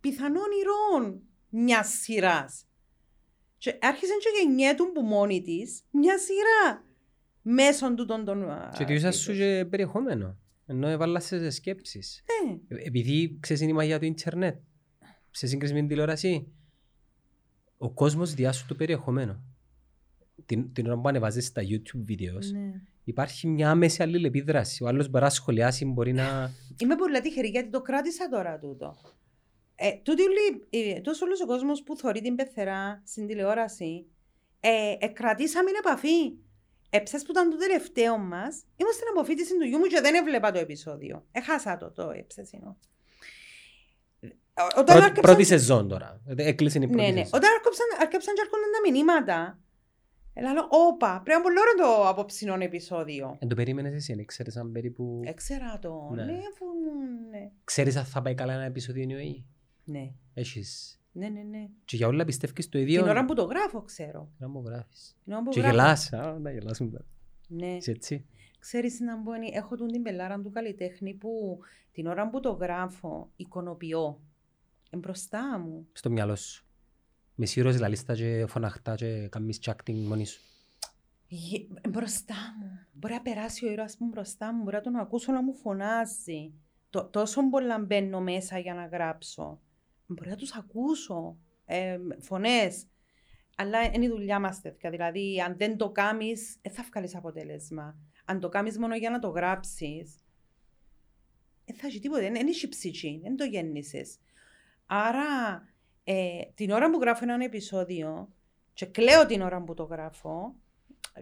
πιθανών 0.00 0.48
ηρώων 0.60 1.22
μιας 1.48 1.88
σειράς. 1.88 2.64
Και 3.58 3.78
άρχισε 3.80 4.12
και 4.12 4.42
γεννιέτουν 4.42 4.92
που 4.92 5.00
μόνη 5.02 5.42
της 5.42 5.84
μια 5.90 6.18
σειρά 6.18 6.84
μέσω 7.42 7.94
του 7.94 8.04
των 8.04 8.24
των... 8.24 8.44
Και 8.78 8.84
τι 8.84 8.92
ήσασταν 8.92 9.12
σου 9.22 9.32
και 9.32 9.66
περιεχόμενο. 9.70 10.36
Ενώ 10.66 10.88
έβαλα 10.88 11.20
σε 11.20 11.50
σκέψεις. 11.50 12.22
Ναι. 12.46 12.76
Ε, 12.78 12.86
Επειδή 12.86 13.36
ξέρεις 13.40 13.62
είναι 13.62 13.70
η 13.70 13.74
μαγεία 13.74 13.98
του 13.98 14.04
ίντερνετ, 14.04 14.56
σε 15.30 15.46
σύγκριση 15.46 15.72
με 15.72 15.78
την 15.78 15.88
τηλεόραση, 15.88 16.46
ο 17.78 17.90
κόσμος 17.90 18.34
διάσου 18.34 18.66
το 18.66 18.74
περιεχόμενο. 18.74 19.42
Την, 20.46 20.72
την 20.72 20.86
ώρα 20.86 21.00
που 21.00 21.08
ανεβάζεις 21.08 21.52
τα 21.52 21.62
YouTube 21.62 22.10
videos, 22.10 22.44
Ναι. 22.52 22.72
υπάρχει 23.04 23.46
μια 23.46 23.70
άμεση 23.70 24.02
αλληλεπίδραση. 24.02 24.82
Ο 24.84 24.86
άλλος 24.86 25.08
μπορεί 25.08 25.24
να 25.24 25.30
σχολιάσει, 25.30 25.84
μπορεί 25.84 26.12
να... 26.12 26.50
Είμαι 26.76 26.96
πολύ 26.96 27.20
τυχερή 27.20 27.48
γιατί 27.48 27.70
το 27.70 27.80
κράτησα 27.82 28.28
τώρα 28.28 28.58
τούτο. 28.58 28.96
Ε, 29.74 29.90
τούτη 30.02 30.22
όλη, 30.22 30.66
ε, 30.70 31.00
τόσος 31.00 31.22
όλος 31.22 31.40
ο 31.40 31.46
κόσμος 31.46 31.82
που 31.82 31.96
θωρεί 31.96 32.20
την 32.20 32.34
πεθερά 32.34 33.02
στην 33.06 33.26
τηλεόραση, 33.26 34.06
ε, 34.60 34.70
ε, 34.98 35.06
κρατήσαμε 35.08 35.70
επαφή. 35.78 36.32
Εψες 36.90 37.22
που 37.22 37.30
ήταν 37.30 37.50
το 37.50 37.56
τελευταίο 37.56 38.18
μας, 38.18 38.62
ήμουν 38.76 38.92
στην 38.92 39.06
αποφύτιση 39.10 39.58
του 39.58 39.64
γιού 39.64 39.78
μου 39.78 39.84
και 39.84 40.00
δεν 40.00 40.14
έβλεπα 40.14 40.50
το 40.52 40.58
επεισόδιο. 40.58 41.24
Έχασα 41.32 41.76
το, 41.76 41.90
το 41.90 42.10
έψες 42.10 42.52
είναι. 42.52 42.76
Όταν 44.70 44.84
Πρώτη, 44.84 44.90
άρκεψαν- 44.92 45.20
πρώτη 45.20 45.44
σεζόν 45.44 45.88
τώρα. 45.88 46.20
Ε, 46.26 46.48
Έκλεισε 46.48 46.78
η 46.78 46.80
πρώτη 46.80 46.94
Ναι, 46.94 47.02
ναι. 47.08 47.22
σεζόν. 47.22 47.38
Όταν 47.38 47.50
άρκεψαν, 47.56 47.86
άρκεψαν 48.00 48.34
και 48.34 48.40
έρχονταν 48.44 48.70
τα 48.82 48.90
μηνύματα, 48.90 49.58
Ελά, 50.34 50.50
όπα, 50.68 51.20
πρέπει 51.24 51.38
να 51.38 51.44
πολύ 51.44 51.56
ωραίο 51.60 51.74
το 52.02 52.08
απόψινό 52.08 52.54
επεισόδιο. 52.60 53.36
Εν 53.40 53.48
το 53.48 53.54
περίμενες 53.54 53.94
εσύ, 53.94 54.14
δεν 54.14 54.24
ξέρεις 54.26 54.56
αν 54.56 54.72
περίπου... 54.72 55.20
Έξερα 55.24 55.78
το, 55.78 56.10
Ναι. 56.14 56.24
ναι, 56.24 56.32
αφού, 56.32 56.64
ναι. 57.30 57.50
Ξέρεις 57.64 57.96
αν 57.96 58.04
θα 58.04 58.22
πάει 58.22 58.34
καλά 58.34 58.52
ένα 58.52 58.64
επεισόδιο 58.64 59.06
anyway. 59.08 59.42
Ναι, 59.84 60.12
Έχεις... 60.34 60.99
ναι, 61.12 61.28
ναι, 61.28 61.42
ναι. 61.42 61.68
Και 61.84 61.96
για 61.96 62.06
όλα 62.06 62.24
πιστεύεις 62.24 62.68
το 62.68 62.78
ίδιο... 62.78 63.00
Την 63.02 63.10
ώρα 63.10 63.24
που 63.24 63.34
το 63.34 63.44
γράφω, 63.44 63.82
ξέρω. 63.82 64.30
Να 64.38 64.48
μου 64.48 64.62
γράφεις. 64.66 65.16
Την 65.24 65.32
ώρα 65.32 65.42
που 65.42 65.50
Και 65.50 65.60
γράφω. 65.60 65.74
γελάς. 65.76 66.12
Α, 66.12 66.38
να 66.38 66.50
γελάσουν 66.52 66.90
τώρα. 66.90 67.04
Ναι. 67.48 67.66
Είσαι 67.76 67.90
έτσι. 67.90 68.26
Ξέρεις 68.58 69.00
να 69.00 69.16
μπω, 69.16 69.30
έχω 69.52 69.76
τούν 69.76 69.88
την 69.88 70.02
πελάρα 70.02 70.40
του 70.40 70.50
καλλιτέχνη 70.50 71.14
που 71.14 71.58
την 71.92 72.06
ώρα 72.06 72.30
που 72.30 72.40
το 72.40 72.50
γράφω, 72.52 73.30
εικονοποιώ. 73.36 74.20
Εμπροστά 74.90 75.58
μου. 75.58 75.86
Στο 75.92 76.10
μυαλό 76.10 76.36
σου. 76.36 76.64
Με 77.34 77.46
σύρος 77.46 77.78
λαλίστα 77.78 78.14
και 78.14 78.44
φωναχτά 78.48 78.94
και 78.94 79.28
κάνεις 79.28 79.58
και 79.58 79.72
acting 79.76 79.94
μόνη 79.94 80.26
σου. 80.26 80.40
Γε- 81.28 81.88
Μπροστά 81.88 82.34
μου. 82.60 82.78
Μπορεί 82.92 83.14
να 83.14 83.20
περάσει 83.20 83.66
ο 83.66 83.70
ήρωας 83.70 83.96
μου 83.98 84.08
μπροστά 84.08 84.54
μου, 84.54 84.62
μπορεί 84.62 84.76
να 84.76 84.82
τον 84.82 84.96
ακούσω 84.96 85.32
να 85.32 85.42
μου 85.42 85.54
φωνάζει. 85.54 86.52
Το, 86.90 87.04
τόσο 87.04 87.48
πολλά 87.50 87.78
μπαίνω 87.78 88.20
μέσα 88.20 88.58
για 88.58 88.74
να 88.74 88.86
γράψω. 88.86 89.60
Μπορεί 90.14 90.30
να 90.30 90.36
τους 90.36 90.54
ακούσω. 90.54 91.38
Ε, 91.64 91.98
φωνές. 92.20 92.86
Αλλά 93.56 93.84
είναι 93.84 94.04
η 94.04 94.08
δουλειά 94.08 94.40
μας 94.40 94.60
τέτοια. 94.60 94.90
Δηλαδή, 94.90 95.40
αν 95.40 95.56
δεν 95.56 95.76
το 95.76 95.90
κάνεις, 95.90 96.58
δεν 96.62 96.72
θα 96.72 96.84
βγάλεις 96.90 97.16
αποτέλεσμα. 97.16 97.98
Αν 98.24 98.40
το 98.40 98.48
κάνεις 98.48 98.78
μόνο 98.78 98.96
για 98.96 99.10
να 99.10 99.18
το 99.18 99.28
γράψεις, 99.28 100.18
δεν 101.64 101.76
θα 101.76 101.86
έχει 101.86 102.00
τίποτα. 102.00 102.20
Δεν 102.20 102.32
δεν 102.32 102.46
έχει 102.46 102.68
ψυχή. 102.68 103.20
Δεν 103.22 103.36
το 103.36 103.44
γέννησες. 103.44 104.18
Άρα, 104.86 105.62
ε, 106.04 106.40
την 106.54 106.70
ώρα 106.70 106.90
που 106.90 106.98
γράφω 107.00 107.24
έναν 107.24 107.40
επεισόδιο 107.40 108.32
και 108.72 108.86
κλαίω 108.86 109.26
την 109.26 109.40
ώρα 109.40 109.62
που 109.62 109.74
το 109.74 109.82
γράφω, 109.82 110.54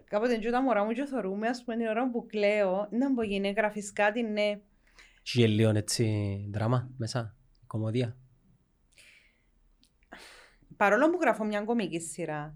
κάποτε 0.03 0.37
και 0.37 0.49
τα 0.49 0.61
μωρά 0.61 0.83
μου 0.83 0.91
και 0.91 1.05
θωρούμε, 1.05 1.47
ας 1.47 1.63
πούμε, 1.63 1.77
την 1.77 1.87
ώρα 1.87 2.09
που 2.09 2.25
κλαίω, 2.25 2.87
να 2.91 3.11
μου 3.11 3.21
γίνει, 3.21 3.51
γράφεις 3.57 3.93
κάτι, 3.93 4.21
ναι. 4.21 4.59
Και 5.23 5.47
λίγο 5.47 5.69
έτσι 5.69 6.47
δράμα 6.51 6.91
μέσα. 6.97 7.35
Κομμωδία. 7.67 8.17
Παρόλο 10.79 11.09
που 11.09 11.17
γράφω 11.21 11.43
μια 11.43 11.61
κομική 11.61 11.99
σειρά, 11.99 12.55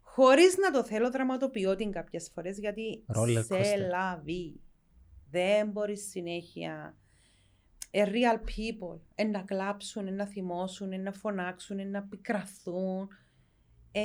χωρίς 0.00 0.56
να 0.56 0.70
το 0.70 0.84
θέλω 0.84 1.10
δραματοποιώ 1.10 1.76
την 1.76 1.90
κάποιες 1.90 2.30
φορές, 2.34 2.58
γιατί 2.58 3.04
Roller 3.16 3.44
σε 3.44 3.54
coaster. 3.54 3.88
λαβεί. 3.90 4.60
Δεν 5.30 5.68
μπορείς 5.68 6.08
συνέχεια. 6.08 6.96
A 7.90 8.04
real 8.04 8.36
people. 8.36 9.00
Ε, 9.14 9.24
να 9.24 9.42
κλάψουν, 9.42 10.06
ε, 10.06 10.10
να 10.10 10.26
θυμώσουν, 10.26 10.92
ε, 10.92 10.96
να 10.96 11.12
φωνάξουν, 11.12 11.78
ε, 11.78 11.84
να 11.84 12.02
πικραθούν. 12.02 13.08
Ε, 13.92 14.02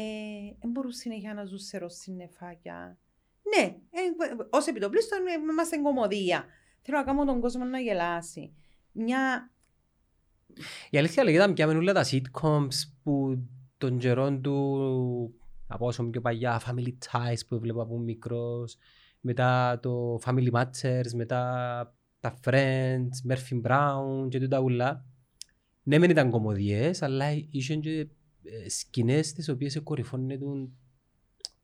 δεν 0.59 0.71
μπορούν 0.71 0.91
συνέχεια 0.91 1.33
να 1.33 1.45
ζουν 1.45 1.59
σε 1.59 1.77
ροσυννεφάκια. 1.77 2.97
Ναι, 3.55 3.63
ε, 3.89 3.99
ως 4.49 4.67
επιτοπλίστων 4.67 5.19
ε, 5.27 5.31
είμαστε 5.51 5.77
κομμωδία. 5.77 6.45
Θέλω 6.81 6.97
να 6.97 7.03
κάνω 7.03 7.25
τον 7.25 7.41
κόσμο 7.41 7.63
να 7.63 7.79
γελάσει. 7.79 8.53
Μια 8.91 9.51
Η 10.89 10.97
αλήθεια 10.97 11.23
λέγεται 11.23 11.43
ήταν 11.43 11.53
πια 11.53 11.67
όλα 11.67 11.93
τα 11.93 12.05
sitcoms 12.05 12.91
που 13.03 13.43
των 13.77 13.97
καιρών 13.97 14.41
του 14.41 15.33
από 15.67 15.85
όσο 15.85 16.03
πιο 16.03 16.21
παλιά 16.21 16.61
Family 16.65 16.87
Ties 16.87 17.39
που 17.47 17.55
έβλεπα 17.55 17.81
από 17.81 17.97
μικρός 17.97 18.77
μετά 19.19 19.79
το 19.81 20.19
Family 20.25 20.51
Matters, 20.51 21.11
μετά 21.15 21.95
τα 22.19 22.39
Friends, 22.43 23.31
Murphy 23.31 23.61
Brown 23.63 24.29
και 24.29 24.39
τούτα 24.39 24.59
ούλα. 24.59 25.05
Ναι 25.83 25.97
μεν 25.97 26.09
ήταν 26.09 26.29
κομμωδιές 26.29 27.01
αλλά 27.01 27.31
είχαν 27.49 27.79
και 27.81 28.07
ε, 28.43 28.69
σκηνές 28.69 29.33
τις 29.33 29.49
οποίες 29.49 29.79
κορυφώνουν 29.83 30.71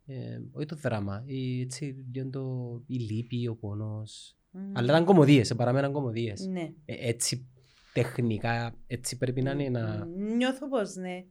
ε, 0.05 0.41
όχι 0.51 0.65
το 0.65 0.75
δράμα, 0.75 1.23
η, 1.25 1.61
έτσι, 1.61 2.05
λίγο 2.13 2.29
το, 2.29 2.81
η 2.87 2.95
λύπη, 2.95 3.47
ο 3.47 3.55
πόνος. 3.55 4.37
Αλλά 4.73 4.87
ήταν 4.87 5.05
κομμωδίες, 5.05 5.55
παραμέναν 5.55 5.91
κομμωδίες. 5.91 6.45
Ναι. 6.45 6.73
Ε, 6.85 7.09
έτσι 7.09 7.47
τεχνικά, 7.93 8.73
έτσι 8.87 9.17
πρέπει 9.17 9.41
να 9.41 9.51
είναι 9.51 9.79
να... 9.79 10.05
Νιώθω 10.05 10.67
πως 10.67 10.95
ναι. 10.95 11.25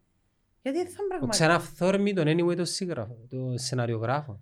Γιατί 0.62 0.78
δεν 0.78 0.88
θα 0.88 1.02
Ο 1.04 1.06
πραγματικά. 1.08 1.44
ξαναφθόρμη 1.44 2.14
τον 2.14 2.26
anyway 2.26 2.56
το, 2.56 2.64
συγγραφ... 2.64 3.08
το 3.28 3.54
σεναριογράφο. 3.54 4.40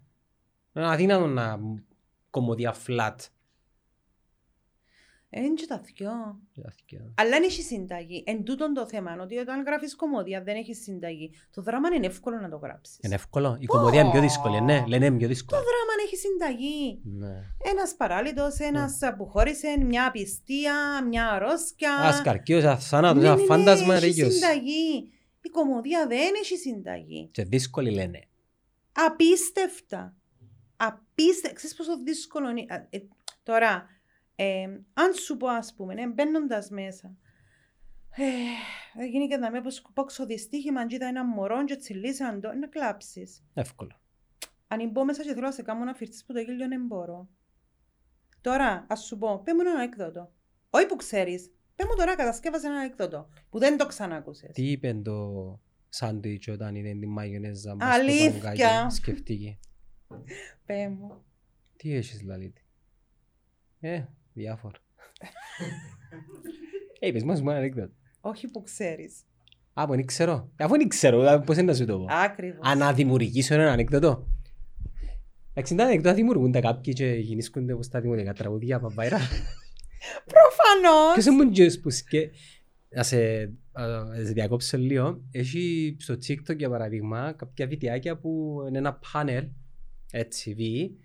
Είναι 0.73 0.91
αδύνατο 0.91 1.27
να 1.27 1.61
κομμωδία 2.31 2.75
flat. 2.87 3.17
Είναι 5.37 5.55
και 5.55 5.67
τα 5.67 5.81
δυο. 5.85 6.13
Κοιτάξτε. 6.55 7.13
Αλλά 7.15 7.31
δεν 7.31 7.43
έχει 7.43 7.63
συνταγή. 7.63 8.23
Εν 8.27 8.45
τούτον 8.45 8.75
το 8.75 8.87
θέμα, 8.87 9.17
ότι 9.21 9.37
όταν 9.37 9.63
γράφεις 9.65 9.97
κομμωδία 9.97 10.43
δεν 10.43 10.57
έχεις 10.57 10.83
συνταγή. 10.83 11.31
Το 11.55 11.63
δράμα 11.63 11.89
είναι 11.95 12.07
εύκολο 12.07 12.37
να 12.41 12.49
το 12.49 12.57
γράψεις. 12.57 12.99
Είναι 13.03 13.15
εύκολο. 13.15 13.57
Η 13.61 13.67
κομμωδία 13.67 14.01
είναι 14.01 14.11
πιο 14.11 14.21
δύσκολη, 14.21 14.61
ναι. 14.61 14.85
Λένε 14.87 15.05
είναι 15.07 15.17
πιο 15.17 15.27
Το 15.27 15.33
δύσκολο. 15.33 15.61
δράμα 15.61 15.93
έχει 16.07 16.17
συνταγή. 16.17 17.01
Ναι. 17.05 17.43
Ένας 17.71 17.95
παράλυτος, 17.97 18.59
ένας 18.59 18.99
που 19.17 19.27
χώρισε, 19.27 19.77
μια 19.79 20.07
απιστία, 20.07 21.05
μια 21.09 21.29
αρρώσκια. 21.31 21.95
Ας 21.95 22.23
καρκίος, 22.23 22.65
ας 22.65 22.89
θάνατος, 22.89 23.23
Ναι, 23.23 23.29
ένα 23.29 23.37
ναι, 23.37 23.41
ναι, 23.41 23.47
φάντασμα 23.47 23.95
έχει 23.95 24.05
ρίγιος. 24.07 24.33
συνταγή. 24.35 25.11
Η 25.43 25.49
κομμωδία 25.49 26.07
δεν 26.07 26.33
έχει 26.43 26.57
συνταγή. 26.57 27.29
Και 27.33 27.43
δύσκολοι 27.45 27.91
λένε. 27.91 28.21
Απίστευτα. 28.93 30.15
Απίστευτα. 30.77 31.55
Ξέρεις 31.57 31.77
πόσο 31.77 32.03
δύσκολο 32.03 32.51
είναι. 32.51 32.61
Α, 32.69 32.87
ε, 32.91 32.99
τώρα, 33.43 33.87
ε, 34.37 34.63
αν 34.93 35.15
σου 35.15 35.37
πω 35.37 35.47
ας 35.49 35.75
πούμε, 35.75 35.95
ναι, 35.95 36.07
μπαίνοντας 36.07 36.71
μέσα, 36.71 37.17
ε, 38.11 38.23
έγινε 39.03 39.27
και 39.27 39.37
να 39.37 39.51
με 39.51 39.61
πως 39.61 39.83
πόξω 39.95 40.27
δυστύχημα, 40.27 40.87
και 40.87 40.95
είδα 40.95 41.07
ένα 41.07 41.25
μωρό 41.25 41.65
και 41.65 41.77
τσιλίσαν 41.77 42.41
το, 42.41 42.53
να 42.53 42.67
κλάψεις. 42.67 43.45
Εύκολο. 43.55 44.01
Αν 44.69 44.91
μπω 44.91 45.05
μέσα 45.05 45.23
και 45.23 45.33
θέλω 45.33 45.47
να 45.47 45.53
σε 45.53 45.63
κάνω 45.63 45.85
να 45.85 45.95
φυρτείς 45.95 46.25
που 46.25 46.33
το 46.33 46.39
γέλιο 46.39 46.69
δεν 46.69 46.87
μπορώ. 46.87 47.29
Τώρα, 48.41 48.87
ας 48.89 49.05
σου 49.05 49.19
πω, 49.19 49.43
πέ 49.45 49.55
μου 49.55 49.61
ένα 49.61 49.71
ανέκδοτο. 49.71 50.33
Όχι 50.71 50.87
που 50.87 50.97
ξέρεις. 50.97 51.51
Πέ 51.77 51.85
μου 51.85 51.95
τώρα 51.97 52.17
κατασκεύασε 52.17 52.67
ένα 52.67 52.77
ανέκδοτο 52.77 53.29
που 53.51 53.59
δεν 53.59 53.77
το 53.77 53.87
ξανάκουσες. 53.87 54.51
Τι 54.53 54.71
είπε 54.71 54.95
το 54.95 55.61
σάντουιτς 55.89 56.49
όταν 56.49 56.75
είδε 56.75 56.91
την 56.91 57.11
μαγιονέζα 57.11 57.75
μας 57.75 57.95
Αλήθεια. 57.95 58.31
στο 58.31 58.41
παγκάκι, 58.41 58.95
σκεφτήκε. 58.95 59.59
Πέ 60.67 60.89
μου. 60.89 61.25
Τι 61.77 61.95
έχεις 61.95 62.23
λαλίτη; 62.23 62.65
Ε, 63.81 64.05
διάφορα. 64.37 64.77
Ε, 66.99 67.07
είπες 67.07 67.25
μας 67.25 67.43
μου 67.43 67.51
ένα 67.51 67.59
ανέκδοτο. 67.59 67.93
Όχι 68.21 68.51
που 68.51 68.63
ξέρεις. 68.63 69.23
Α, 69.73 69.87
που 69.87 69.95
δεν 69.95 70.07
ξέρω. 70.07 70.51
Αφού 70.57 70.77
δεν 70.77 70.89
ξέρω, 70.89 71.43
πώς 71.47 71.57
είναι 71.57 71.67
να 71.67 71.75
σου 71.75 71.85
το 71.85 71.99
πω. 71.99 72.07
Ακριβώς. 72.09 72.59
Αναδημιουργήσω 72.63 73.55
ένα 73.55 73.73
ανεκδοτό. 73.73 74.27
Εντάξει, 75.51 75.75
τα 75.75 75.85
ανεκδότα 75.85 76.15
δημιουργούνται 76.15 76.61
κάποιοι 76.61 76.93
και 76.93 77.07
γεννήσκονται 77.07 77.73
όπως 77.73 77.89
τα 77.89 78.01
δημιουργικά 78.01 78.33
τραγουδία, 78.33 78.81
παπάιρα. 78.81 79.19
Προφανώς. 80.33 81.13
Ποιος 81.13 81.27
ήμουν 81.27 81.51
και 81.51 81.79
που 81.83 81.91
σκε... 81.91 82.31
Να 82.89 83.03
σε, 83.03 83.43
α, 83.73 83.85
σε 84.25 84.33
διακόψω 84.33 84.79
λίγο. 84.79 85.23
Έχει 85.31 85.97
στο 85.99 86.15
TikTok 86.15 86.57
για 86.57 86.71
παράδειγμα 86.71 87.33
κάποια 87.33 87.67
βιντεάκια 87.67 88.17
που 88.17 88.59
είναι 88.69 88.79
ένα 88.79 89.01
πάνελ, 89.13 89.49
έτσι, 90.13 90.55
βι, 90.55 90.97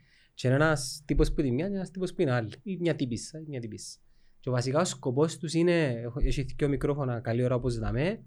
και 0.41 0.47
είναι 0.47 0.55
ένας 0.55 1.01
τύπος 1.05 1.33
που 1.33 1.41
είναι 1.41 1.51
μια 1.51 1.67
και 1.69 1.75
ένας 1.75 1.91
τύπος 1.91 2.13
που 2.13 2.21
είναι 2.21 2.31
άλλη. 2.31 2.53
Ή 2.63 2.77
μια 2.79 2.95
τύπισσα, 2.95 3.39
ή 3.39 3.43
μια 3.47 3.59
τύπισσα. 3.59 3.97
Και 4.39 4.49
ο 4.49 4.51
βασικά 4.51 4.79
ο 4.79 4.83
σκοπός 4.85 5.37
τους 5.37 5.53
είναι, 5.53 5.87
έχω- 5.87 6.19
έχει 6.19 6.43
δύο 6.57 6.67
μικρόφωνα 6.69 7.19
καλή 7.19 7.43
ώρα 7.43 7.55
όπως 7.55 7.77
δαμε, 7.77 8.23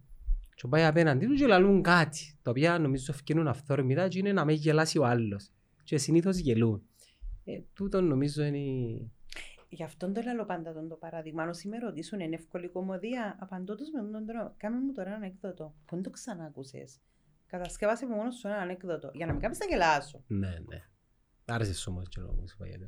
και 0.55 0.69
πάει 0.69 0.85
απέναντι 0.85 1.27
τους 1.27 1.39
και 1.39 1.47
λαλούν 1.47 1.83
κάτι, 1.83 2.39
τα 2.43 2.51
οποία 2.51 2.79
νομίζω 2.79 3.07
ευκαινούν 3.11 3.49
αυθόρμητα 3.49 4.09
και 4.09 4.19
είναι 4.19 4.33
να 4.33 4.45
με 4.45 4.53
γελάσει 4.53 4.99
ο 4.99 5.05
άλλος. 5.05 5.51
Και 5.85 5.99
συνήθως 5.99 6.37
γελούν. 6.39 6.83
Ε, 7.45 7.61
τούτο 7.73 8.01
νομίζω 8.01 8.45
είναι... 8.45 8.61
Γι' 9.69 9.85
αυτόν 9.85 10.13
το 10.13 10.21
λέω 10.35 10.45
πάντα 10.45 10.73
τον 10.73 10.89
το 10.89 10.95
παράδειγμα. 10.95 11.43
Αν 11.43 11.49
όσοι 11.49 11.69
με 11.69 11.79
ρωτήσουν, 11.79 12.21
είναι 12.21 12.35
εύκολη 12.35 12.69
κομμωδία, 12.69 13.37
απαντώ 13.41 13.75
τους 13.75 13.89
με 13.91 14.11
τον 14.13 14.27
τρόπο. 14.27 14.55
Κάμε 14.57 14.77
μου 14.79 14.93
τώρα 14.93 15.09
ένα 15.09 15.17
ανέκδοτο. 15.17 15.75
Πού 15.87 16.01
το 16.01 16.11
ξανακούσες. 16.11 17.01
Κατασκεύασε 17.47 18.05
από 18.05 18.15
μόνος 18.15 18.35
σου 18.39 18.47
ένα 18.47 18.57
ανέκδοτο. 18.57 19.11
Για 19.15 19.27
να 19.27 19.33
μην 19.33 19.41
κάνεις 19.41 19.59
να 19.59 19.67
γελάσω. 19.67 20.25
Ναι, 20.27 20.49
ναι. 20.49 20.83
Άρεσε 21.47 21.75
σου 21.75 21.91
όμως 21.93 22.09
και 22.09 22.21
λόγω 22.21 22.33
μου 22.41 22.49
σου 22.49 22.57
παγιέτο. 22.57 22.87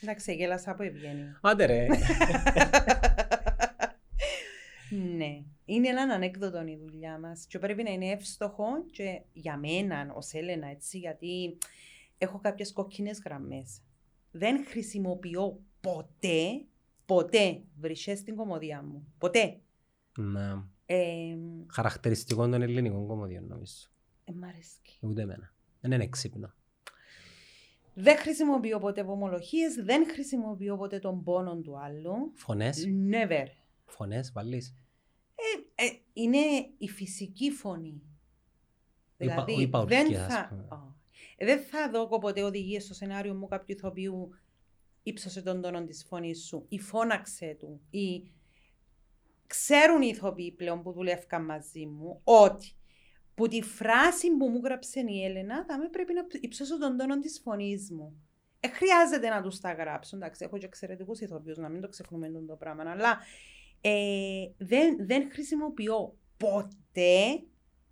Εντάξει, 0.00 0.34
γέλασα 0.34 0.70
από 0.70 0.82
ευγένεια. 0.82 1.38
Άντε 1.42 1.64
ρε. 1.64 1.86
ναι. 5.16 5.42
Είναι 5.64 5.88
έναν 5.88 6.10
ανέκδοτο 6.10 6.66
η 6.66 6.76
δουλειά 6.76 7.18
μας. 7.18 7.46
Και 7.46 7.58
πρέπει 7.58 7.82
να 7.82 7.90
είναι 7.90 8.10
εύστοχο 8.10 8.64
και 8.90 9.22
για 9.32 9.56
μένα, 9.56 10.12
ως 10.14 10.32
Έλενα, 10.32 10.66
έτσι, 10.66 10.98
γιατί 10.98 11.58
έχω 12.18 12.38
κάποιες 12.40 12.72
κόκκινες 12.72 13.20
γραμμές. 13.24 13.80
Δεν 14.30 14.64
χρησιμοποιώ 14.66 15.60
ποτέ, 15.80 16.64
ποτέ 17.06 17.62
βρυσές 17.80 18.18
στην 18.18 18.36
κομμωδία 18.36 18.82
μου. 18.82 19.06
Ποτέ. 19.18 19.60
Ναι. 20.18 20.52
Ε, 20.86 21.36
Χαρακτηριστικό 21.72 22.48
των 22.48 22.62
ελληνικών 22.62 23.06
κομμωδιών 23.06 23.44
νομίζω. 23.46 23.74
ε, 24.24 24.32
μ' 24.32 24.44
αρέσκει. 24.44 24.98
Ούτε 25.00 25.22
εμένα. 25.22 25.54
Δεν 25.80 25.90
είναι 25.92 26.04
έξυπνο. 26.04 26.54
Δεν 27.98 28.16
χρησιμοποιώ 28.16 28.78
ποτέ 28.78 29.02
βομολογίες, 29.02 29.74
δεν 29.74 30.06
χρησιμοποιώ 30.10 30.76
ποτέ 30.76 30.98
τον 30.98 31.22
πόνο 31.22 31.56
του 31.56 31.78
άλλου. 31.78 32.32
Φωνές. 32.34 32.84
Never. 33.10 33.44
Φωνές 33.84 34.32
βάλεις. 34.32 34.74
Ε, 35.34 35.84
ε, 35.84 35.88
είναι 36.12 36.38
η 36.78 36.88
φυσική 36.88 37.50
φωνή. 37.50 38.02
Η 39.16 39.26
πα- 39.26 39.44
Δηλαδή, 39.44 39.62
η 39.62 39.68
παορκία, 39.68 40.02
δεν 40.04 40.16
ας 40.20 40.34
θα, 40.34 40.46
πούμε. 40.48 40.66
Ω. 40.70 40.94
Ε, 41.36 41.44
δεν 41.46 41.60
θα 41.60 41.90
δω 41.90 42.08
ποτέ 42.18 42.42
οδηγίες 42.42 42.84
στο 42.84 42.94
σενάριο 42.94 43.34
μου 43.34 43.46
κάποιου 43.48 43.74
ηθοποιού 43.78 44.28
ύψωσε 45.02 45.42
τον 45.42 45.60
τόνο 45.60 45.84
της 45.84 46.04
φωνής 46.08 46.44
σου 46.46 46.64
ή 46.68 46.78
φώναξε 46.78 47.56
του 47.58 47.80
ή 47.90 48.30
ξέρουν 49.46 50.02
οι 50.02 50.08
ηθοποιοί 50.12 50.52
πλέον 50.52 50.82
που 50.82 50.92
δουλεύκαν 50.92 51.44
μαζί 51.44 51.86
μου 51.86 52.20
ότι 52.24 52.72
που 53.36 53.48
τη 53.48 53.62
φράση 53.62 54.36
που 54.36 54.48
μου 54.48 54.60
γράψε 54.64 55.00
η 55.00 55.24
Έλενα 55.24 55.64
θα 55.64 55.78
με 55.78 55.88
πρέπει 55.88 56.12
να 56.12 56.26
υψώσω 56.40 56.78
τον 56.78 56.96
τόνο 56.96 57.18
της 57.18 57.40
φωνής 57.44 57.90
μου. 57.90 58.22
Ε, 58.60 58.68
χρειάζεται 58.68 59.28
να 59.28 59.42
τους 59.42 59.60
τα 59.60 59.72
γράψω. 59.72 60.16
Εντάξει, 60.16 60.44
έχω 60.44 60.58
και 60.58 60.66
εξαιρετικούς 60.66 61.20
ηθοποιούς, 61.20 61.56
να 61.56 61.68
μην 61.68 61.80
το 61.80 61.88
ξεχνούμε 61.88 62.30
το 62.46 62.56
πράγμα. 62.56 62.90
Αλλά 62.90 63.18
ε, 63.80 64.44
δεν, 64.58 65.06
δεν 65.06 65.30
χρησιμοποιώ 65.30 66.16
ποτέ 66.36 67.42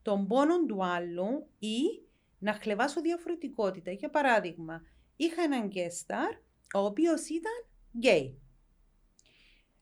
τον 0.02 0.26
πόνο 0.26 0.64
του 0.66 0.84
άλλου 0.84 1.46
ή 1.58 2.02
να 2.38 2.52
χλεβάσω 2.52 3.00
διαφορετικότητα. 3.00 3.90
Για 3.90 4.10
παράδειγμα, 4.10 4.82
είχα 5.16 5.42
έναν 5.42 5.70
guest 5.74 6.38
ο 6.74 6.78
οποίος 6.78 7.28
ήταν 7.28 7.66
γκέι. 7.96 8.38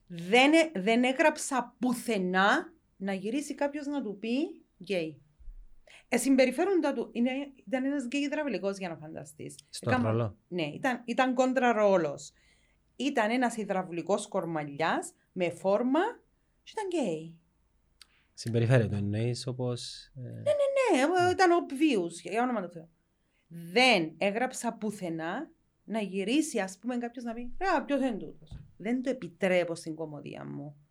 Δεν, 0.07 0.53
ε- 0.53 0.71
δεν 0.81 1.03
έγραψα 1.03 1.75
πουθενά 1.79 2.73
να 2.97 3.13
γυρίσει 3.13 3.55
κάποιος 3.55 3.85
να 3.85 4.01
του 4.03 4.17
πει 4.19 4.65
γκέι. 4.81 5.22
Ε, 6.07 6.17
συμπεριφέροντα 6.17 6.93
του, 6.93 7.09
είναι, 7.11 7.31
ήταν 7.65 7.85
ένας 7.85 8.03
γκέι 8.05 8.21
υδραυλικός 8.21 8.77
για 8.77 8.89
να 8.89 8.95
φανταστείς. 8.95 9.55
Στο 9.69 9.89
Έκαμα- 9.89 10.09
ρόλο. 10.09 10.37
Ναι, 10.47 10.63
ήταν, 10.63 11.01
ήταν 11.05 11.33
κόντρα 11.33 11.93
Ήταν 12.95 13.31
ένας 13.31 13.57
υδραυλικός 13.57 14.27
κορμαλιάς 14.27 15.13
με 15.31 15.49
φόρμα 15.49 15.99
και 16.63 16.71
ήταν 16.71 16.87
γκέι. 17.05 17.37
Συμπεριφέρεται 18.33 18.95
εννοείς 18.95 19.47
όπως... 19.47 20.11
ε, 20.15 20.19
Ναι, 20.21 21.27
ε, 21.27 21.31
ήταν 21.31 21.49
obvious, 21.51 22.11
για 22.21 22.43
όνομα 22.43 22.61
του 22.61 22.69
Θεού. 22.69 22.89
Δεν 23.47 24.13
έγραψα 24.17 24.73
πουθενά 24.73 25.51
να 25.83 25.99
γυρίσει, 25.99 26.59
ας 26.59 26.77
πούμε, 26.77 26.97
κάποιος 26.97 27.23
να 27.23 27.33
πει 27.33 27.53
«Α, 27.77 27.83
ποιος 27.85 27.99
είναι 27.99 28.17
τούτος». 28.17 28.59
Δεν 28.77 29.01
το 29.03 29.09
επιτρέπω 29.09 29.75
στην 29.75 29.95
κομμωδία 29.95 30.45
μου. 30.45 30.82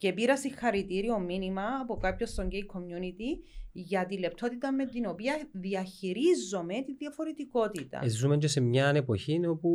Και 0.00 0.12
πήρα 0.12 0.36
συγχαρητήριο 0.36 1.18
μήνυμα 1.18 1.62
από 1.82 1.96
κάποιον 1.96 2.28
στο 2.28 2.48
gay 2.50 2.76
community 2.76 3.42
για 3.72 4.06
τη 4.06 4.18
λεπτότητα 4.18 4.72
με 4.72 4.86
την 4.86 5.06
οποία 5.06 5.48
διαχειρίζομαι 5.52 6.82
τη 6.82 6.94
διαφορετικότητα. 6.94 8.00
ε, 8.02 8.08
Ζούμε 8.08 8.36
και 8.36 8.48
σε 8.48 8.60
μια 8.60 8.88
εποχή 8.88 9.46
όπου 9.46 9.70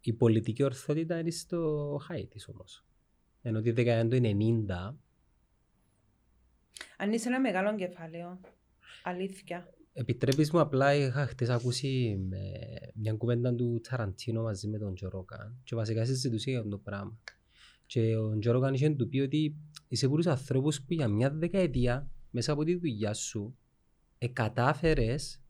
η 0.00 0.12
πολιτική 0.12 0.62
ορθότητα 0.62 1.18
είναι 1.18 1.30
στο 1.30 1.94
high 2.08 2.28
της 2.28 2.48
όμως. 2.48 2.84
Ενώ 3.42 3.60
τη 3.60 3.70
δεκαετία 3.70 4.20
του 4.20 4.36
90 4.68 4.94
Αν 6.96 7.12
είσαι 7.12 7.28
ένα 7.28 7.40
μεγάλο 7.40 7.74
κεφάλαιο, 7.74 8.40
αλήθεια. 9.02 9.68
Επιτρέπεις 9.92 10.50
μου 10.52 10.60
απλά 10.60 10.94
είχα 10.94 11.26
χτες 11.26 11.48
ακούσει 11.48 12.18
ε, 12.32 12.86
μια 12.94 13.12
κουβέντα 13.12 13.54
του 13.54 13.80
Ταραντίνο 13.88 14.42
μαζί 14.42 14.68
με 14.68 14.78
τον 14.78 14.94
Τζορόκαν 14.94 15.60
και 15.64 15.74
βασικά 15.74 16.04
συζητούσε 16.04 16.50
για 16.50 16.58
αυτό 16.58 16.70
το 16.70 16.78
πράγμα. 16.78 17.18
Και 17.86 18.16
ο 18.16 18.38
Τζορόκαν 18.38 18.74
είχε 18.74 18.90
του 18.90 19.08
πει 19.08 19.20
ότι 19.20 19.56
είσαι 19.88 20.08
πολλούς 20.08 20.26
ανθρώπους 20.26 20.82
που 20.82 20.92
για 20.94 21.08
μια 21.08 21.30
δεκαετία 21.30 22.10
μέσα 22.30 22.52
από 22.52 22.64
τη 22.64 22.74
δουλειά 22.74 23.14
σου 23.14 23.56
εκατάφερες 24.18 25.40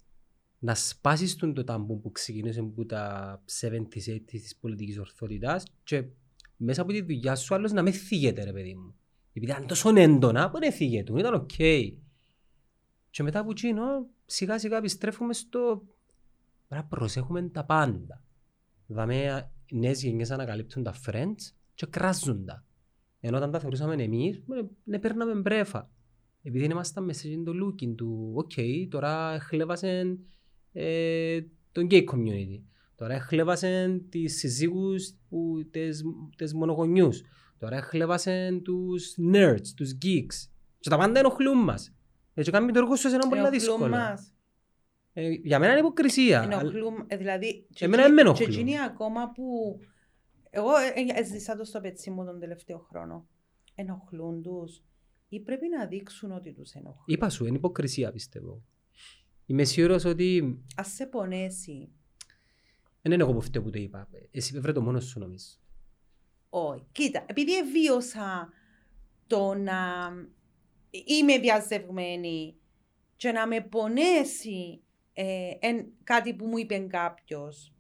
να 0.59 0.75
σπάσεις 0.75 1.37
τον 1.37 1.55
το 1.55 1.65
ταμπού 1.65 2.01
που 2.01 2.13
ξεκίνησε 2.13 2.61
από 2.61 2.87
τα 2.87 3.43
70s, 3.61 3.73
80s 3.73 4.21
της 4.25 4.57
πολιτικής 4.57 4.99
ορθότητας 4.99 5.65
και 5.83 6.05
μέσα 6.57 6.83
από 6.83 6.93
τη 6.93 7.03
δουλειά 7.03 7.35
σου 7.35 7.55
άλλος 7.55 7.73
να 7.73 7.83
με 7.83 7.91
θίγεται 7.91 8.45
ρε 8.45 8.53
παιδί 8.53 8.75
μου. 8.75 8.95
Επειδή 9.33 9.53
ήταν 9.53 9.67
τόσο 9.67 9.97
έντονα 9.97 10.51
που 10.51 10.59
δεν 10.59 10.73
θίγεται, 10.73 11.13
ήταν 11.19 11.35
οκ. 11.35 11.51
Και 13.11 13.23
μετά 13.23 13.39
από 13.39 13.51
εκείνο, 13.51 13.83
σιγά 14.25 14.59
σιγά 14.59 14.77
επιστρέφουμε 14.77 15.33
στο 15.33 15.87
να 16.69 16.85
προσέχουμε 16.85 17.49
τα 17.49 17.65
πάντα. 17.65 18.25
Δαμε 18.87 19.49
οι 19.67 19.79
νέες 19.79 20.03
γενιές 20.03 20.31
ανακαλύπτουν 20.31 20.83
τα 20.83 20.95
Friends 21.07 21.56
και 21.77 21.87
κράζουν 21.91 22.45
τα. 22.45 22.65
Ενώ 23.21 23.37
όταν 23.37 23.51
τα 23.51 23.59
θεωρούσαμε 23.59 24.03
εμείς, 24.03 24.37
ε, 24.37 24.43
ναι 24.85 24.99
παίρναμε 24.99 25.35
μπρέφα. 25.35 25.91
Επειδή 26.43 26.65
ήμασταν 26.65 27.05
μέσα 27.05 27.21
σε 27.29 27.43
το 27.45 27.53
looking 27.65 27.95
του, 27.97 28.33
οκ, 28.35 28.51
τώρα 28.91 29.41
χλέβασαν 29.41 30.19
ε, 30.73 31.41
τον 31.73 31.87
gay 31.91 32.05
community. 32.05 32.63
Τώρα 32.97 33.21
χλέβασαν 33.21 34.07
τις 34.09 34.39
συζύγους, 34.39 35.15
που, 35.29 35.69
τις, 35.71 36.03
τις 36.37 36.55
μονογονιούς. 36.55 37.23
Τώρα 37.59 37.83
χλέβασαν 37.83 38.63
τους 38.63 39.15
nerds, 39.33 39.67
τους 39.77 39.93
geeks. 40.05 40.49
Και 40.79 40.89
τα 40.91 40.97
πάντα 40.97 41.19
ενοχλούν 41.19 41.59
μας. 41.59 41.95
Έτσι 42.35 42.51
κάνει 42.51 42.73
το 42.73 42.79
έργο 42.79 42.97
σου 42.97 43.09
σε 43.09 43.15
ένα 43.15 43.29
πολύ 43.29 43.41
Ενοχλούν 43.41 43.61
δύσκολο. 43.61 43.89
μας. 43.89 44.31
Ε, 45.13 45.29
για 45.31 45.59
μένα 45.59 45.71
είναι 45.73 45.81
υποκρισία. 45.81 46.43
Ενοχλούν, 46.43 47.05
ε, 47.07 47.17
δηλαδή, 47.17 47.67
και 47.75 47.85
Εμένα 47.85 48.03
εκείνοι- 48.03 48.17
δεν 48.23 48.27
με 48.27 48.33
Και 48.33 48.43
ενοχλούν. 48.45 48.67
εκείνοι 48.69 48.81
ακόμα 48.85 49.31
που... 49.35 49.45
Εγώ 50.57 50.77
ε, 50.77 50.87
ε, 50.87 51.21
έζησα 51.21 51.57
το 51.57 51.65
στο 51.65 51.81
πετσί 51.81 52.11
μου 52.11 52.25
τον 52.25 52.41
τελευταίο 52.41 52.79
χρόνο. 52.79 53.29
Ενοχλούν 53.75 54.43
τους 54.43 54.83
ή 55.29 55.41
πρέπει 55.41 55.69
να 55.69 55.87
δείξουν 55.87 56.33
ότι 56.33 56.53
τους 56.53 56.73
ενοχλούν. 56.73 57.05
Είπα 57.07 57.29
σου, 57.29 57.47
είναι 57.47 57.57
υποκρισία 57.57 58.13
πιστεύω. 58.13 58.63
Είμαι 59.47 59.65
σίγουρος 59.65 60.05
ότι 60.05 60.59
Ας 60.77 60.89
σε 60.89 61.07
πονέσει. 61.07 61.89
δεν 63.03 63.13
είναι 63.13 63.23
εγώ 63.23 63.33
που 63.33 63.41
φταίω 63.41 63.63
που 63.63 63.71
το 63.71 63.79
είπα. 63.79 64.09
Εσύ 64.31 64.61
βρε 64.61 64.73
το 64.73 64.81
μόνος 64.83 65.05
σου 65.05 65.19
νομίζω. 65.19 65.47
Όχι. 66.49 66.87
Κοίτα, 66.93 67.25
επειδή 67.27 67.53
βίωσα 67.73 68.49
το 69.27 69.55
να 69.55 70.11
είμαι 71.05 71.39
διαζευμένη 71.39 72.57
και 73.17 73.33
να 73.33 73.47
με 73.47 73.61
πονέσει 73.61 74.83
ε, 75.13 75.51
εν, 75.61 75.87
κάτι 76.05 76.35
που 76.35 76.47
μου 76.47 76.59
είπε 76.59 76.79
κάποιος. 76.79 77.76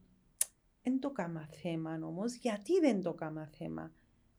Δεν 0.89 1.01
το 1.01 1.11
κάμα 1.11 1.49
θέμα 1.62 1.99
όμως. 2.03 2.34
Γιατί 2.34 2.80
δεν 2.80 3.03
το 3.03 3.14
κάμα 3.14 3.51
θέμα. 3.59 3.93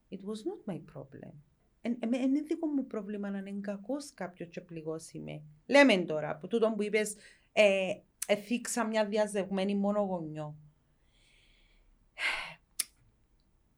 It 0.09 0.15
was 0.15 0.17
not 0.19 0.73
my 0.73 0.81
problem. 0.93 1.33
Δεν 1.81 2.13
είναι 2.13 2.41
δικό 2.41 2.67
μου 2.67 2.87
πρόβλημα 2.87 3.29
να 3.29 3.37
είναι 3.37 3.59
κακός 3.61 4.13
κάποιος 4.13 4.49
και 4.49 4.61
πληγώσει 4.61 5.19
με. 5.19 5.41
Λέμε 5.65 5.97
τώρα, 5.97 6.37
που 6.37 6.47
τούτο 6.47 6.73
που 6.75 6.83
είπες, 6.83 7.15
ε, 7.51 7.93
εθίξα 8.27 8.87
μια 8.87 9.05
διαζευμένη 9.05 9.75
μόνο 9.75 10.01
γονιό. 10.01 10.55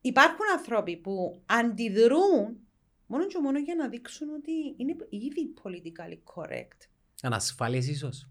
Υπάρχουν 0.02 0.46
άνθρωποι 0.58 0.98
που 0.98 1.42
αντιδρούν 1.46 2.70
Μόνο 3.12 3.26
και 3.26 3.40
μόνο 3.40 3.60
για 3.60 3.76
να 3.76 3.90
δείξουν 3.90 4.30
ότι 4.30 4.52
είναι 4.78 4.96
ήδη 5.10 5.54
politically 5.64 6.20
correct. 6.36 6.88
Ανασφάλειες 7.22 7.88
ίσως. 7.88 8.30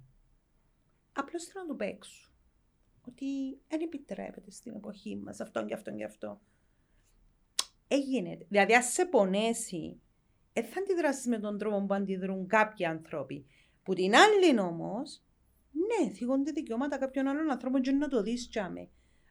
Απλώς 1.12 1.45
θέλω 1.45 1.64
να 1.64 1.70
το 1.70 1.74
παίξουν. 1.74 2.28
Ότι 3.09 3.61
δεν 3.69 3.81
επιτρέπεται 3.81 4.51
στην 4.51 4.75
εποχή 4.75 5.17
μας 5.17 5.41
αυτό 5.41 5.65
και 5.65 5.75
αυτό 5.75 5.91
και 5.95 6.05
αυτό. 6.05 6.41
Έγινε. 7.89 8.47
Δηλαδή, 8.49 8.75
αν 8.75 8.83
σε 8.83 9.05
πονέσει, 9.05 10.01
δεν 10.53 10.65
θα 10.65 10.81
αντιδράσεις 10.81 11.27
με 11.27 11.39
τον 11.39 11.59
τρόπο 11.59 11.87
που 11.87 11.95
αντιδρούν 11.95 12.47
κάποιοι 12.47 12.87
άνθρωποι. 12.87 13.47
Που 13.83 13.95
την 13.95 14.15
άλλη 14.15 14.61
όμως, 14.61 15.23
ναι, 15.73 16.11
θίγονται 16.11 16.51
δικαιώματα 16.51 16.99
κάποιων 16.99 17.27
άλλων 17.27 17.51
ανθρώπων 17.51 17.81
και 17.81 17.91
να 17.91 18.09
το 18.09 18.23
δεις 18.23 18.49
τσάμε. 18.49 18.89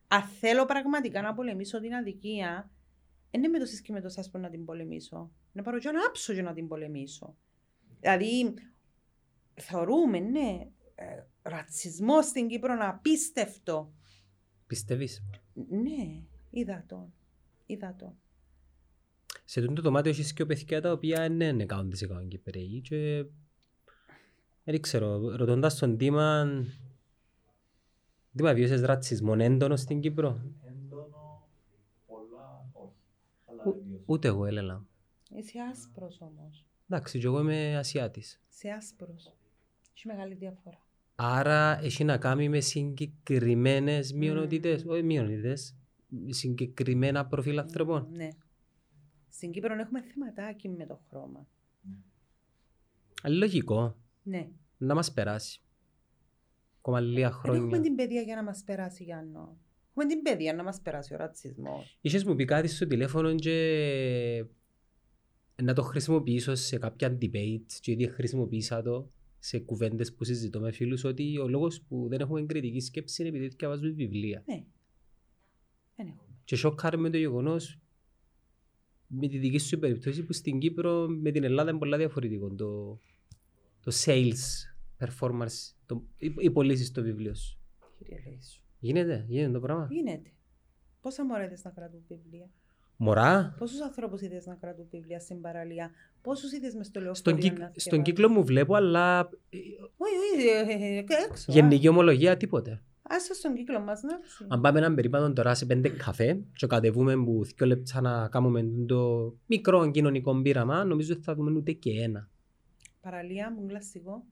Αν 0.08 0.22
θέλω 0.22 0.66
πραγματικά 0.66 1.22
να 1.22 1.34
πολεμήσω 1.34 1.80
την 1.80 1.94
αδικία, 1.94 2.72
δεν 3.32 3.42
είναι 3.44 3.50
με 3.50 3.60
το 3.60 3.66
σύσκημα 3.66 4.02
το 4.02 4.10
σας 4.10 4.32
να 4.32 4.50
την 4.50 4.66
πολεμήσω. 4.66 5.32
Να 5.52 5.64
πάρω 5.64 5.80
και 5.80 5.88
ένα 5.88 6.00
άψο 6.08 6.34
για 6.34 6.44
να 6.44 6.54
την 6.54 6.68
πολεμήσω. 6.68 7.38
Δηλαδή, 8.00 8.54
θεωρούμε, 9.54 10.20
ναι, 10.20 10.50
ε, 10.50 10.68
ρατσισμό 11.42 12.22
στην 12.22 12.48
Κύπρο 12.48 12.76
να 12.76 12.90
απίστευτο. 12.90 13.94
Πιστεύεις; 14.68 15.24
Ναι, 15.70 16.22
είδα 16.50 16.84
τον. 16.88 17.14
Είδα 17.66 17.96
τον. 17.96 18.14
Σε 19.46 19.62
τούτο 19.62 19.74
το 19.74 19.82
δωμάτιο 19.82 20.12
έχεις 20.12 20.34
και 20.34 20.46
παιδιά 20.46 20.82
τα 20.82 20.92
οποία 20.92 21.20
δεν 21.20 21.40
είναι 21.40 21.66
100% 21.70 22.28
Κυπρέοι 22.28 22.82
και 22.82 23.26
δεν 24.64 24.82
ξέρω, 24.82 25.36
ρωτώντας 25.36 25.76
τον 25.78 25.98
Τίμα 25.98 26.46
Τίμα 28.36 28.54
βιώσες 28.54 28.82
ρατσισμό 28.82 29.36
έντονο 29.38 29.76
στην 29.76 30.00
Κύπρο; 30.00 30.42
Έντονο, 30.68 31.48
πολλά, 32.08 32.70
όχι. 32.72 32.94
Αλλά 33.46 33.64
Ου- 33.66 33.74
δεν 33.74 33.84
βιώσα. 33.88 34.04
Ούτε 34.06 34.28
εγώ 34.28 34.46
έλεγα 34.46 34.86
Είσαι 35.30 35.60
άσπρος 35.72 36.22
όμως. 36.22 36.66
Εντάξει, 36.90 37.20
και 37.20 37.26
εγώ 37.26 37.40
είμαι 37.40 37.78
Ασιάτης 37.78 38.42
Είσαι 38.52 38.70
άσπρος. 38.70 39.34
Έχεις 39.92 40.06
μεγάλη 40.06 40.34
διαφορά. 40.34 40.87
Άρα 41.20 41.80
έχει 41.84 42.04
να 42.04 42.18
κάνει 42.18 42.50
με 42.50 42.60
συγκεκριμένες 42.60 44.14
μειονότητες, 44.14 44.84
όχι 44.88 45.04
μειονότητες, 45.04 45.76
συγκεκριμένα 46.30 47.26
προφίλ 47.26 47.60
ανθρώπων. 47.60 48.08
Ναι. 48.12 48.28
Στην 49.30 49.52
Κύπρο 49.52 49.74
έχουμε 49.74 50.02
θεματάκι 50.02 50.70
με 50.70 50.86
το 50.86 51.00
χρώμα. 51.10 51.48
Αλλά 53.22 53.36
λογικό 53.38 53.98
Ναι. 54.24 54.50
να 54.78 54.96
μας 54.96 55.14
περάσει. 55.14 55.62
Ακόμα 56.78 57.00
λίγα 57.00 57.14
Δεν 57.30 57.38
έχουμε 57.38 57.58
χρόνια. 57.58 57.82
την 57.82 57.96
παιδεία 57.96 58.22
για 58.22 58.36
να 58.36 58.44
μας 58.44 58.64
περάσει, 58.64 59.04
Γιάννο. 59.04 59.58
Έχουμε 59.90 60.06
την 60.06 60.22
παιδεία 60.22 60.54
να 60.54 60.64
μας 60.64 60.82
περάσει 60.82 61.14
ο 61.14 61.18
ρατσισμός. 61.18 61.98
Είχες 62.02 62.24
μου 62.24 62.36
πει 62.36 62.46
κάτι 62.46 62.68
στο 62.68 62.88
τηλέφωνο 62.88 63.36
και 63.36 64.46
να 65.64 65.74
το 65.74 65.82
χρησιμοποιήσω 65.82 66.56
σε 66.56 66.78
κάποια 66.78 67.18
debate 67.22 67.72
και 67.80 67.92
ήδη 67.92 68.08
χρησιμοποίησα 68.08 68.82
το 68.82 69.12
σε 69.40 69.60
κουβέντες 69.60 70.14
που 70.14 70.24
συζητώ 70.24 70.60
με 70.60 70.72
φίλους 70.72 71.04
ότι 71.04 71.38
ο 71.38 71.48
λόγος 71.48 71.82
που 71.82 72.08
δεν 72.10 72.20
έχουμε 72.20 72.46
κριτική 72.46 72.80
σκέψη 72.80 73.22
είναι 73.22 73.38
επειδή 73.38 73.56
διαβάζουμε 73.58 73.90
βιβλία. 73.90 74.44
Ναι. 74.46 74.64
Δεν 75.96 76.08
έχουμε. 76.08 76.36
Και 76.44 76.56
σοκάρε 76.56 76.98
με 76.98 77.10
το 77.10 77.18
γεγονός 77.18 77.80
με 79.08 79.28
τη 79.28 79.38
δική 79.38 79.58
σου 79.58 79.80
περίπτωση 79.80 80.24
που 80.24 80.34
στην 80.34 80.60
Κύπρο 80.60 81.08
με 81.08 81.32
την 81.32 81.44
Ελλάδα 81.44 81.70
είναι 81.70 81.80
πολλά 81.80 81.98
διαφορετικό 81.98 82.56
το, 82.56 83.00
το 83.80 83.92
sales 84.06 84.34
performance, 85.00 85.74
το, 85.86 86.04
οι, 86.18 86.34
οι 86.38 86.52
πωλήσεις 86.52 86.88
στο 86.88 87.02
βιβλίο 87.02 87.36
σου. 87.36 87.60
Κύριε 87.98 88.24
Λέησου. 88.26 88.62
Γίνεται, 88.80 89.26
γίνεται 89.28 89.52
το 89.52 89.60
πράγμα; 89.60 89.88
Γίνεται. 89.92 90.32
Πόσα 91.02 91.26
μωρά 91.26 91.44
είδες 91.44 91.64
να 91.64 91.72
κρατούν 91.72 92.04
βιβλία; 92.08 92.50
Μωρά, 92.98 93.56
Πόσους 93.58 93.82
ανθρώπους 93.82 94.22
είδες 94.22 94.46
να 94.46 94.56
κρατούν 94.56 94.88
βιβλία 94.90 95.20
στην 95.20 95.42
παραλία. 95.42 95.92
Πόσους 96.28 96.52
είδες 96.52 96.74
μες 96.76 96.86
στο 96.88 97.00
στον, 97.14 97.34
λεωφορείο 97.34 97.50
κύκ- 97.50 97.60
να 97.60 97.66
στον 97.66 97.74
θκευάζουν. 97.82 98.04
κύκλο 98.04 98.30
μου 98.30 98.44
βλέπω, 98.46 98.76
αλλά 98.76 99.20
ε, 99.50 99.58
Όχι, 99.98 100.14
όχι, 100.36 100.48
ε, 100.48 100.86
ε, 100.86 100.98
ε, 100.98 101.04
έξω. 101.30 101.52
γενική 101.52 101.88
ομολογία 101.88 102.38
τίποτε. 102.38 102.82
Άσε 103.02 103.34
στον 103.34 103.54
κύκλο 103.56 103.80
μας 103.80 104.02
να 104.02 104.14
έρθει. 104.14 104.46
Αν 104.48 104.62
πάμε 104.62 104.80
έναν 104.80 104.96
περίπατο 104.96 105.34
τώρα 105.34 105.56
σε 105.56 105.66
πέντε 105.66 105.90
καφέ 105.90 106.42
και 106.54 106.68
κατεβούμε 106.68 107.16
που 107.16 107.44
δύο 107.44 107.66
λεπτά 107.68 108.02
να 108.02 108.28
κάνουμε 108.28 108.66
το 108.88 109.34
μικρό 109.46 109.92
κοινωνικό 109.92 110.42
πείραμα, 110.42 110.84
νομίζω 110.84 111.14
ότι 111.14 111.24
θα 111.24 111.36
δούμε 111.36 111.52
ούτε 111.52 111.72
και 111.72 112.02
ένα. 112.02 112.30
Παραλία 113.02 113.52
μου 113.52 113.66
κλασικό. 113.66 114.24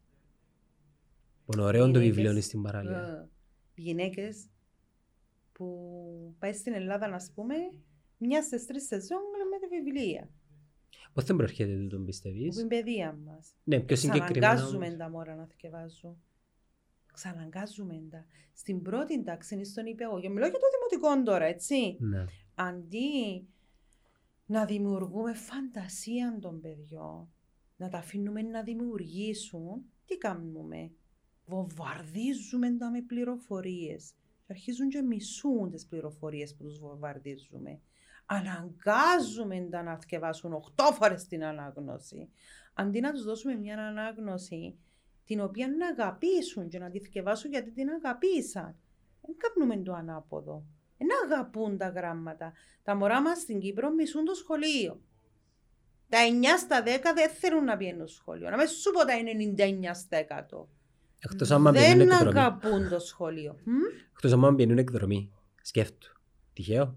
Που 1.45 1.51
είναι 1.53 1.63
ωραίο 1.63 1.81
το 1.83 1.87
Γυναίκες, 1.89 2.09
βιβλίο 2.09 2.31
είναι 2.31 2.39
στην 2.41 2.61
παραλία. 2.61 2.97
ε, 2.97 3.81
Γυναίκες 3.81 4.45
που 5.51 6.35
πάει 6.39 6.53
στην 6.53 6.73
Ελλάδα 6.73 7.07
να 7.07 7.17
πούμε 7.35 7.55
μια 8.17 8.41
στις 8.41 8.65
τρεις 8.65 8.85
σεζόν 8.87 9.19
με 9.51 9.67
τη 9.67 9.75
βιβλία. 9.83 10.29
Πώς 11.15 11.23
δεν 11.23 11.35
προέρχεται 11.35 11.77
τούτο 11.77 11.97
Που 11.97 12.03
πιστεύεις. 12.03 12.57
είναι 12.59 12.67
παιδεία 12.67 13.17
μας. 13.25 13.55
Ναι, 13.63 13.79
πιο 13.79 13.95
συγκεκριμένα 13.95 14.47
Ξαναγκάζουμε 14.47 14.85
όμως. 14.85 14.97
τα 14.97 15.09
μόρα 15.09 15.35
να 15.35 15.45
θυκευάζουν. 15.45 16.17
Ξαναγκάζουμε 17.13 18.01
τα. 18.09 18.25
Στην 18.53 18.81
πρώτη 18.81 19.23
τάξη 19.23 19.55
είναι 19.55 19.63
στον 19.63 19.85
υπηαγωγείο. 19.85 20.29
Μιλάω 20.29 20.49
για 20.49 20.59
το 20.59 20.65
δημοτικό 20.75 21.23
τώρα, 21.23 21.45
έτσι. 21.45 21.97
Ναι. 21.99 22.25
Αντί 22.55 23.47
να 24.45 24.65
δημιουργούμε 24.65 25.33
φαντασία 25.33 26.37
των 26.41 26.61
παιδιών, 26.61 27.27
να 27.77 27.89
τα 27.89 27.97
αφήνουμε 27.97 28.41
να 28.41 28.63
δημιουργήσουν, 28.63 29.83
τι 30.05 30.17
κάνουμε; 30.17 30.91
Βομβαρδίζουμε 31.45 32.71
τα 32.77 32.91
με 32.91 33.01
πληροφορίες. 33.01 34.13
Και 34.45 34.53
αρχίζουν 34.53 34.89
και 34.89 35.01
μισούν 35.01 35.69
τις 35.69 35.85
πληροφορίες 35.85 36.55
που 36.55 36.63
τους 36.63 36.79
βομβαρδίζουμε. 36.79 37.79
Αναγκάζουμε 38.25 39.67
τα 39.71 39.83
να 39.83 39.97
θκευάσουν 39.97 40.53
8 40.53 40.83
φορές 40.93 41.27
την 41.27 41.43
ανάγνωση. 41.43 42.29
Αντί 42.73 42.99
να 42.99 43.11
τους 43.11 43.23
δώσουμε 43.23 43.55
μια 43.55 43.77
ανάγνωση 43.87 44.75
την 45.25 45.39
οποία 45.39 45.67
να 45.67 45.87
αγαπήσουν 45.87 46.67
και 46.69 46.79
να 46.79 46.89
τη 46.89 46.99
θκευάσουν 46.99 47.51
γιατί 47.51 47.71
την 47.71 47.89
αγαπήσαν. 47.89 48.75
Δεν 49.21 49.35
κάνουμε 49.37 49.83
το 49.83 49.93
ανάποδο. 49.93 50.63
Δεν 50.97 51.07
αγαπούν 51.25 51.77
τα 51.77 51.87
γράμματα. 51.87 52.53
Τα 52.83 52.95
μωρά 52.95 53.21
μας 53.21 53.39
στην 53.39 53.59
Κύπρο 53.59 53.91
μισούν 53.91 54.25
το 54.25 54.33
σχολείο. 54.33 55.01
Τα 56.09 56.17
9 56.27 56.57
στα 56.59 56.83
10 56.83 56.85
δεν 57.15 57.29
θέλουν 57.29 57.63
να 57.63 57.77
πηγαίνουν 57.77 58.07
στο 58.07 58.17
σχολείο. 58.17 58.49
Να 58.49 58.57
μες 58.57 58.71
σου 58.71 58.91
πω 58.91 58.99
τα 59.05 59.13
99 59.13 59.93
στα 59.93 60.17
100. 60.17 60.67
Εκτός 61.19 61.51
άμα 61.51 61.71
πηγαίνουν 61.71 61.97
Δεν 61.97 62.09
εκδρομή. 62.09 62.39
αγαπούν 62.39 62.89
το 62.89 62.99
σχολείο. 62.99 63.55
Μμ; 63.63 63.73
Εκτός 64.13 64.31
άμα 64.31 64.55
πηγαίνουν 64.55 64.77
εκδρομή. 64.77 65.31
Σκέφτου. 65.61 66.19
Τυχαίο. 66.53 66.95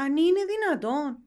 Αν 0.00 0.16
είναι 0.16 0.40
δυνατόν. 0.54 1.18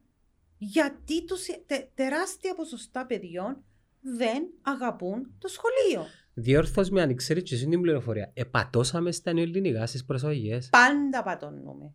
Γιατί 0.58 1.24
τους, 1.24 1.46
τε- 1.66 1.88
τεράστια 1.94 2.54
ποσοστά 2.54 3.06
παιδιών 3.06 3.64
δεν 4.00 4.42
αγαπούν 4.62 5.34
το 5.38 5.48
σχολείο; 5.48 6.06
Διόρθως 6.34 6.90
με 6.90 7.02
αν 7.02 7.14
ξέρεις 7.16 7.42
και 7.42 7.54
εσύ 7.54 7.66
την 7.68 7.80
πληροφορία. 7.80 8.30
Επατώσαμε 8.34 9.12
στα 9.12 9.32
νεοελληνικά 9.32 9.86
στις 9.86 10.04
προσαγωγές. 10.04 10.68
Πάντα 10.68 11.22
πατώνουμε. 11.22 11.92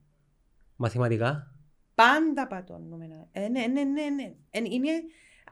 Μαθηματικά. 0.76 1.52
Πάντα 1.96 2.48
πατώνουμε. 2.48 3.28
Ε, 3.32 3.48
ναι, 3.48 3.66
ναι, 3.68 3.84
ναι, 3.84 4.10
ναι. 4.10 4.34
Ε, 4.50 4.60
είναι 4.64 4.92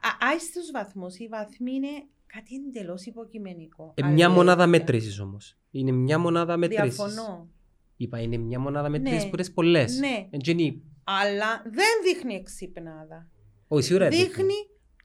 α- 0.00 0.28
άιστος 0.32 0.70
βαθμός. 0.70 1.16
Οι 1.18 1.28
βαθμοί 1.28 1.72
είναι 1.74 1.88
κάτι 2.26 2.54
εντελώς 2.54 3.06
υποκειμενικό. 3.06 3.92
Ε, 3.96 4.02
μια 4.06 4.28
μονάδα 4.30 4.62
Αλήθεια. 4.62 4.80
μέτρησης 4.80 5.20
όμως. 5.20 5.58
Είναι 5.70 5.90
μια 5.92 6.18
μονάδα 6.18 6.56
μέτρησης. 6.56 6.94
Διαφωνώ. 6.96 7.48
Είπα 7.96 8.20
είναι 8.20 8.36
μια 8.36 8.58
μονάδα 8.60 8.88
μέτρησης 8.88 9.24
Ναι. 9.24 9.30
που 9.30 9.36
είναι 9.38 9.48
πολλές. 9.54 9.98
Ναι. 9.98 10.28
Εν 10.30 10.38
και 10.40 10.50
είναι- 10.50 10.76
Αλλά 11.06 11.62
δεν 11.64 11.92
δείχνει 12.04 12.34
εξυπνάδα. 12.34 13.28
Όχι, 13.68 13.84
σίγουρα 13.84 14.08
δείχνει. 14.08 14.24
Δείχνει 14.26 14.54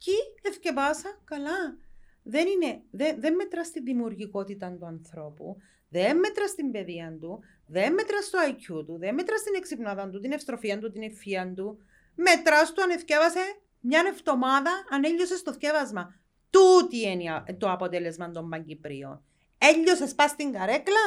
ποιοι 0.06 0.16
ευκαιμπάσα 0.42 1.22
καλά. 1.24 1.78
Δεν, 2.24 2.48
είναι, 2.48 2.82
δεν, 2.92 3.20
δεν 3.22 3.36
μετράς 3.36 3.68
στη 3.68 3.82
δημιουργικότητα 3.82 4.72
του 4.80 4.86
ανθρώπου, 4.86 5.58
δεν 5.90 6.18
μετράς 6.20 6.50
στην 6.50 6.72
παιδεία 6.72 7.18
του, 7.20 7.40
δεν 7.68 7.94
μετράς 7.94 8.26
στο 8.26 8.40
IQ 8.50 8.86
του, 8.86 8.98
δεν 9.00 9.14
μετράς 9.14 9.40
στην 9.40 9.54
εξυπνάδα 9.56 10.10
του, 10.10 10.20
την 10.20 10.32
ευστροφία 10.32 10.80
του, 10.80 10.92
την 10.92 11.02
ευφυία 11.02 11.54
του. 11.56 11.78
Μετράς 12.16 12.74
του 12.74 12.82
αν 12.82 12.90
ευκαιβάσε 12.90 13.40
μια 13.80 14.04
εβδομάδα, 14.08 14.72
αν 14.90 15.04
έλειωσες 15.04 15.40
στο 15.40 15.54
θκεύασμα. 15.54 16.20
Τούτη 16.50 17.00
είναι 17.02 17.24
η- 17.48 17.54
το 17.54 17.72
αποτέλεσμα 17.72 18.32
των 18.32 18.50
Παγκυπρίων. 18.50 19.24
Έλειωσες 19.58 20.16
πας 20.16 20.30
στην 20.32 20.52
καρέκλα, 20.52 21.04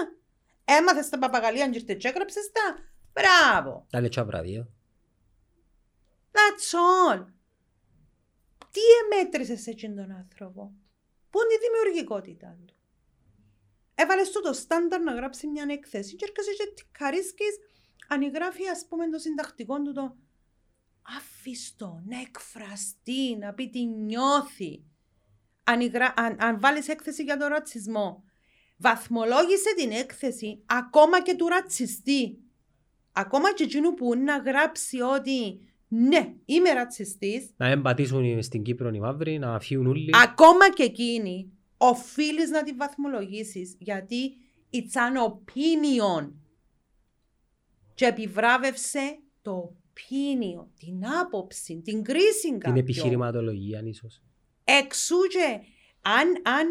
έμαθες 0.64 1.08
τα 1.08 1.18
παπαγαλία, 1.18 1.64
αν 1.64 1.72
ήρθες 1.72 1.96
και 1.96 2.08
έγραψες 2.08 2.50
τα. 2.52 2.76
Μπράβο. 3.12 3.86
Τα 3.90 4.00
λετσά 4.00 4.24
βράδυ. 4.24 4.66
That's 6.36 6.70
all. 6.74 7.24
Τι 8.70 8.80
εμέτρησες 9.04 9.60
σε 9.60 9.70
εκείνον 9.70 9.96
τον 9.96 10.16
άνθρωπο; 10.16 10.72
Πού 11.30 11.38
είναι 11.42 11.54
η 11.54 11.62
δημιουργικότητα 11.66 12.58
του; 12.66 12.74
Έβαλες 13.94 14.30
του 14.30 14.40
το 14.40 14.52
στάνταρ 14.52 15.00
να 15.00 15.12
γράψει 15.14 15.46
μια 15.46 15.66
έκθεση 15.68 16.16
και 16.16 16.24
έρχεσαι 16.28 16.52
και 16.52 16.72
τικαρίσκεις 16.74 17.58
αν 18.08 18.30
γράφει 18.30 18.68
ας 18.68 18.86
πούμε 18.88 19.08
το 19.08 19.18
συντακτικό 19.18 19.82
του 19.82 19.92
το 19.92 20.16
άφηστο, 21.02 22.02
να 22.06 22.20
εκφραστεί, 22.20 23.36
να 23.36 23.54
πει 23.54 23.70
τι 23.70 23.84
νιώθει. 23.84 24.84
Αν, 25.64 25.80
υγρα- 25.80 26.14
αν, 26.16 26.36
αν 26.40 26.60
βάλεις 26.60 26.88
έκθεση 26.88 27.22
για 27.22 27.36
τον 27.36 27.48
ρατσισμό, 27.48 28.24
βαθμολόγησε 28.76 29.74
την 29.76 29.90
έκθεση 29.90 30.62
ακόμα 30.66 31.22
και 31.22 31.34
του 31.34 31.48
ρατσιστή. 31.48 32.38
Ακόμα 33.12 33.52
και 33.54 33.62
εκείνου 33.62 33.94
που 33.94 34.14
είναι 34.14 34.22
να 34.22 34.36
γράψει 34.36 35.00
ότι 35.00 35.60
Ναι, 35.96 36.34
είμαι 36.44 36.72
ρατσιστής. 36.72 37.50
Να 37.56 37.66
εμπατήσουν 37.66 38.42
στην 38.42 38.62
Κύπρο 38.62 38.88
οι 38.88 38.98
μαύροι, 38.98 39.38
να 39.38 39.60
φύγουν 39.60 39.86
όλοι. 39.86 40.10
Ακόμα 40.22 40.72
και 40.74 40.82
εκείνη, 40.82 41.52
οφείλεις 41.76 42.50
να 42.50 42.62
τη 42.62 42.72
βαθμολογήσεις, 42.72 43.76
γιατί 43.78 44.36
it's 44.70 44.96
an 44.96 45.30
opinion. 45.30 46.32
Και 47.94 48.06
επιβράβευσε 48.06 49.18
το 49.42 49.76
opinion, 49.94 50.66
την 50.78 51.06
άποψη, 51.06 51.80
την 51.80 52.02
κρίση 52.02 52.48
Την 52.48 52.58
κάποιον. 52.58 52.78
επιχειρηματολογία 52.78 53.82
ίσως. 53.84 54.22
Εξού 54.64 55.16
και 55.28 55.60
αν, 56.00 56.28
αν, 56.42 56.66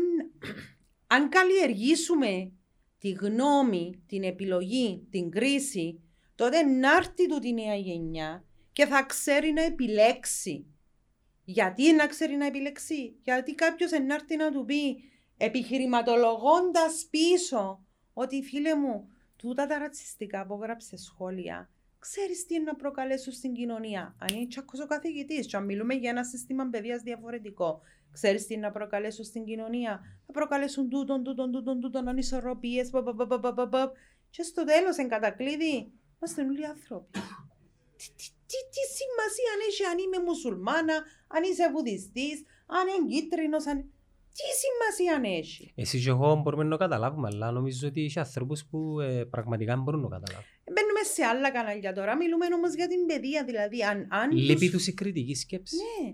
αν 1.08 1.30
καλλιεργήσουμε 1.30 2.52
τη 2.98 3.10
γνώμη, 3.10 4.04
την 4.06 4.24
επιλογή, 4.24 5.08
την 5.10 5.30
κρίση, 5.30 6.00
τότε 6.36 6.64
να 6.64 6.96
έρθει 6.96 7.28
του 7.28 7.40
τη 7.40 7.54
νέα 7.54 7.76
γενιά 7.76 8.44
και 8.74 8.86
θα 8.86 9.04
ξέρει 9.04 9.52
να 9.52 9.62
επιλέξει. 9.62 10.66
Γιατί 11.46 11.94
να 11.94 12.08
ξέρει 12.08 12.36
να 12.36 12.46
επιλέξει, 12.46 13.16
γιατί 13.24 13.56
κάποιος 13.56 13.92
να 13.92 14.14
έρθει 14.14 14.36
να 14.36 14.52
του 14.52 14.66
πει 14.66 15.04
επιχειρηματολογώντας 15.38 17.08
πίσω 17.10 17.86
ότι 18.14 18.44
φίλε 18.44 18.76
μου, 18.76 19.08
τούτα 19.36 19.68
τα 19.68 19.78
ρατσιστικά 19.78 20.46
που 20.46 20.54
έγραψε 20.54 20.98
σχόλια, 20.98 21.70
ξέρεις 22.00 22.46
τι 22.46 22.56
είναι 22.56 22.64
να 22.64 22.76
προκαλέσουν 22.76 23.34
στην 23.34 23.54
κοινωνία; 23.54 24.16
Αν 24.20 24.36
είναι 24.36 24.48
τσακός 24.48 24.80
ο 24.80 24.86
καθηγητής 24.86 25.48
και 25.48 25.56
αν 25.56 25.66
μιλούμε 25.66 25.94
για 25.94 26.10
ένα 26.10 26.24
σύστημα 26.24 26.70
παιδείας 26.70 27.02
διαφορετικό, 27.02 27.82
ξέρεις 28.12 28.48
τι 28.48 28.54
είναι 28.54 28.66
να 28.66 28.72
προκαλέσουν 28.72 29.26
στην 29.26 29.46
κοινωνία; 29.46 30.02
Θα 30.26 30.32
προκαλέσουν 30.32 30.90
τούτον, 30.90 31.24
τούτον, 31.24 31.52
τούτον, 31.52 31.80
τούτον, 31.80 32.08
ανισορροπίες, 32.08 32.90
πα, 32.90 33.04
πα, 33.04 33.16
πα, 33.16 33.28
πα, 33.28 33.40
πα, 33.40 33.54
πα, 33.54 33.68
πα. 33.68 33.92
και 34.30 34.44
στο 34.44 34.64
τέλος, 34.64 34.98
εν 34.98 35.08
κατακλείδη, 35.08 35.92
είμαστε 36.20 36.42
όλοι 36.42 36.66
άνθρωποι. 36.66 37.20
Τι, 38.54 38.60
τι, 38.60 38.70
τι, 38.74 38.82
τι 38.82 38.84
σημασία 39.02 39.52
έχει 39.68 39.84
αν 39.92 39.98
είμαι 40.04 40.20
μουσουλμάνα, 40.28 40.96
αν 41.36 41.42
είσαι 41.50 41.66
βουδιστής, 41.74 42.38
αν 42.78 42.84
είναι 42.94 43.08
κίτρινος, 43.14 43.66
αν... 43.68 43.78
Τι 44.38 44.46
σημασία 44.64 45.38
έχει; 45.40 45.72
Εσύ 45.76 46.02
και 46.04 46.10
εγώ 46.10 46.36
μπορούμε 46.36 46.64
να 46.64 46.70
το 46.70 46.78
καταλάβουμε, 46.78 47.28
αλλά 47.32 47.52
νομίζω 47.52 47.88
ότι 47.88 48.04
έχει 48.04 48.20
ανθρώπους 48.20 48.66
που 48.70 49.00
ε, 49.00 49.24
πραγματικά 49.24 49.76
μπορούν 49.78 50.02
να 50.02 50.08
το 50.10 50.14
καταλάβουν. 50.16 50.46
Μπαίνουμε 50.74 51.04
σε 51.14 51.24
άλλα 51.24 51.52
κανάλια 51.52 51.94
τώρα, 51.94 52.16
μιλούμε 52.18 52.46
όμως 52.46 52.74
για 52.74 52.88
την 52.88 53.06
παιδεία, 53.06 53.44
δηλαδή 53.44 53.84
αν... 53.84 54.08
αν 54.12 54.32
Λείπει 54.32 54.60
τους- 54.60 54.72
τους 54.72 54.88
η 54.88 54.94
κριτική 54.94 55.36
σκέψη. 55.36 55.76
Ναι. 55.76 56.14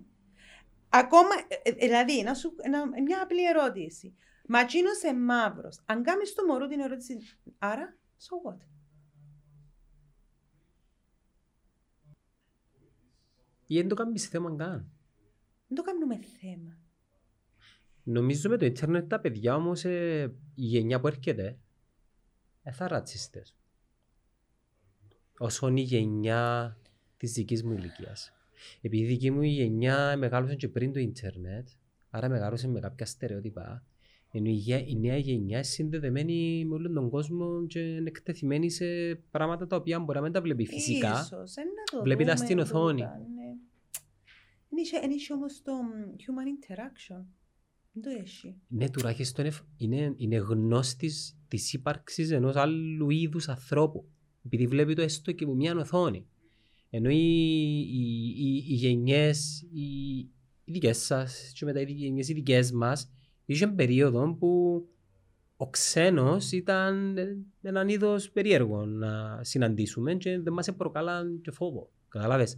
Ακόμα, 0.90 1.30
ε, 1.48 1.70
ε, 1.70 1.72
δηλαδή, 1.72 2.24
να 2.24 2.34
σου, 2.34 2.56
να- 2.70 3.02
μια 3.02 3.22
απλή 3.22 3.46
ερώτηση. 3.48 4.16
Μα 4.48 4.60
εκείνος 4.60 5.02
είναι 5.04 5.14
μαύρος. 5.20 5.80
Αν 5.86 6.04
κάνεις 6.04 6.34
το 6.34 6.46
μωρό 6.46 6.68
την 6.68 6.80
ερώτηση, 6.80 7.18
άρα, 7.58 7.98
so 8.26 8.52
what; 8.52 8.58
Ή 13.72 13.76
δεν 13.76 13.88
το 13.88 13.96
κάνεις 13.96 14.28
θέμα 14.28 14.56
καν. 14.56 14.90
Δεν 15.68 15.78
το 15.78 15.82
κάνουμε 15.82 16.20
θέμα. 16.40 16.78
Νομίζω 18.04 18.50
με 18.50 18.58
το 18.58 18.66
ίντερνετ 18.66 19.10
τα 19.10 19.20
παιδιά 19.20 19.56
όμως, 19.56 19.86
ε, 19.86 20.24
η 20.56 20.66
γενιά 20.66 21.00
που 21.00 21.08
έρχεται, 21.08 21.58
ε, 22.64 22.72
θα 22.72 22.88
ρατσιστές. 22.88 23.56
Όσο 25.38 25.68
είναι 25.68 25.80
η 25.80 25.84
γενιά 25.84 26.78
της 27.18 27.32
δικής 27.34 27.64
μου 27.64 27.72
ηλικίας. 27.74 28.32
Επειδή 28.82 29.04
η 29.04 29.08
δική 29.08 29.32
μου 29.32 29.42
η 29.42 29.48
γενιά 29.50 30.18
μεγάλωσε 30.18 30.56
και 30.56 30.68
πριν 30.68 30.94
το 30.94 31.00
ίντερνετ, 31.00 31.68
άρα 32.10 32.30
μεγάλωσε 32.30 32.68
με 32.68 32.80
κάποια 32.80 33.06
στερεότυπα, 33.06 33.84
ενώ 34.32 34.50
η, 34.50 34.54
γε- 34.54 34.88
η 34.90 34.96
νέα 35.00 35.18
γενιά 35.18 35.56
είναι 35.58 35.64
συνδεδεμένη 35.64 36.66
με 36.66 36.74
όλον 36.76 36.94
τον 36.94 37.10
κόσμο 37.10 37.66
και 37.68 37.80
είναι 37.80 38.10
εκτεθειμένη 38.10 38.70
σε 38.70 38.86
πράγματα 39.32 39.68
τα 39.68 39.76
οποία 39.76 40.00
μπορεί 40.00 40.18
να 40.18 40.24
μην 40.24 40.34
τα 40.34 40.42
βλέπει 40.42 40.66
φυσικά. 40.66 41.12
Ίσως, 41.12 41.56
ε, 41.56 41.62
να 41.62 41.98
το 41.98 42.04
βλέπει 42.04 42.26
τα 42.26 42.34
δούμε 42.34 42.46
στην 42.46 42.58
τούτα, 42.58 42.70
οθόνη. 42.70 43.02
ναι. 43.02 43.39
Εν 44.80 44.86
είχε- 44.86 45.00
εν 45.04 45.12
είχε 45.12 45.34
όμως 45.34 45.62
το 45.62 45.74
μ, 45.74 45.88
human 46.18 46.48
interaction. 46.56 47.26
Δεν 47.92 48.04
το 48.04 48.22
έχει. 48.22 48.56
Ναι, 48.68 48.90
τουλάχιστον 48.90 49.46
είναι, 49.46 49.56
είναι, 49.78 50.14
είναι 50.18 50.38
γνώστης 50.38 51.38
της 51.48 51.74
ύπαρξης 51.74 52.32
ενός 52.32 52.56
άλλου 52.56 53.10
είδους 53.10 53.48
ανθρώπου. 53.50 54.10
Επειδή 54.46 54.68
βλέπει 54.68 54.94
το 54.94 55.02
έστω 55.02 55.32
και 55.32 55.44
από 55.44 55.54
μια 55.56 55.76
οθόνη. 55.76 56.28
Ενώ 56.90 57.10
οι, 57.10 57.16
οι, 57.80 58.34
οι, 58.38 58.56
οι 58.68 58.74
γενιές, 58.74 59.62
οι, 59.72 60.18
οι 60.64 60.72
δικές 60.72 60.98
σας 60.98 61.52
και 61.56 61.66
μετά 61.66 61.82
οι 61.82 61.92
γενιές 61.92 62.30
οι 62.30 62.34
δικές 62.34 62.72
μας, 62.72 63.12
είχε 63.46 63.68
περίοδο 63.68 64.36
που 64.40 64.84
ο 65.58 65.70
ξένος 65.70 66.52
ήταν 66.52 67.18
ε, 67.18 67.38
έναν 67.62 67.90
είδος 67.90 68.32
περίεργο 68.32 68.86
να 68.86 69.44
συναντήσουμε 69.44 70.16
και 70.16 70.40
δεν 70.40 70.54
μας 70.54 70.76
προκάλαν 70.78 71.42
και 71.42 71.52
φόβο. 71.52 71.92
Καταλάβες. 72.08 72.58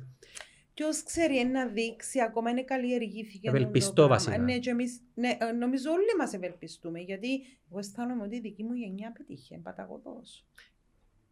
Ποιος 0.73 1.03
ξέρει 1.03 1.39
ε, 1.39 1.43
να 1.43 1.65
δείξει, 1.67 2.21
ακόμα 2.21 2.49
είναι 2.49 2.63
καλλιεργήθηκε. 2.63 3.49
το 3.49 3.55
Ευελπιστώ 3.55 3.93
πράγμα. 3.93 4.13
βασικά. 4.15 4.37
Ναι, 4.37 4.59
και 4.59 4.69
εμείς, 4.69 5.01
ναι, 5.13 5.37
ε, 5.39 5.51
νομίζω 5.51 5.91
όλοι 5.91 6.05
μας 6.17 6.33
ευελπιστούμε, 6.33 6.99
γιατί 6.99 7.27
εγώ 7.69 7.79
αισθάνομαι 7.79 8.23
ότι 8.23 8.35
η 8.35 8.39
δική 8.39 8.63
μου 8.63 8.73
γενιά 8.73 9.11
πετύχε, 9.11 9.57
παταγωδός. 9.63 10.45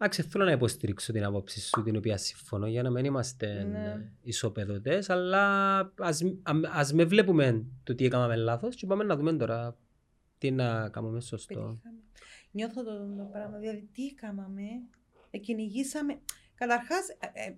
Εντάξει, 0.01 0.21
θέλω 0.21 0.43
να 0.43 0.51
υποστηρίξω 0.51 1.11
την 1.11 1.23
άποψη 1.23 1.61
σου, 1.61 1.83
την 1.83 1.95
οποία 1.95 2.17
συμφωνώ, 2.17 2.67
για 2.67 2.81
να 2.83 2.89
μην 2.89 3.05
είμαστε 3.05 3.53
Ναι. 3.63 3.79
ναι. 3.79 4.11
ισοπεδωτές, 4.21 5.09
αλλά 5.09 5.77
ας, 5.99 6.21
α- 6.43 6.69
ας 6.73 6.93
με 6.93 7.03
βλέπουμε 7.03 7.65
το 7.83 7.95
τι 7.95 8.05
έκαναμε 8.05 8.35
λάθος 8.35 8.75
και 8.75 8.85
πάμε 8.85 9.03
να 9.03 9.15
δούμε 9.15 9.33
τώρα 9.33 9.77
τι 10.37 10.51
να 10.51 10.89
κάνουμε 10.89 11.21
σωστό. 11.21 11.53
Πετύχαμε. 11.53 11.79
Νιώθω 12.51 12.83
το, 12.83 13.15
το 13.17 13.23
πράγμα, 13.31 13.57
δηλαδή 13.57 13.89
τι 13.93 14.05
έκαναμε, 14.05 14.61
εκκυνηγήσαμε. 15.29 16.19
Καταρχάς, 16.55 17.09
ε, 17.09 17.15
ε, 17.33 17.55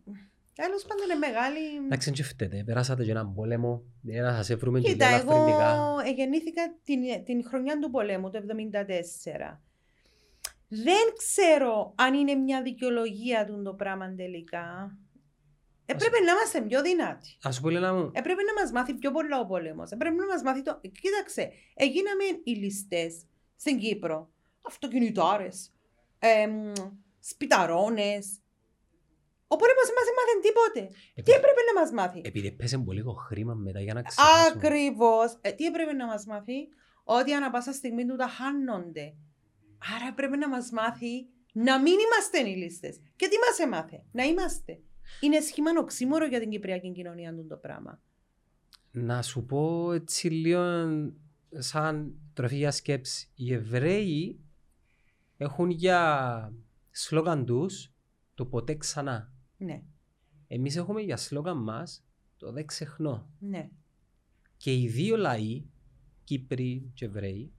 τέλος 0.53 0.83
πάντων 0.87 1.05
είναι 1.05 1.15
μεγάλη... 1.15 1.59
Εντάξει, 1.85 2.09
δεν 2.09 2.17
και 2.17 2.23
φταίτε, 2.23 2.63
περάσατε 2.65 3.03
και 3.03 3.11
έναν 3.11 3.33
πόλεμο, 3.33 3.83
δεν 4.01 4.23
να 4.23 4.43
σας 4.43 4.55
βρούμε 4.55 4.79
και 4.79 4.91
Κοίτα, 4.91 5.07
για 5.07 5.17
εγώ 5.17 5.31
ελαφρυντικά. 5.31 5.95
ε, 6.05 6.11
γεννήθηκα 6.11 6.61
την, 6.83 7.23
την 7.25 7.45
χρονιά 7.45 7.79
του 7.79 7.89
πολέμου, 7.89 8.29
το 8.29 8.39
1974. 8.39 9.57
Δεν 10.67 11.13
ξέρω 11.17 11.93
αν 11.95 12.13
είναι 12.13 12.33
μια 12.35 12.61
δικαιολογία 12.61 13.45
του 13.45 13.61
το 13.63 13.73
πράγμα 13.73 14.13
τελικά. 14.15 14.97
Έπρεπε 15.85 16.19
να 16.19 16.31
είμαστε 16.31 16.61
πιο 16.61 16.81
δυνατοί. 16.81 17.37
Ας 17.41 17.55
σου 17.55 17.61
πω, 17.61 17.69
Ελένα 17.69 17.93
μου, 17.93 18.11
Έπρεπε 18.13 18.41
να 18.41 18.61
μας 18.61 18.71
μάθει 18.71 18.93
πιο 18.93 19.11
πολλά 19.11 19.39
ο 19.39 19.45
πόλεμος. 19.45 19.91
Έπρεπε 19.91 20.15
να 20.15 20.25
μας 20.25 20.41
μάθει 20.41 20.61
το... 20.61 20.79
Κοίταξε, 21.01 21.51
έγιναμε 21.73 22.23
οι 22.43 22.51
ληστές 22.51 23.25
στην 23.55 23.79
Κύπρο. 23.79 24.29
Αυτοκινητάρες, 24.61 25.71
εμ, 26.19 26.71
σπιταρώνες. 27.19 28.40
Ο 29.53 29.55
πόλεμος 29.55 29.85
δεν 29.89 29.95
μας 29.99 30.07
έμαθε 30.11 30.33
τίποτε. 30.47 30.81
Τι 30.87 31.19
επειδή, 31.21 31.37
έπρεπε 31.37 31.61
να 31.69 31.73
μας 31.79 31.89
μάθει; 31.91 32.21
επειδή 32.23 32.51
πέσε 32.51 32.77
πολύ 32.77 32.97
λίγο 32.97 33.13
χρήμα 33.13 33.53
μετά 33.53 33.81
για 33.81 33.93
να 33.93 34.01
ξεχάσουμε. 34.01 34.65
Ακριβώς. 34.65 35.37
Ε, 35.41 35.51
τι 35.51 35.65
έπρεπε 35.65 35.93
να 35.93 36.05
μας 36.05 36.25
μάθει; 36.25 36.57
Ότι 37.03 37.33
ανά 37.33 37.49
πάσα 37.49 37.73
στιγμή 37.73 38.05
του 38.05 38.15
τα 38.15 38.27
χάνονται. 38.27 39.15
Άρα 39.95 40.07
έπρεπε 40.11 40.35
να 40.35 40.49
μας 40.49 40.71
μάθει 40.71 41.27
να 41.53 41.81
μην 41.81 41.93
είμαστε 42.05 42.49
οι 42.49 42.55
λίστες. 42.55 42.95
Και 43.15 43.27
τι 43.27 43.35
μας 43.45 43.59
έμαθε; 43.59 44.03
Να 44.11 44.23
είμαστε. 44.23 44.79
Είναι 45.19 45.39
σχήμα 45.39 45.71
οξύμορο 45.79 46.25
για 46.25 46.39
την 46.39 46.49
Κυπριακή 46.49 46.91
κοινωνία 46.91 47.35
του 47.35 47.47
το 47.47 47.55
πράγμα. 47.55 48.01
Να 48.91 49.21
σου 49.21 49.45
πω 49.45 49.91
έτσι 49.93 50.29
λίγο 50.29 50.63
σαν 51.49 52.13
τροφή 52.33 52.55
για 52.55 52.71
σκέψη. 52.71 53.31
Οι 53.35 53.53
Εβραίοι 53.53 54.39
έχουν 55.37 55.69
για 55.69 56.53
σλόγαν 56.91 57.45
τους 57.45 57.91
το 58.33 58.45
ποτέ 58.45 58.75
ξανά. 58.75 59.31
Ναι, 59.65 59.83
Εμείς 60.47 60.75
έχουμε 60.75 61.01
για 61.01 61.17
σλόγαν 61.17 61.57
μας 61.63 62.05
το 62.37 62.51
δεν 62.51 62.65
ξεχνώ. 62.65 63.29
ναι. 63.39 63.69
Και 64.57 64.73
οι 64.79 64.87
δύο 64.87 65.15
λαοί, 65.17 65.65
Κύπροι 66.23 66.91
και 66.93 67.05
Εβραίοι, 67.05 67.51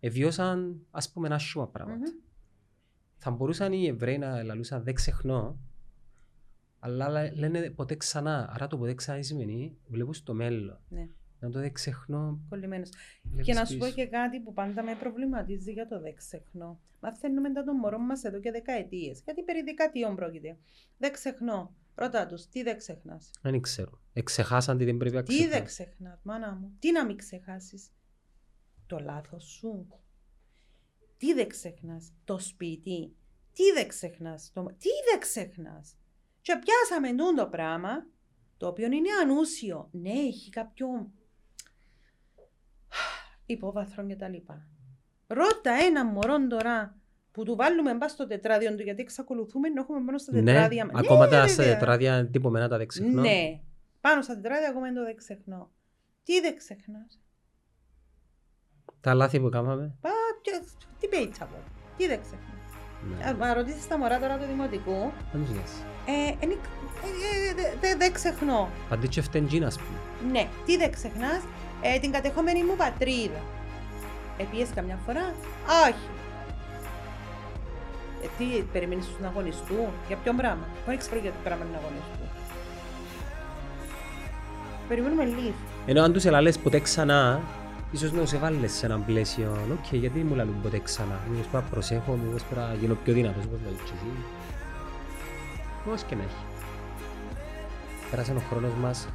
εβιώσαν 0.00 0.86
ας 0.90 1.12
πούμε 1.12 1.28
άσχημα 1.28 1.68
πράγματα. 1.68 2.10
Μμμ. 2.10 2.18
Θα 3.18 3.30
μπορούσαν 3.30 3.72
οι 3.72 3.86
Εβραίοι 3.86 4.18
να 4.18 4.42
λαλούσαν 4.42 4.82
δεν 4.82 4.94
ξεχνώ, 4.94 5.58
αλλά 6.78 7.08
λέ- 7.08 7.34
λένε 7.36 7.70
ποτέ 7.70 7.96
ξανά. 7.96 8.50
Άρα 8.52 8.66
το 8.66 8.78
ποτέ 8.78 8.94
ξανά 8.94 9.22
σημαίνει 9.22 9.76
βλέπω 9.88 10.12
στο 10.12 10.34
μέλλον. 10.34 10.78
Ναι. 10.88 11.08
Να 11.40 11.50
το 11.50 11.58
δεν 11.58 11.72
ξεχνώ. 11.72 12.40
Κολλημένος. 12.48 12.90
βλέπεις 13.22 13.46
Και 13.46 13.54
να 13.54 13.64
σου 13.64 13.76
πω 13.76 13.86
πίσω. 13.86 13.96
και 13.96 14.06
κάτι 14.06 14.40
που 14.40 14.52
πάντα 14.52 14.82
με 14.82 14.94
προβληματίζει 14.94 15.72
για 15.72 15.86
το 15.88 16.00
δεν 16.00 16.14
ξεχνώ. 16.14 16.80
Μαθαίνουμε 17.00 17.52
τα 17.52 17.64
των 17.64 17.76
μωρών 17.76 18.00
μας 18.00 18.24
εδώ 18.24 18.40
και 18.40 18.50
δεκαετίες. 18.50 19.20
Γιατί 19.24 19.42
περί 19.42 19.62
δεκαετιών 19.62 20.16
πρόκειται. 20.16 20.58
Δεν 20.98 21.12
ξεχνώ. 21.12 21.74
Ρώτα 21.94 22.26
τους, 22.26 22.48
τι 22.48 22.62
δεν 22.62 22.76
ξεχνάς. 22.76 23.30
Δεν 23.42 23.60
ξέρω. 23.60 24.00
Εξεχάσαν 24.12 24.78
τι 24.78 24.84
δεν 24.84 24.96
πρέπει 24.96 25.14
να 25.14 25.22
Τι 25.22 25.36
δεν 25.36 25.48
ξεχνά. 25.48 25.64
ξεχνάς, 25.64 26.20
μάνα 26.22 26.54
μου. 26.54 26.76
Τι 26.78 26.92
να 26.92 27.04
μην 27.04 27.16
ξεχάσεις. 27.16 27.90
Το 28.86 28.98
λάθος 28.98 29.44
σου. 29.44 29.86
Τι 31.16 31.34
δεν 31.34 31.48
ξεχνάς. 31.48 32.12
Το 32.24 32.38
σπίτι. 32.38 33.16
Τι 33.52 33.62
δεν 33.74 33.88
ξεχνάς. 33.88 34.50
Το... 34.54 34.66
Τι 34.66 34.88
δεν 35.10 35.20
ξεχνάς. 35.20 35.96
Και 36.40 36.58
πιάσαμε 36.58 37.16
τούν 37.16 37.34
το 37.36 37.46
πράγμα, 37.46 38.06
το 38.56 38.66
οποίο 38.66 38.86
είναι 38.86 39.08
ανούσιο. 39.22 39.88
Ναι, 39.92 40.10
έχει 40.10 40.50
κάποιο 40.50 40.86
υπόβαθρο 43.52 44.06
και 44.06 44.16
τα 44.16 44.28
λοιπά. 44.28 44.66
Ρώτα 45.26 45.72
ένα 45.86 46.04
μωρό 46.04 46.46
τώρα 46.48 46.96
που 47.32 47.44
του 47.44 47.56
βάλουμε 47.56 47.94
μπας 47.94 48.10
στο 48.10 48.26
τετράδιο 48.26 48.74
του, 48.74 48.82
γιατί 48.82 49.02
εξακολουθούμε 49.02 49.68
να 49.68 49.80
έχουμε 49.80 50.04
πάνω 50.04 50.18
στα 50.18 50.32
Ναι, 50.32 50.42
τετράδια. 50.42 50.90
ακόμα 50.94 51.24
ναι, 51.24 51.30
τα 51.30 51.36
βέβαια. 51.40 51.48
στα 51.48 51.62
τετράδια 51.62 52.26
τυπωμένα 52.30 52.68
τα 52.68 52.76
δεν 52.76 52.86
ξεχνώ. 52.86 53.20
Ναι, 53.20 53.60
πάνω 54.00 54.22
στα 54.22 54.34
τετράδια 54.34 54.68
ακόμα 54.68 54.84
δεν 54.86 54.94
το 54.94 55.04
δεν 55.04 55.16
ξεχνώ. 55.16 55.70
Τι 56.22 56.40
δεν 56.40 56.56
ξεχνάς; 56.56 57.20
Τα 59.00 59.14
λάθη 59.14 59.40
που 59.40 59.48
κάναμε. 59.48 59.94
Πα, 60.00 60.10
και- 60.42 60.62
τι 61.00 61.08
πέιτσα 61.08 61.44
πω. 61.44 61.56
Τι 61.96 62.06
δεν 62.06 62.20
ξεχνάς; 62.20 62.70
Ναι. 63.18 63.24
Αν 63.28 63.36
μα 63.36 63.54
ρωτήσεις 63.54 63.88
τα 63.88 63.98
μωρά 63.98 64.18
τώρα 64.18 64.38
του 64.38 64.44
δημοτικού, 64.46 65.10
Δεν 65.32 65.40
τους 65.44 65.54
λες. 65.54 65.72
ε, 66.06 66.44
εν- 66.44 66.50
ε, 66.50 66.54
ε, 66.54 67.54
δε- 67.54 67.76
δε- 67.80 67.96
δεν 67.96 68.12
ξεχνώ. 68.12 68.68
Αντί 68.90 69.08
και 69.08 69.20
φτεντζίν, 69.22 69.64
ας 69.64 69.78
πούμε. 69.78 70.30
Ναι, 70.32 70.48
τι 70.66 70.76
δεν 70.76 70.90
ξεχνάς, 70.90 71.42
ε, 71.82 71.98
την 71.98 72.12
κατεχόμενη 72.12 72.64
μου 72.64 72.76
πατρίδα. 72.76 73.40
Επίες 74.38 74.68
καμιά 74.74 74.98
φορά, 75.06 75.34
όχι. 75.88 76.08
Ε, 78.22 78.26
τι, 78.38 78.62
περιμένεις 78.72 79.06
τους 79.06 79.18
να 79.20 79.28
αγωνιστούν, 79.28 79.88
για 80.08 80.16
ποιο 80.16 80.32
πράγμα; 80.32 80.66
Δεν 80.86 80.98
ξέρω 80.98 81.20
για 81.20 81.30
ποιο 81.30 81.40
πράγμα 81.44 81.64
να 81.72 81.78
αγωνιστούν; 81.78 82.28
Περιμένουμε 84.88 85.24
λίγο. 85.24 85.54
Ενώ 85.86 86.02
αν 86.02 86.12
τους 86.12 86.24
ελάλες 86.24 86.58
ποτέ 86.58 86.80
ξανά, 86.80 87.40
ίσως 87.90 88.12
να 88.12 88.20
τους 88.20 88.32
εβάλλες 88.32 88.72
σε 88.72 88.86
έναν 88.86 89.04
πλαίσιο. 89.04 89.58
Οκ, 89.72 89.94
γιατί 89.94 90.18
μου 90.18 90.34
λαλούν 90.34 90.60
ποτέ 90.62 90.78
ξανά; 90.78 91.18
Μήπως 91.30 91.46
πρέπει 91.46 91.64
να 91.64 91.70
προσέχω, 91.70 92.12
μήπως 92.24 92.42
πρέπει 92.42 92.66
να 92.68 92.74
γίνω 92.74 92.96
πιο 93.04 93.12
δυνατός, 93.12 93.44
όπως 93.44 93.58
λαλείς 93.64 93.80
και 93.80 93.92
εσύ. 93.96 94.10
Πώς 95.84 96.02
και 96.02 96.14
να 96.14 96.22
έχει. 96.22 96.44
Πέρασε 98.10 98.32
ο 98.32 98.42
χρόνος 98.50 98.72
μας 98.82 99.08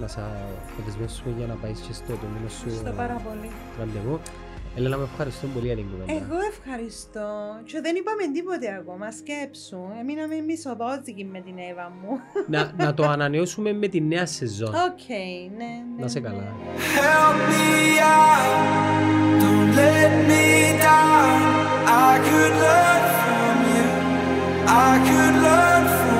να 0.00 0.06
σε 0.08 0.20
αποδεσμεύσουμε 0.72 1.34
για 1.38 1.46
να 1.46 1.54
πάει 1.54 1.72
και 1.72 1.92
στο 1.92 2.12
επόμενο 2.12 2.48
σου 2.48 2.66
Ευχαριστώ 2.66 2.92
πάρα 2.96 3.20
πολύ. 3.26 3.50
με 4.96 5.02
ευχαριστώ 5.02 5.46
πολύ 5.46 5.66
για 5.66 5.76
την 5.76 5.86
κουβέντα. 5.90 6.12
Εγώ 6.12 6.38
ευχαριστώ. 6.52 7.28
Και 7.64 7.80
δεν 7.80 7.94
είπαμε 7.96 8.22
τίποτε 8.34 8.74
ακόμα. 8.80 9.10
Σκέψου. 9.10 9.80
Εμείναμε 10.00 10.34
μισοδότικοι 10.40 11.24
με 11.24 11.40
την 11.40 11.54
Εύα 11.70 11.92
μου. 12.00 12.10
Να, 12.46 12.72
να 12.76 12.94
το 12.94 13.02
ανανεώσουμε 13.08 13.72
με 13.72 13.88
τη 13.88 14.00
νέα 14.00 14.26
σεζόν. 14.26 14.68
OK, 14.68 14.74
okay, 14.74 15.50
ναι, 15.56 15.64
ναι. 15.64 16.02
Να 16.02 16.08
σε 16.08 16.20
καλά. 16.20 16.46
Help 16.96 17.36
me 17.52 17.70
out, 18.16 19.40
don't 19.42 19.70
let 19.80 20.12
me 20.30 20.44
down. 20.86 21.40
I 22.08 22.12
could 22.26 22.54
learn 22.64 23.02
from 23.22 23.56
you, 23.72 23.86
I 24.86 24.92
could 25.08 25.36
learn 25.46 25.84
from 25.98 26.06
you. 26.06 26.11